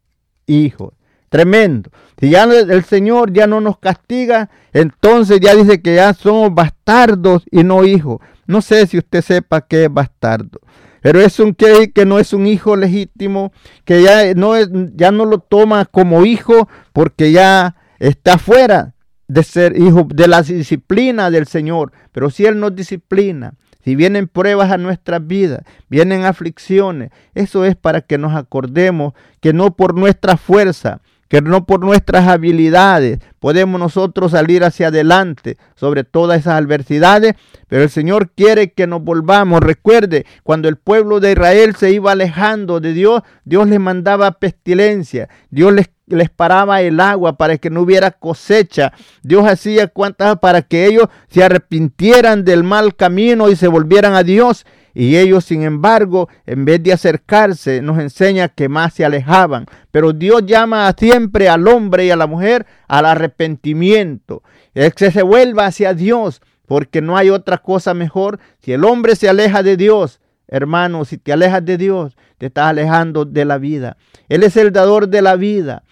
hijo. 0.47 0.93
Tremendo. 1.29 1.91
Si 2.19 2.31
ya 2.31 2.43
el 2.43 2.85
Señor 2.85 3.33
ya 3.33 3.47
no 3.47 3.61
nos 3.61 3.79
castiga, 3.79 4.51
entonces 4.73 5.39
ya 5.39 5.55
dice 5.55 5.81
que 5.81 5.95
ya 5.95 6.13
somos 6.13 6.53
bastardos 6.53 7.45
y 7.53 7.63
no 7.63 7.85
hijos. 7.85 8.19
No 8.47 8.63
sé 8.63 8.85
si 8.89 8.99
usted 8.99 9.23
sepa 9.23 9.61
qué 9.61 9.85
es 9.85 9.93
bastardo. 9.93 10.59
Pero 11.07 11.21
es 11.21 11.39
un 11.39 11.55
que, 11.55 11.93
no 12.05 12.19
es 12.19 12.33
un 12.33 12.49
hijo 12.49 12.75
legítimo, 12.75 13.53
que 13.85 14.03
ya 14.03 14.35
no, 14.35 14.55
ya 14.97 15.13
no 15.13 15.25
lo 15.25 15.39
toma 15.39 15.85
como 15.85 16.27
hijo 16.27 16.69
porque 16.93 17.31
ya 17.31 17.77
está 18.01 18.39
fuera 18.39 18.93
de 19.29 19.45
ser 19.45 19.79
hijo 19.79 20.09
de 20.13 20.27
la 20.27 20.43
disciplina 20.43 21.31
del 21.31 21.47
Señor. 21.47 21.93
Pero 22.11 22.29
si 22.29 22.45
Él 22.45 22.59
nos 22.59 22.75
disciplina, 22.75 23.55
si 23.85 23.95
vienen 23.95 24.27
pruebas 24.27 24.73
a 24.73 24.79
nuestras 24.79 25.25
vidas, 25.25 25.61
vienen 25.89 26.25
aflicciones, 26.25 27.13
eso 27.37 27.65
es 27.65 27.77
para 27.77 28.01
que 28.01 28.19
nos 28.19 28.35
acordemos 28.35 29.13
que 29.41 29.53
no 29.53 29.77
por 29.77 29.95
nuestra 29.95 30.37
fuerza, 30.37 31.03
que 31.29 31.43
no 31.43 31.67
por 31.67 31.81
nuestras 31.81 32.29
habilidades 32.29 33.19
podemos 33.41 33.81
nosotros 33.81 34.33
salir 34.33 34.65
hacia 34.65 34.89
adelante 34.89 35.57
sobre 35.75 36.05
todas 36.05 36.41
esas 36.41 36.55
adversidades, 36.55 37.35
pero 37.69 37.83
el 37.83 37.91
Señor 37.91 38.31
quiere 38.31 38.73
que 38.73 38.87
nos 38.87 39.03
volvamos. 39.03 39.61
Recuerde, 39.61 40.27
cuando 40.43 40.69
el 40.69 40.77
pueblo 40.77 41.21
de 41.21 41.33
Israel 41.33 41.77
se 41.77 41.93
iba 41.93 42.13
alejando 42.13 42.81
de 42.81 42.93
Dios, 42.93 43.23
Dios 43.45 43.69
les 43.69 43.81
mandaba 43.81 44.33
pestilencia, 44.33 45.29
Dios 45.51 45.73
les, 45.73 45.91
les 46.07 46.31
paraba 46.31 46.81
el 46.83 47.01
agua 47.01 47.37
para 47.37 47.59
que 47.59 47.71
no 47.71 47.83
hubiera 47.83 48.11
cosecha, 48.11 48.93
Dios 49.23 49.47
hacía 49.47 49.89
cuantas 49.89 50.39
para 50.39 50.63
que 50.63 50.87
ellos 50.87 51.09
se 51.29 51.45
arrepintieran 51.45 52.45
del 52.45 52.65
mal 52.65 52.97
camino 52.97 53.49
y 53.49 53.57
se 53.57 53.69
volvieran 53.69 54.15
a 54.15 54.23
Dios. 54.23 54.67
Y 54.99 55.19
ellos, 55.19 55.45
sin 55.45 55.63
embargo, 55.63 56.31
en 56.47 56.65
vez 56.65 56.83
de 56.83 56.91
acercarse, 56.91 57.83
nos 57.83 57.99
enseña 57.99 58.49
que 58.49 58.71
más 58.71 58.95
se 58.95 59.05
alejaban. 59.05 59.67
Pero 59.91 60.15
Dios 60.15 60.47
llama 60.47 60.91
siempre 60.99 61.51
al 61.51 61.69
hombre 61.69 62.07
y 62.07 62.11
a 62.11 62.17
la 62.17 62.27
mujer 62.27 62.65
al 62.89 63.05
arrepentimiento. 63.05 64.43
Es 64.73 64.95
que 64.95 65.11
se 65.11 65.21
vuelva 65.21 65.67
hacia 65.67 65.93
Dios, 65.93 66.41
porque 66.65 67.03
no 67.03 67.19
hay 67.19 67.29
otra 67.29 67.59
cosa 67.59 67.93
mejor. 67.93 68.41
Si 68.61 68.73
el 68.73 68.85
hombre 68.85 69.17
se 69.17 69.29
aleja 69.29 69.63
de 69.63 69.77
Dios, 69.77 70.19
hermano, 70.49 71.05
si 71.05 71.19
te 71.19 71.31
alejas 71.31 71.63
de 71.67 71.77
Dios, 71.77 72.17
te 72.39 72.47
estás 72.47 72.69
alejando 72.69 73.27
de 73.27 73.45
la 73.45 73.59
vida. 73.59 73.99
Él 74.31 74.45
es 74.45 74.57
el 74.57 74.73
dador 74.73 75.09
de 75.09 75.21
la 75.21 75.37
vida. 75.37 75.83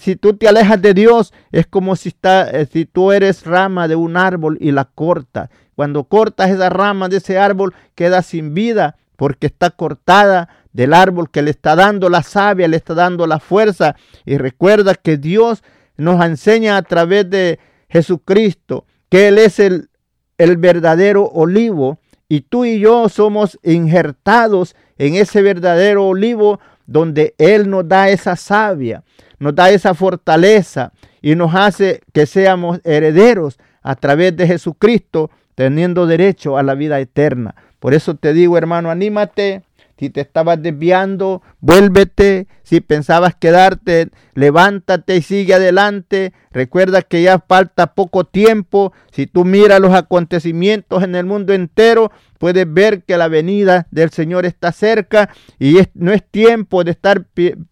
Si 0.00 0.16
tú 0.16 0.34
te 0.34 0.48
alejas 0.48 0.80
de 0.80 0.94
Dios, 0.94 1.32
es 1.52 1.66
como 1.66 1.96
si, 1.96 2.10
está, 2.10 2.50
eh, 2.50 2.66
si 2.66 2.86
tú 2.86 3.12
eres 3.12 3.44
rama 3.44 3.88
de 3.88 3.96
un 3.96 4.16
árbol 4.16 4.56
y 4.60 4.72
la 4.72 4.84
cortas. 4.84 5.50
Cuando 5.74 6.04
cortas 6.04 6.50
esa 6.50 6.68
rama 6.68 7.08
de 7.08 7.18
ese 7.18 7.38
árbol, 7.38 7.74
queda 7.94 8.22
sin 8.22 8.54
vida 8.54 8.96
porque 9.16 9.46
está 9.46 9.70
cortada 9.70 10.48
del 10.72 10.94
árbol 10.94 11.30
que 11.30 11.42
le 11.42 11.50
está 11.50 11.76
dando 11.76 12.08
la 12.08 12.22
savia, 12.22 12.68
le 12.68 12.76
está 12.76 12.94
dando 12.94 13.26
la 13.26 13.38
fuerza. 13.38 13.96
Y 14.24 14.38
recuerda 14.38 14.94
que 14.94 15.16
Dios 15.16 15.62
nos 15.96 16.24
enseña 16.24 16.76
a 16.76 16.82
través 16.82 17.28
de 17.28 17.58
Jesucristo 17.88 18.86
que 19.10 19.28
Él 19.28 19.38
es 19.38 19.58
el, 19.58 19.90
el 20.38 20.56
verdadero 20.56 21.24
olivo 21.26 21.98
y 22.28 22.42
tú 22.42 22.64
y 22.64 22.78
yo 22.78 23.08
somos 23.08 23.58
injertados 23.62 24.76
en 24.96 25.16
ese 25.16 25.42
verdadero 25.42 26.06
olivo 26.06 26.60
donde 26.86 27.34
Él 27.38 27.68
nos 27.68 27.86
da 27.88 28.08
esa 28.08 28.36
savia, 28.36 29.02
nos 29.40 29.54
da 29.54 29.70
esa 29.70 29.94
fortaleza 29.94 30.92
y 31.20 31.34
nos 31.34 31.54
hace 31.54 32.02
que 32.12 32.26
seamos 32.26 32.80
herederos 32.84 33.58
a 33.82 33.96
través 33.96 34.36
de 34.36 34.46
Jesucristo 34.46 35.30
teniendo 35.56 36.06
derecho 36.06 36.56
a 36.56 36.62
la 36.62 36.74
vida 36.74 37.00
eterna. 37.00 37.54
Por 37.80 37.94
eso 37.94 38.14
te 38.14 38.32
digo, 38.32 38.56
hermano, 38.56 38.90
anímate. 38.90 39.62
Si 40.00 40.08
te 40.08 40.22
estabas 40.22 40.62
desviando, 40.62 41.42
vuélvete. 41.60 42.46
Si 42.62 42.80
pensabas 42.80 43.34
quedarte, 43.34 44.08
levántate 44.32 45.16
y 45.16 45.20
sigue 45.20 45.52
adelante. 45.52 46.32
Recuerda 46.52 47.02
que 47.02 47.20
ya 47.20 47.38
falta 47.46 47.92
poco 47.92 48.24
tiempo. 48.24 48.94
Si 49.12 49.26
tú 49.26 49.44
miras 49.44 49.78
los 49.78 49.92
acontecimientos 49.92 51.02
en 51.02 51.16
el 51.16 51.26
mundo 51.26 51.52
entero, 51.52 52.12
puedes 52.38 52.64
ver 52.72 53.02
que 53.02 53.18
la 53.18 53.28
venida 53.28 53.88
del 53.90 54.08
Señor 54.08 54.46
está 54.46 54.72
cerca 54.72 55.28
y 55.58 55.76
no 55.92 56.12
es 56.12 56.26
tiempo 56.26 56.82
de 56.82 56.92
estar 56.92 57.26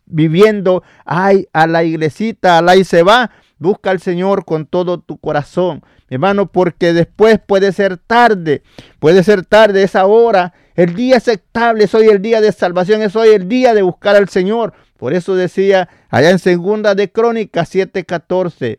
viviendo, 0.04 0.82
ay, 1.06 1.48
a 1.54 1.66
la 1.66 1.82
iglesita, 1.82 2.58
a 2.58 2.62
la 2.62 2.76
y 2.76 2.84
se 2.84 3.02
va. 3.02 3.30
Busca 3.56 3.90
al 3.90 4.00
Señor 4.00 4.44
con 4.44 4.66
todo 4.66 5.00
tu 5.00 5.16
corazón 5.16 5.82
hermano, 6.10 6.50
porque 6.50 6.92
después 6.92 7.38
puede 7.44 7.72
ser 7.72 7.98
tarde, 7.98 8.62
puede 8.98 9.22
ser 9.22 9.44
tarde, 9.44 9.82
esa 9.82 10.06
hora, 10.06 10.54
el 10.78 10.94
día 10.94 11.16
aceptable, 11.16 11.84
es 11.84 11.94
hoy 11.94 12.06
el 12.06 12.22
día 12.22 12.40
de 12.40 12.52
salvación, 12.52 13.02
es 13.02 13.16
hoy 13.16 13.30
el 13.30 13.48
día 13.48 13.74
de 13.74 13.82
buscar 13.82 14.14
al 14.14 14.28
Señor. 14.28 14.74
Por 14.96 15.12
eso 15.12 15.34
decía 15.34 15.88
allá 16.08 16.30
en 16.30 16.38
segunda 16.38 16.94
de 16.94 17.10
Crónicas 17.10 17.74
7:14, 17.74 18.78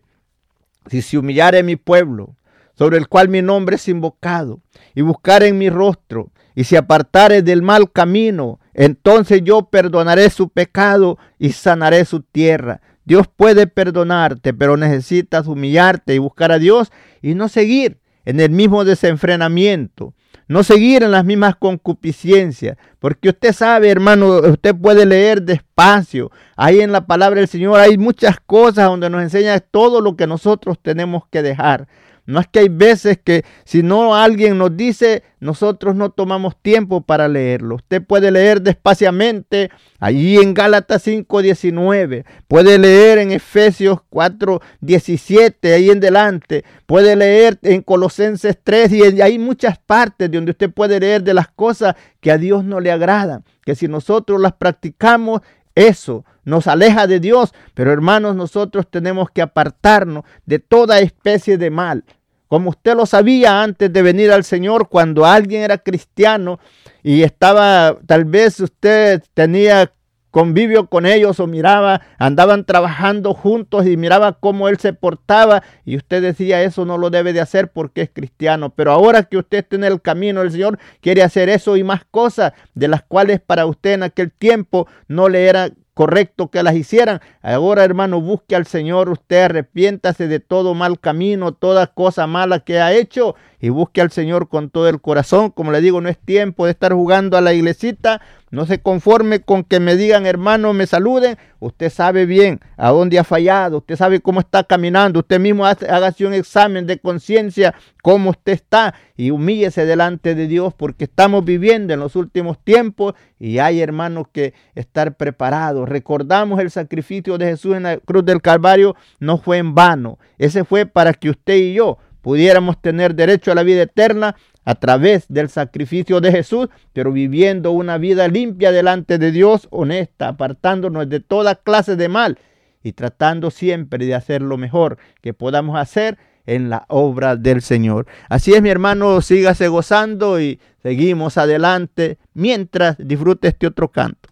si 0.90 1.02
se 1.02 1.18
humillare 1.18 1.62
mi 1.62 1.76
pueblo, 1.76 2.38
sobre 2.78 2.98
el 2.98 3.10
cual 3.10 3.28
mi 3.28 3.42
nombre 3.42 3.76
es 3.76 3.90
invocado, 3.90 4.62
y 4.96 5.02
buscar 5.02 5.44
en 5.44 5.58
mi 5.58 5.70
rostro, 5.70 6.32
y 6.56 6.64
se 6.64 6.78
apartare 6.78 7.42
del 7.42 7.62
mal 7.62 7.92
camino, 7.92 8.62
entonces 8.74 9.42
yo 9.44 9.64
perdonaré 9.64 10.30
su 10.30 10.48
pecado 10.48 11.18
y 11.38 11.52
sanaré 11.52 12.06
su 12.06 12.22
tierra. 12.22 12.80
Dios 13.04 13.28
puede 13.28 13.68
perdonarte, 13.68 14.54
pero 14.54 14.78
necesitas 14.78 15.48
humillarte 15.48 16.16
y 16.16 16.20
buscar 16.20 16.54
a 16.54 16.60
Dios 16.60 16.94
y 17.22 17.36
no 17.36 17.50
seguir 17.50 18.00
en 18.24 18.40
el 18.40 18.52
mismo 18.52 18.86
desenfrenamiento. 18.86 20.14
No 20.50 20.64
seguir 20.64 21.04
en 21.04 21.12
las 21.12 21.24
mismas 21.24 21.56
concupiscencias, 21.56 22.76
porque 22.98 23.30
usted 23.30 23.54
sabe, 23.54 23.90
hermano, 23.90 24.40
usted 24.40 24.76
puede 24.76 25.06
leer 25.06 25.44
despacio. 25.44 26.32
Ahí 26.58 26.82
en 26.82 26.92
la 26.92 27.06
palabra 27.06 27.40
del 27.40 27.48
Señor 27.48 27.80
hay 27.80 28.00
muchas 28.00 28.38
cosas 28.40 28.86
donde 28.86 29.12
nos 29.12 29.22
enseña 29.22 29.60
todo 29.60 30.02
lo 30.02 30.18
que 30.18 30.26
nosotros 30.26 30.80
tenemos 30.82 31.24
que 31.30 31.44
dejar. 31.44 31.88
No 32.30 32.40
es 32.40 32.46
que 32.46 32.60
hay 32.60 32.70
veces 32.70 33.18
que 33.18 33.44
si 33.66 33.82
no 33.82 34.16
alguien 34.16 34.60
nos 34.60 34.78
dice, 34.78 35.24
nosotros 35.40 35.96
no 35.96 36.12
tomamos 36.12 36.62
tiempo 36.62 37.02
para 37.02 37.28
leerlo. 37.28 37.78
Usted 37.78 38.04
puede 38.04 38.30
leer 38.30 38.62
despaciamente 38.62 39.72
allí 39.98 40.38
en 40.38 40.54
Gálatas 40.54 41.02
5:19, 41.08 42.26
puede 42.48 42.78
leer 42.78 43.18
en 43.18 43.32
Efesios 43.32 44.02
4:17, 44.12 45.74
ahí 45.74 45.90
en 45.90 46.00
delante, 46.00 46.66
puede 46.86 47.16
leer 47.16 47.58
en 47.64 47.82
Colosenses 47.82 48.60
3 48.64 48.92
y 48.94 49.22
hay 49.24 49.40
muchas 49.40 49.80
partes 49.80 50.30
donde 50.30 50.52
usted 50.52 50.72
puede 50.72 51.00
leer 51.00 51.24
de 51.24 51.34
las 51.34 51.48
cosas 51.48 51.96
que 52.20 52.32
a 52.32 52.38
Dios 52.38 52.64
no 52.64 52.80
le 52.80 52.92
agradan, 52.92 53.44
que 53.66 53.74
si 53.74 53.88
nosotros 53.88 54.40
las 54.40 54.54
practicamos, 54.54 55.42
eso 55.74 56.26
nos 56.44 56.68
aleja 56.68 57.08
de 57.08 57.20
Dios, 57.20 57.54
pero 57.74 57.92
hermanos, 57.92 58.36
nosotros 58.36 58.86
tenemos 58.88 59.32
que 59.32 59.42
apartarnos 59.42 60.26
de 60.46 60.60
toda 60.60 61.00
especie 61.00 61.58
de 61.58 61.72
mal 61.72 62.04
como 62.50 62.72
usted 62.72 62.96
lo 62.96 63.06
sabía 63.06 63.62
antes 63.62 63.94
de 63.94 64.02
venir 64.02 64.32
al 64.32 64.44
Señor, 64.44 64.90
cuando 64.90 65.26
alguien 65.26 65.62
era 65.62 65.78
cristiano 65.78 66.60
y 67.04 67.22
estaba, 67.22 67.98
tal 68.08 68.26
vez 68.26 68.60
usted 68.60 69.24
tenía 69.36 69.94
convivio 70.32 70.88
con 70.88 71.06
ellos 71.06 71.40
o 71.40 71.48
miraba, 71.48 72.02
andaban 72.18 72.66
trabajando 72.66 73.34
juntos 73.34 73.86
y 73.86 73.98
miraba 73.98 74.40
cómo 74.40 74.68
él 74.68 74.78
se 74.80 74.94
portaba 74.94 75.64
y 75.86 75.96
usted 75.96 76.22
decía 76.22 76.62
eso 76.64 76.86
no 76.86 76.98
lo 76.98 77.10
debe 77.12 77.34
de 77.34 77.42
hacer 77.42 77.72
porque 77.72 78.02
es 78.02 78.10
cristiano. 78.12 78.72
Pero 78.72 78.92
ahora 78.92 79.24
que 79.24 79.38
usted 79.38 79.60
está 79.60 79.76
en 79.76 79.84
el 79.84 80.02
camino 80.02 80.42
del 80.42 80.52
Señor, 80.52 80.80
quiere 81.02 81.22
hacer 81.22 81.50
eso 81.50 81.78
y 81.78 81.84
más 81.84 82.02
cosas 82.10 82.54
de 82.74 82.88
las 82.88 83.04
cuales 83.04 83.42
para 83.42 83.68
usted 83.68 83.94
en 83.94 84.04
aquel 84.04 84.32
tiempo 84.32 84.88
no 85.08 85.30
le 85.30 85.48
era 85.48 85.70
correcto 86.00 86.50
que 86.50 86.64
las 86.64 86.76
hicieran. 86.76 87.20
Ahora, 87.42 87.84
hermano, 87.84 88.22
busque 88.22 88.56
al 88.56 88.66
Señor, 88.66 89.10
usted 89.10 89.42
arrepiéntase 89.44 90.30
de 90.30 90.40
todo 90.40 90.74
mal 90.74 90.98
camino, 90.98 91.52
toda 91.52 91.88
cosa 91.88 92.26
mala 92.26 92.62
que 92.62 92.80
ha 92.80 92.94
hecho 92.94 93.36
y 93.60 93.70
busque 93.70 94.02
al 94.02 94.12
Señor 94.12 94.48
con 94.48 94.70
todo 94.70 94.88
el 94.88 95.02
corazón. 95.02 95.52
Como 95.52 95.72
le 95.72 95.82
digo, 95.82 96.02
no 96.02 96.10
es 96.10 96.18
tiempo 96.18 96.66
de 96.66 96.72
estar 96.72 96.94
jugando 96.94 97.38
a 97.38 97.42
la 97.42 97.54
iglesita. 97.54 98.22
No 98.52 98.66
se 98.66 98.82
conforme 98.82 99.42
con 99.42 99.64
que 99.64 99.80
me 99.80 99.96
digan, 99.96 100.26
hermano, 100.26 100.74
me 100.74 100.88
saluden. 100.88 101.38
Usted 101.60 101.92
sabe 101.92 102.26
bien 102.26 102.60
a 102.78 102.90
dónde 102.90 103.20
ha 103.20 103.24
fallado. 103.24 103.78
Usted 103.78 103.96
sabe 103.96 104.22
cómo 104.22 104.40
está 104.40 104.64
caminando. 104.64 105.20
Usted 105.20 105.40
mismo 105.40 105.66
haga 105.66 106.16
un 106.22 106.34
examen 106.34 106.88
de 106.88 106.98
conciencia, 106.98 107.76
cómo 108.02 108.32
usted 108.32 108.54
está. 108.54 108.96
Y 109.16 109.30
humíllese 109.30 109.86
delante 109.86 110.34
de 110.34 110.48
Dios 110.48 110.74
porque 110.74 111.04
estamos 111.04 111.46
viviendo 111.46 111.94
en 111.94 112.00
los 112.00 112.16
últimos 112.16 112.58
tiempos 112.64 113.14
y 113.38 113.60
hay, 113.60 113.82
hermanos, 113.82 114.28
que 114.32 114.54
estar 114.74 115.16
preparados. 115.16 115.88
Recordamos 115.88 116.60
el 116.60 116.72
sacrificio 116.72 117.38
de 117.38 117.46
Jesús 117.46 117.76
en 117.76 117.84
la 117.84 117.98
cruz 117.98 118.26
del 118.26 118.42
Calvario. 118.42 118.96
No 119.20 119.38
fue 119.38 119.58
en 119.58 119.76
vano. 119.76 120.18
Ese 120.40 120.64
fue 120.64 120.88
para 120.88 121.14
que 121.14 121.30
usted 121.30 121.56
y 121.56 121.74
yo 121.74 122.00
pudiéramos 122.22 122.82
tener 122.82 123.16
derecho 123.16 123.52
a 123.52 123.56
la 123.56 123.64
vida 123.64 123.84
eterna 123.84 124.36
a 124.66 124.76
través 124.76 125.26
del 125.30 125.50
sacrificio 125.50 126.22
de 126.22 126.32
Jesús, 126.32 126.70
pero 126.94 127.12
viviendo 127.12 127.72
una 127.72 127.98
vida 127.98 128.28
limpia 128.28 128.72
delante 128.72 129.18
de 129.18 129.32
Dios, 129.32 129.68
honesta, 129.72 130.28
apartándonos 130.28 131.10
de 131.10 131.20
toda 131.20 131.56
clase 131.56 131.96
de 131.96 132.08
mal 132.08 132.38
y 132.84 132.94
tratando 132.94 133.52
siempre 133.52 134.06
de 134.06 134.16
hacer 134.16 134.42
lo 134.42 134.58
mejor 134.58 134.98
que 135.22 135.34
podamos 135.34 135.78
hacer 135.80 136.18
en 136.46 136.70
la 136.70 136.86
obra 136.88 137.36
del 137.36 137.62
Señor. 137.62 138.08
Así 138.28 138.54
es, 138.54 138.62
mi 138.62 138.70
hermano, 138.70 139.22
sígase 139.22 139.68
gozando 139.68 140.40
y 140.42 140.60
seguimos 140.82 141.38
adelante 141.38 142.18
mientras 142.34 142.96
disfrute 142.98 143.50
este 143.50 143.68
otro 143.68 143.90
canto. 143.92 144.30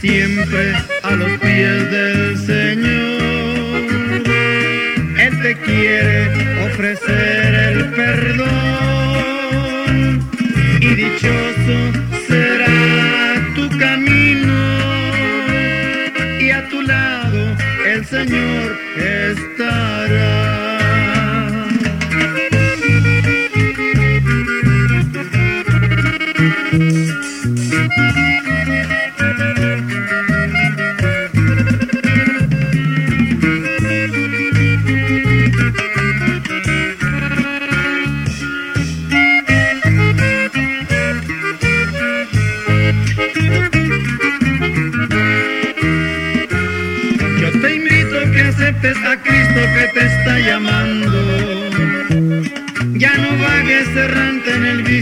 Siempre 0.00 0.72
a 1.02 1.10
los 1.12 1.38
pies 1.40 1.90
del 1.90 2.36
Señor. 2.38 3.82
Él 5.18 5.42
te 5.42 5.56
quiere 5.56 6.28
ofrecer 6.66 7.54
el 7.54 7.90
perdón 7.90 8.48
y 10.80 10.94
dichoso 10.94 11.57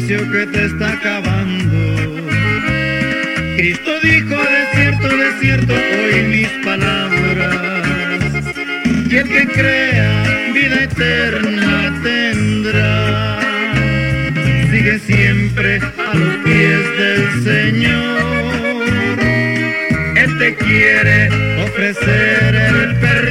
que 0.07 0.47
te 0.47 0.67
está 0.67 0.93
acabando. 0.93 2.23
Cristo 3.57 3.91
dijo, 4.05 4.37
de 4.37 4.67
cierto, 4.75 5.09
de 5.09 5.33
cierto, 5.41 5.75
hoy 5.75 6.23
mis 6.29 6.49
palabras. 6.65 7.57
Y 9.11 9.17
el 9.17 9.29
que 9.29 9.47
crea 9.49 10.51
vida 10.55 10.85
eterna 10.85 12.01
tendrá. 12.05 13.41
Sigue 14.71 14.99
siempre 15.01 15.81
a 15.81 16.15
los 16.15 16.37
pies 16.45 16.99
del 16.99 17.43
Señor. 17.43 18.85
Él 20.17 20.39
te 20.39 20.55
quiere 20.55 21.31
ofrecer 21.65 22.55
el 22.55 22.95
perdón. 23.01 23.26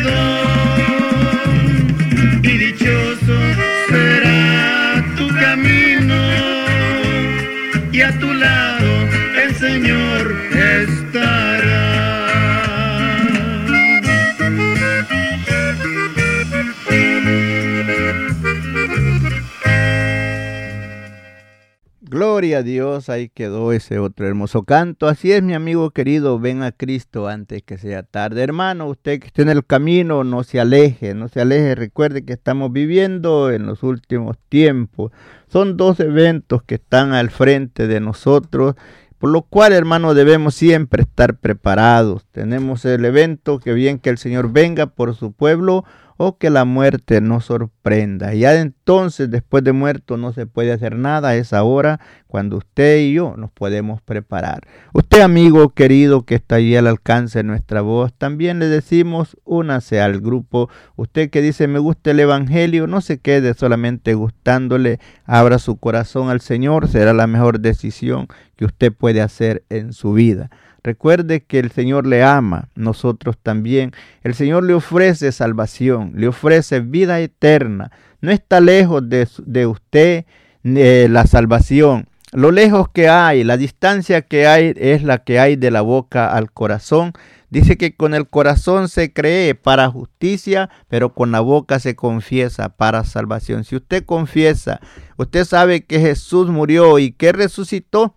Gloria 22.35 22.57
a 22.57 22.63
Dios, 22.63 23.07
ahí 23.07 23.29
quedó 23.29 23.71
ese 23.71 23.97
otro 23.97 24.27
hermoso 24.27 24.63
canto. 24.63 25.07
Así 25.07 25.31
es, 25.31 25.41
mi 25.41 25.53
amigo 25.53 25.91
querido, 25.91 26.37
ven 26.37 26.63
a 26.63 26.73
Cristo 26.73 27.29
antes 27.29 27.63
que 27.63 27.77
sea 27.77 28.03
tarde. 28.03 28.43
Hermano, 28.43 28.89
usted 28.89 29.21
que 29.21 29.27
esté 29.27 29.43
en 29.43 29.47
el 29.47 29.65
camino, 29.65 30.25
no 30.25 30.43
se 30.43 30.59
aleje, 30.59 31.13
no 31.13 31.29
se 31.29 31.39
aleje. 31.39 31.75
Recuerde 31.75 32.25
que 32.25 32.33
estamos 32.33 32.73
viviendo 32.73 33.51
en 33.51 33.65
los 33.65 33.83
últimos 33.83 34.37
tiempos. 34.49 35.13
Son 35.47 35.77
dos 35.77 36.01
eventos 36.01 36.61
que 36.61 36.75
están 36.75 37.13
al 37.13 37.29
frente 37.29 37.87
de 37.87 38.01
nosotros, 38.01 38.75
por 39.17 39.29
lo 39.29 39.43
cual, 39.43 39.71
hermano, 39.71 40.13
debemos 40.13 40.55
siempre 40.55 41.03
estar 41.03 41.37
preparados. 41.37 42.25
Tenemos 42.33 42.83
el 42.83 43.05
evento 43.05 43.59
que 43.59 43.71
bien 43.71 43.97
que 43.97 44.09
el 44.09 44.17
Señor 44.17 44.51
venga 44.51 44.87
por 44.87 45.15
su 45.15 45.31
pueblo 45.31 45.85
o 46.17 46.37
que 46.37 46.49
la 46.49 46.65
muerte 46.65 47.21
nos 47.21 47.45
sorprenda. 47.45 48.33
Ya 48.33 48.59
entonces, 48.59 49.29
después 49.29 49.63
de 49.63 49.73
muerto, 49.73 50.17
no 50.17 50.33
se 50.33 50.45
puede 50.45 50.71
hacer 50.71 50.95
nada. 50.95 51.35
Es 51.35 51.53
ahora 51.53 51.99
cuando 52.27 52.57
usted 52.57 52.99
y 52.99 53.13
yo 53.13 53.35
nos 53.37 53.51
podemos 53.51 54.01
preparar. 54.01 54.67
Usted, 54.93 55.21
amigo 55.21 55.69
querido, 55.69 56.23
que 56.23 56.35
está 56.35 56.55
ahí 56.55 56.75
al 56.75 56.87
alcance 56.87 57.39
de 57.39 57.43
nuestra 57.43 57.81
voz, 57.81 58.13
también 58.13 58.59
le 58.59 58.67
decimos, 58.67 59.37
únase 59.43 60.01
al 60.01 60.19
grupo. 60.19 60.69
Usted 60.95 61.29
que 61.29 61.41
dice, 61.41 61.67
me 61.67 61.79
gusta 61.79 62.11
el 62.11 62.19
Evangelio, 62.19 62.87
no 62.87 63.01
se 63.01 63.19
quede 63.19 63.53
solamente 63.53 64.13
gustándole, 64.13 64.99
abra 65.25 65.59
su 65.59 65.77
corazón 65.77 66.29
al 66.29 66.41
Señor, 66.41 66.87
será 66.87 67.13
la 67.13 67.27
mejor 67.27 67.59
decisión 67.59 68.27
que 68.55 68.65
usted 68.65 68.93
puede 68.93 69.21
hacer 69.21 69.63
en 69.69 69.93
su 69.93 70.13
vida. 70.13 70.49
Recuerde 70.85 71.41
que 71.41 71.57
el 71.57 71.71
Señor 71.71 72.05
le 72.05 72.21
ama, 72.21 72.69
nosotros 72.75 73.39
también. 73.41 73.91
El 74.21 74.35
Señor 74.35 74.63
le 74.65 74.75
ofrece 74.75 75.31
salvación, 75.31 76.11
le 76.15 76.27
ofrece 76.27 76.79
vida 76.79 77.19
eterna. 77.21 77.89
No 78.21 78.29
está 78.29 78.61
lejos 78.61 79.01
de, 79.09 79.65
usted 79.65 80.25
eh, 80.63 81.07
la 81.09 81.25
salvación. 81.25 82.07
Lo 82.33 82.51
lejos 82.51 82.87
que 82.89 83.09
hay, 83.09 83.43
la 83.43 83.57
distancia 83.57 84.21
que 84.21 84.45
hay 84.45 84.75
es 84.75 85.01
la 85.01 85.23
que 85.23 85.39
hay 85.39 85.55
de 85.55 85.71
la 85.71 85.81
boca 85.81 86.31
al 86.31 86.51
corazón. 86.51 87.13
Dice 87.49 87.77
que 87.77 87.95
con 87.95 88.13
el 88.13 88.29
corazón 88.29 88.87
se 88.87 89.11
cree 89.11 89.55
para 89.55 89.89
justicia, 89.89 90.69
pero 90.87 91.15
con 91.15 91.31
la 91.31 91.39
boca 91.39 91.79
se 91.79 91.95
confiesa 91.95 92.69
para 92.69 93.05
salvación. 93.05 93.63
Si 93.63 93.75
usted 93.75 94.05
confiesa, 94.05 94.81
usted 95.17 95.45
sabe 95.45 95.83
que 95.83 95.99
Jesús 95.99 96.49
murió 96.49 96.99
y 96.99 97.11
que 97.11 97.31
resucitó, 97.31 98.13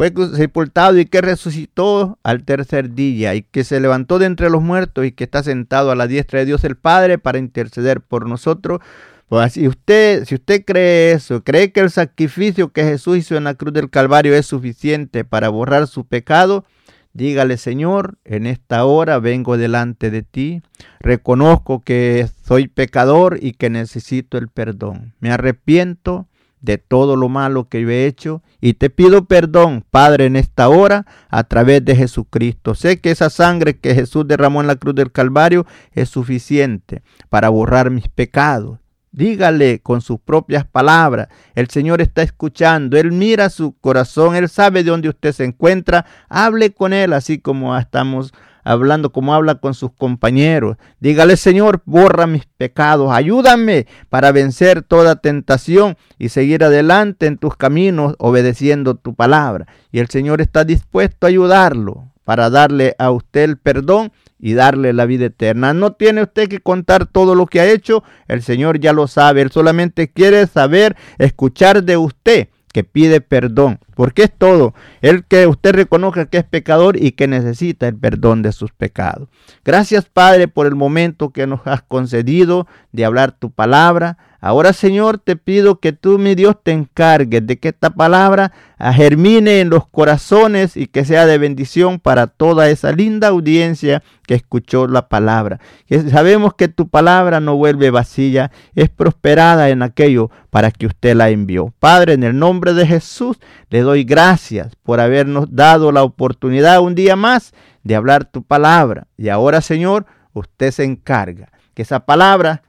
fue 0.00 0.14
sepultado 0.34 0.98
y 0.98 1.04
que 1.04 1.20
resucitó 1.20 2.18
al 2.22 2.44
tercer 2.44 2.94
día 2.94 3.34
y 3.34 3.42
que 3.42 3.64
se 3.64 3.80
levantó 3.80 4.18
de 4.18 4.24
entre 4.24 4.48
los 4.48 4.62
muertos 4.62 5.04
y 5.04 5.12
que 5.12 5.24
está 5.24 5.42
sentado 5.42 5.90
a 5.90 5.94
la 5.94 6.06
diestra 6.06 6.38
de 6.38 6.46
Dios 6.46 6.64
el 6.64 6.76
Padre 6.76 7.18
para 7.18 7.36
interceder 7.36 8.00
por 8.00 8.26
nosotros. 8.26 8.80
Pues 9.28 9.52
si 9.52 9.68
usted, 9.68 10.24
si 10.24 10.36
usted 10.36 10.64
cree 10.64 11.12
eso, 11.12 11.44
cree 11.44 11.70
que 11.72 11.80
el 11.80 11.90
sacrificio 11.90 12.72
que 12.72 12.84
Jesús 12.84 13.18
hizo 13.18 13.36
en 13.36 13.44
la 13.44 13.52
cruz 13.52 13.74
del 13.74 13.90
Calvario 13.90 14.34
es 14.34 14.46
suficiente 14.46 15.22
para 15.24 15.50
borrar 15.50 15.86
su 15.86 16.06
pecado, 16.06 16.64
dígale 17.12 17.58
Señor, 17.58 18.16
en 18.24 18.46
esta 18.46 18.86
hora 18.86 19.18
vengo 19.18 19.58
delante 19.58 20.10
de 20.10 20.22
ti, 20.22 20.62
reconozco 21.00 21.82
que 21.82 22.26
soy 22.42 22.68
pecador 22.68 23.38
y 23.42 23.52
que 23.52 23.68
necesito 23.68 24.38
el 24.38 24.48
perdón. 24.48 25.12
Me 25.20 25.30
arrepiento 25.30 26.26
de 26.60 26.78
todo 26.78 27.16
lo 27.16 27.28
malo 27.28 27.68
que 27.68 27.82
yo 27.82 27.90
he 27.90 28.06
hecho 28.06 28.42
y 28.60 28.74
te 28.74 28.90
pido 28.90 29.24
perdón, 29.24 29.84
Padre, 29.90 30.26
en 30.26 30.36
esta 30.36 30.68
hora 30.68 31.06
a 31.28 31.44
través 31.44 31.84
de 31.84 31.96
Jesucristo. 31.96 32.74
Sé 32.74 33.00
que 33.00 33.10
esa 33.10 33.30
sangre 33.30 33.78
que 33.78 33.94
Jesús 33.94 34.26
derramó 34.28 34.60
en 34.60 34.66
la 34.66 34.76
cruz 34.76 34.94
del 34.94 35.12
Calvario 35.12 35.66
es 35.92 36.08
suficiente 36.08 37.02
para 37.28 37.48
borrar 37.48 37.90
mis 37.90 38.08
pecados. 38.08 38.78
Dígale 39.12 39.80
con 39.80 40.02
sus 40.02 40.20
propias 40.20 40.64
palabras. 40.64 41.28
El 41.56 41.68
Señor 41.68 42.00
está 42.00 42.22
escuchando. 42.22 42.96
Él 42.96 43.10
mira 43.10 43.50
su 43.50 43.72
corazón. 43.80 44.36
Él 44.36 44.48
sabe 44.48 44.84
de 44.84 44.90
dónde 44.90 45.08
usted 45.08 45.32
se 45.32 45.44
encuentra. 45.44 46.06
Hable 46.28 46.70
con 46.70 46.92
Él 46.92 47.12
así 47.12 47.40
como 47.40 47.76
estamos 47.76 48.32
hablando 48.70 49.10
como 49.10 49.34
habla 49.34 49.56
con 49.56 49.74
sus 49.74 49.90
compañeros. 49.92 50.76
Dígale, 51.00 51.36
Señor, 51.36 51.82
borra 51.84 52.26
mis 52.26 52.46
pecados, 52.46 53.10
ayúdame 53.12 53.86
para 54.08 54.30
vencer 54.30 54.82
toda 54.82 55.16
tentación 55.16 55.96
y 56.18 56.28
seguir 56.28 56.62
adelante 56.62 57.26
en 57.26 57.36
tus 57.36 57.56
caminos 57.56 58.14
obedeciendo 58.18 58.94
tu 58.94 59.14
palabra. 59.14 59.66
Y 59.90 59.98
el 59.98 60.08
Señor 60.08 60.40
está 60.40 60.64
dispuesto 60.64 61.26
a 61.26 61.30
ayudarlo 61.30 62.12
para 62.24 62.48
darle 62.48 62.94
a 62.98 63.10
usted 63.10 63.42
el 63.42 63.56
perdón 63.56 64.12
y 64.38 64.54
darle 64.54 64.92
la 64.92 65.04
vida 65.04 65.26
eterna. 65.26 65.74
No 65.74 65.92
tiene 65.94 66.22
usted 66.22 66.48
que 66.48 66.60
contar 66.60 67.06
todo 67.06 67.34
lo 67.34 67.46
que 67.46 67.60
ha 67.60 67.68
hecho, 67.68 68.04
el 68.28 68.42
Señor 68.42 68.78
ya 68.78 68.92
lo 68.92 69.08
sabe, 69.08 69.42
Él 69.42 69.50
solamente 69.50 70.12
quiere 70.12 70.46
saber, 70.46 70.96
escuchar 71.18 71.82
de 71.82 71.96
usted 71.96 72.48
que 72.72 72.84
pide 72.84 73.20
perdón, 73.20 73.80
porque 73.94 74.24
es 74.24 74.32
todo, 74.32 74.74
el 75.00 75.24
que 75.24 75.46
usted 75.46 75.72
reconozca 75.72 76.26
que 76.26 76.38
es 76.38 76.44
pecador 76.44 76.96
y 77.02 77.12
que 77.12 77.26
necesita 77.26 77.88
el 77.88 77.96
perdón 77.96 78.42
de 78.42 78.52
sus 78.52 78.72
pecados. 78.72 79.28
Gracias 79.64 80.06
Padre 80.06 80.48
por 80.48 80.66
el 80.66 80.74
momento 80.74 81.30
que 81.30 81.46
nos 81.46 81.66
has 81.66 81.82
concedido 81.82 82.66
de 82.92 83.04
hablar 83.04 83.32
tu 83.32 83.50
palabra. 83.50 84.18
Ahora, 84.42 84.72
Señor, 84.72 85.18
te 85.18 85.36
pido 85.36 85.80
que 85.80 85.92
tú, 85.92 86.18
mi 86.18 86.34
Dios, 86.34 86.56
te 86.62 86.72
encargues 86.72 87.46
de 87.46 87.58
que 87.58 87.68
esta 87.68 87.90
palabra 87.90 88.52
germine 88.78 89.60
en 89.60 89.68
los 89.68 89.86
corazones 89.86 90.78
y 90.78 90.86
que 90.86 91.04
sea 91.04 91.26
de 91.26 91.36
bendición 91.36 92.00
para 92.00 92.26
toda 92.26 92.70
esa 92.70 92.92
linda 92.92 93.28
audiencia 93.28 94.02
que 94.26 94.34
escuchó 94.34 94.86
la 94.86 95.08
palabra. 95.08 95.60
Que 95.86 96.00
sabemos 96.08 96.54
que 96.54 96.68
tu 96.68 96.88
palabra 96.88 97.40
no 97.40 97.56
vuelve 97.56 97.90
vacía, 97.90 98.50
es 98.74 98.88
prosperada 98.88 99.68
en 99.68 99.82
aquello 99.82 100.30
para 100.48 100.70
que 100.70 100.86
usted 100.86 101.14
la 101.14 101.28
envió. 101.28 101.74
Padre, 101.78 102.14
en 102.14 102.22
el 102.22 102.38
nombre 102.38 102.72
de 102.72 102.86
Jesús, 102.86 103.36
le 103.68 103.80
doy 103.80 104.04
gracias 104.04 104.74
por 104.82 105.00
habernos 105.00 105.54
dado 105.54 105.92
la 105.92 106.02
oportunidad 106.02 106.80
un 106.80 106.94
día 106.94 107.14
más 107.14 107.52
de 107.82 107.94
hablar 107.94 108.24
tu 108.24 108.42
palabra. 108.42 109.06
Y 109.18 109.28
ahora, 109.28 109.60
Señor, 109.60 110.06
usted 110.32 110.70
se 110.70 110.84
encarga 110.84 111.50
que 111.74 111.82
esa 111.82 112.00
palabra 112.00 112.62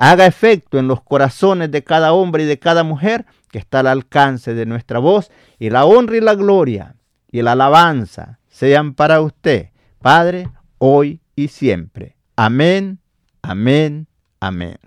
haga 0.00 0.26
efecto 0.26 0.78
en 0.78 0.88
los 0.88 1.02
corazones 1.02 1.70
de 1.70 1.84
cada 1.84 2.14
hombre 2.14 2.44
y 2.44 2.46
de 2.46 2.58
cada 2.58 2.84
mujer 2.84 3.26
que 3.50 3.58
está 3.58 3.80
al 3.80 3.86
alcance 3.86 4.54
de 4.54 4.64
nuestra 4.64 4.98
voz 4.98 5.30
y 5.58 5.68
la 5.68 5.84
honra 5.84 6.16
y 6.16 6.22
la 6.22 6.34
gloria 6.34 6.96
y 7.30 7.42
la 7.42 7.52
alabanza 7.52 8.38
sean 8.48 8.94
para 8.94 9.20
usted, 9.20 9.68
Padre, 10.00 10.48
hoy 10.78 11.20
y 11.36 11.48
siempre. 11.48 12.16
Amén, 12.34 12.98
amén, 13.42 14.06
amén. 14.40 14.78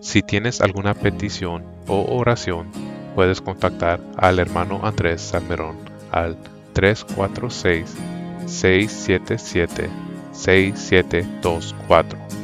Si 0.00 0.22
tienes 0.22 0.62
alguna 0.62 0.94
petición 0.94 1.62
o 1.86 2.06
oración, 2.16 2.70
puedes 3.14 3.42
contactar 3.42 4.00
al 4.16 4.38
hermano 4.38 4.80
Andrés 4.82 5.20
Salmerón 5.20 5.76
al 6.10 6.38
346 6.72 7.94
677 8.46 9.90
6724 10.32 12.43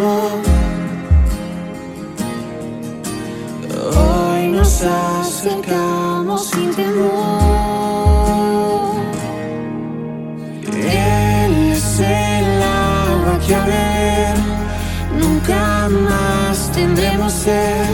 Hoy 0.00 0.38
nos 4.52 4.82
acercamos 4.84 6.50
sin 6.50 6.72
temor. 6.72 7.18
Él 10.72 11.72
es 11.72 11.98
el 11.98 12.62
agua 12.62 13.40
que 13.44 13.54
a 13.56 13.66
ver 13.66 14.36
nunca 15.18 15.88
más 15.88 16.70
tendremos 16.70 17.32
sed. 17.32 17.90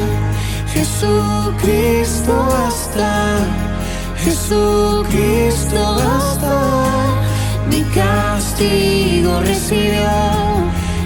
Jesucristo 0.75 2.47
basta, 2.51 3.39
Jesucristo 4.19 5.95
basta. 5.97 6.85
Mi 7.71 7.83
castigo 7.95 9.41
recibió 9.41 10.74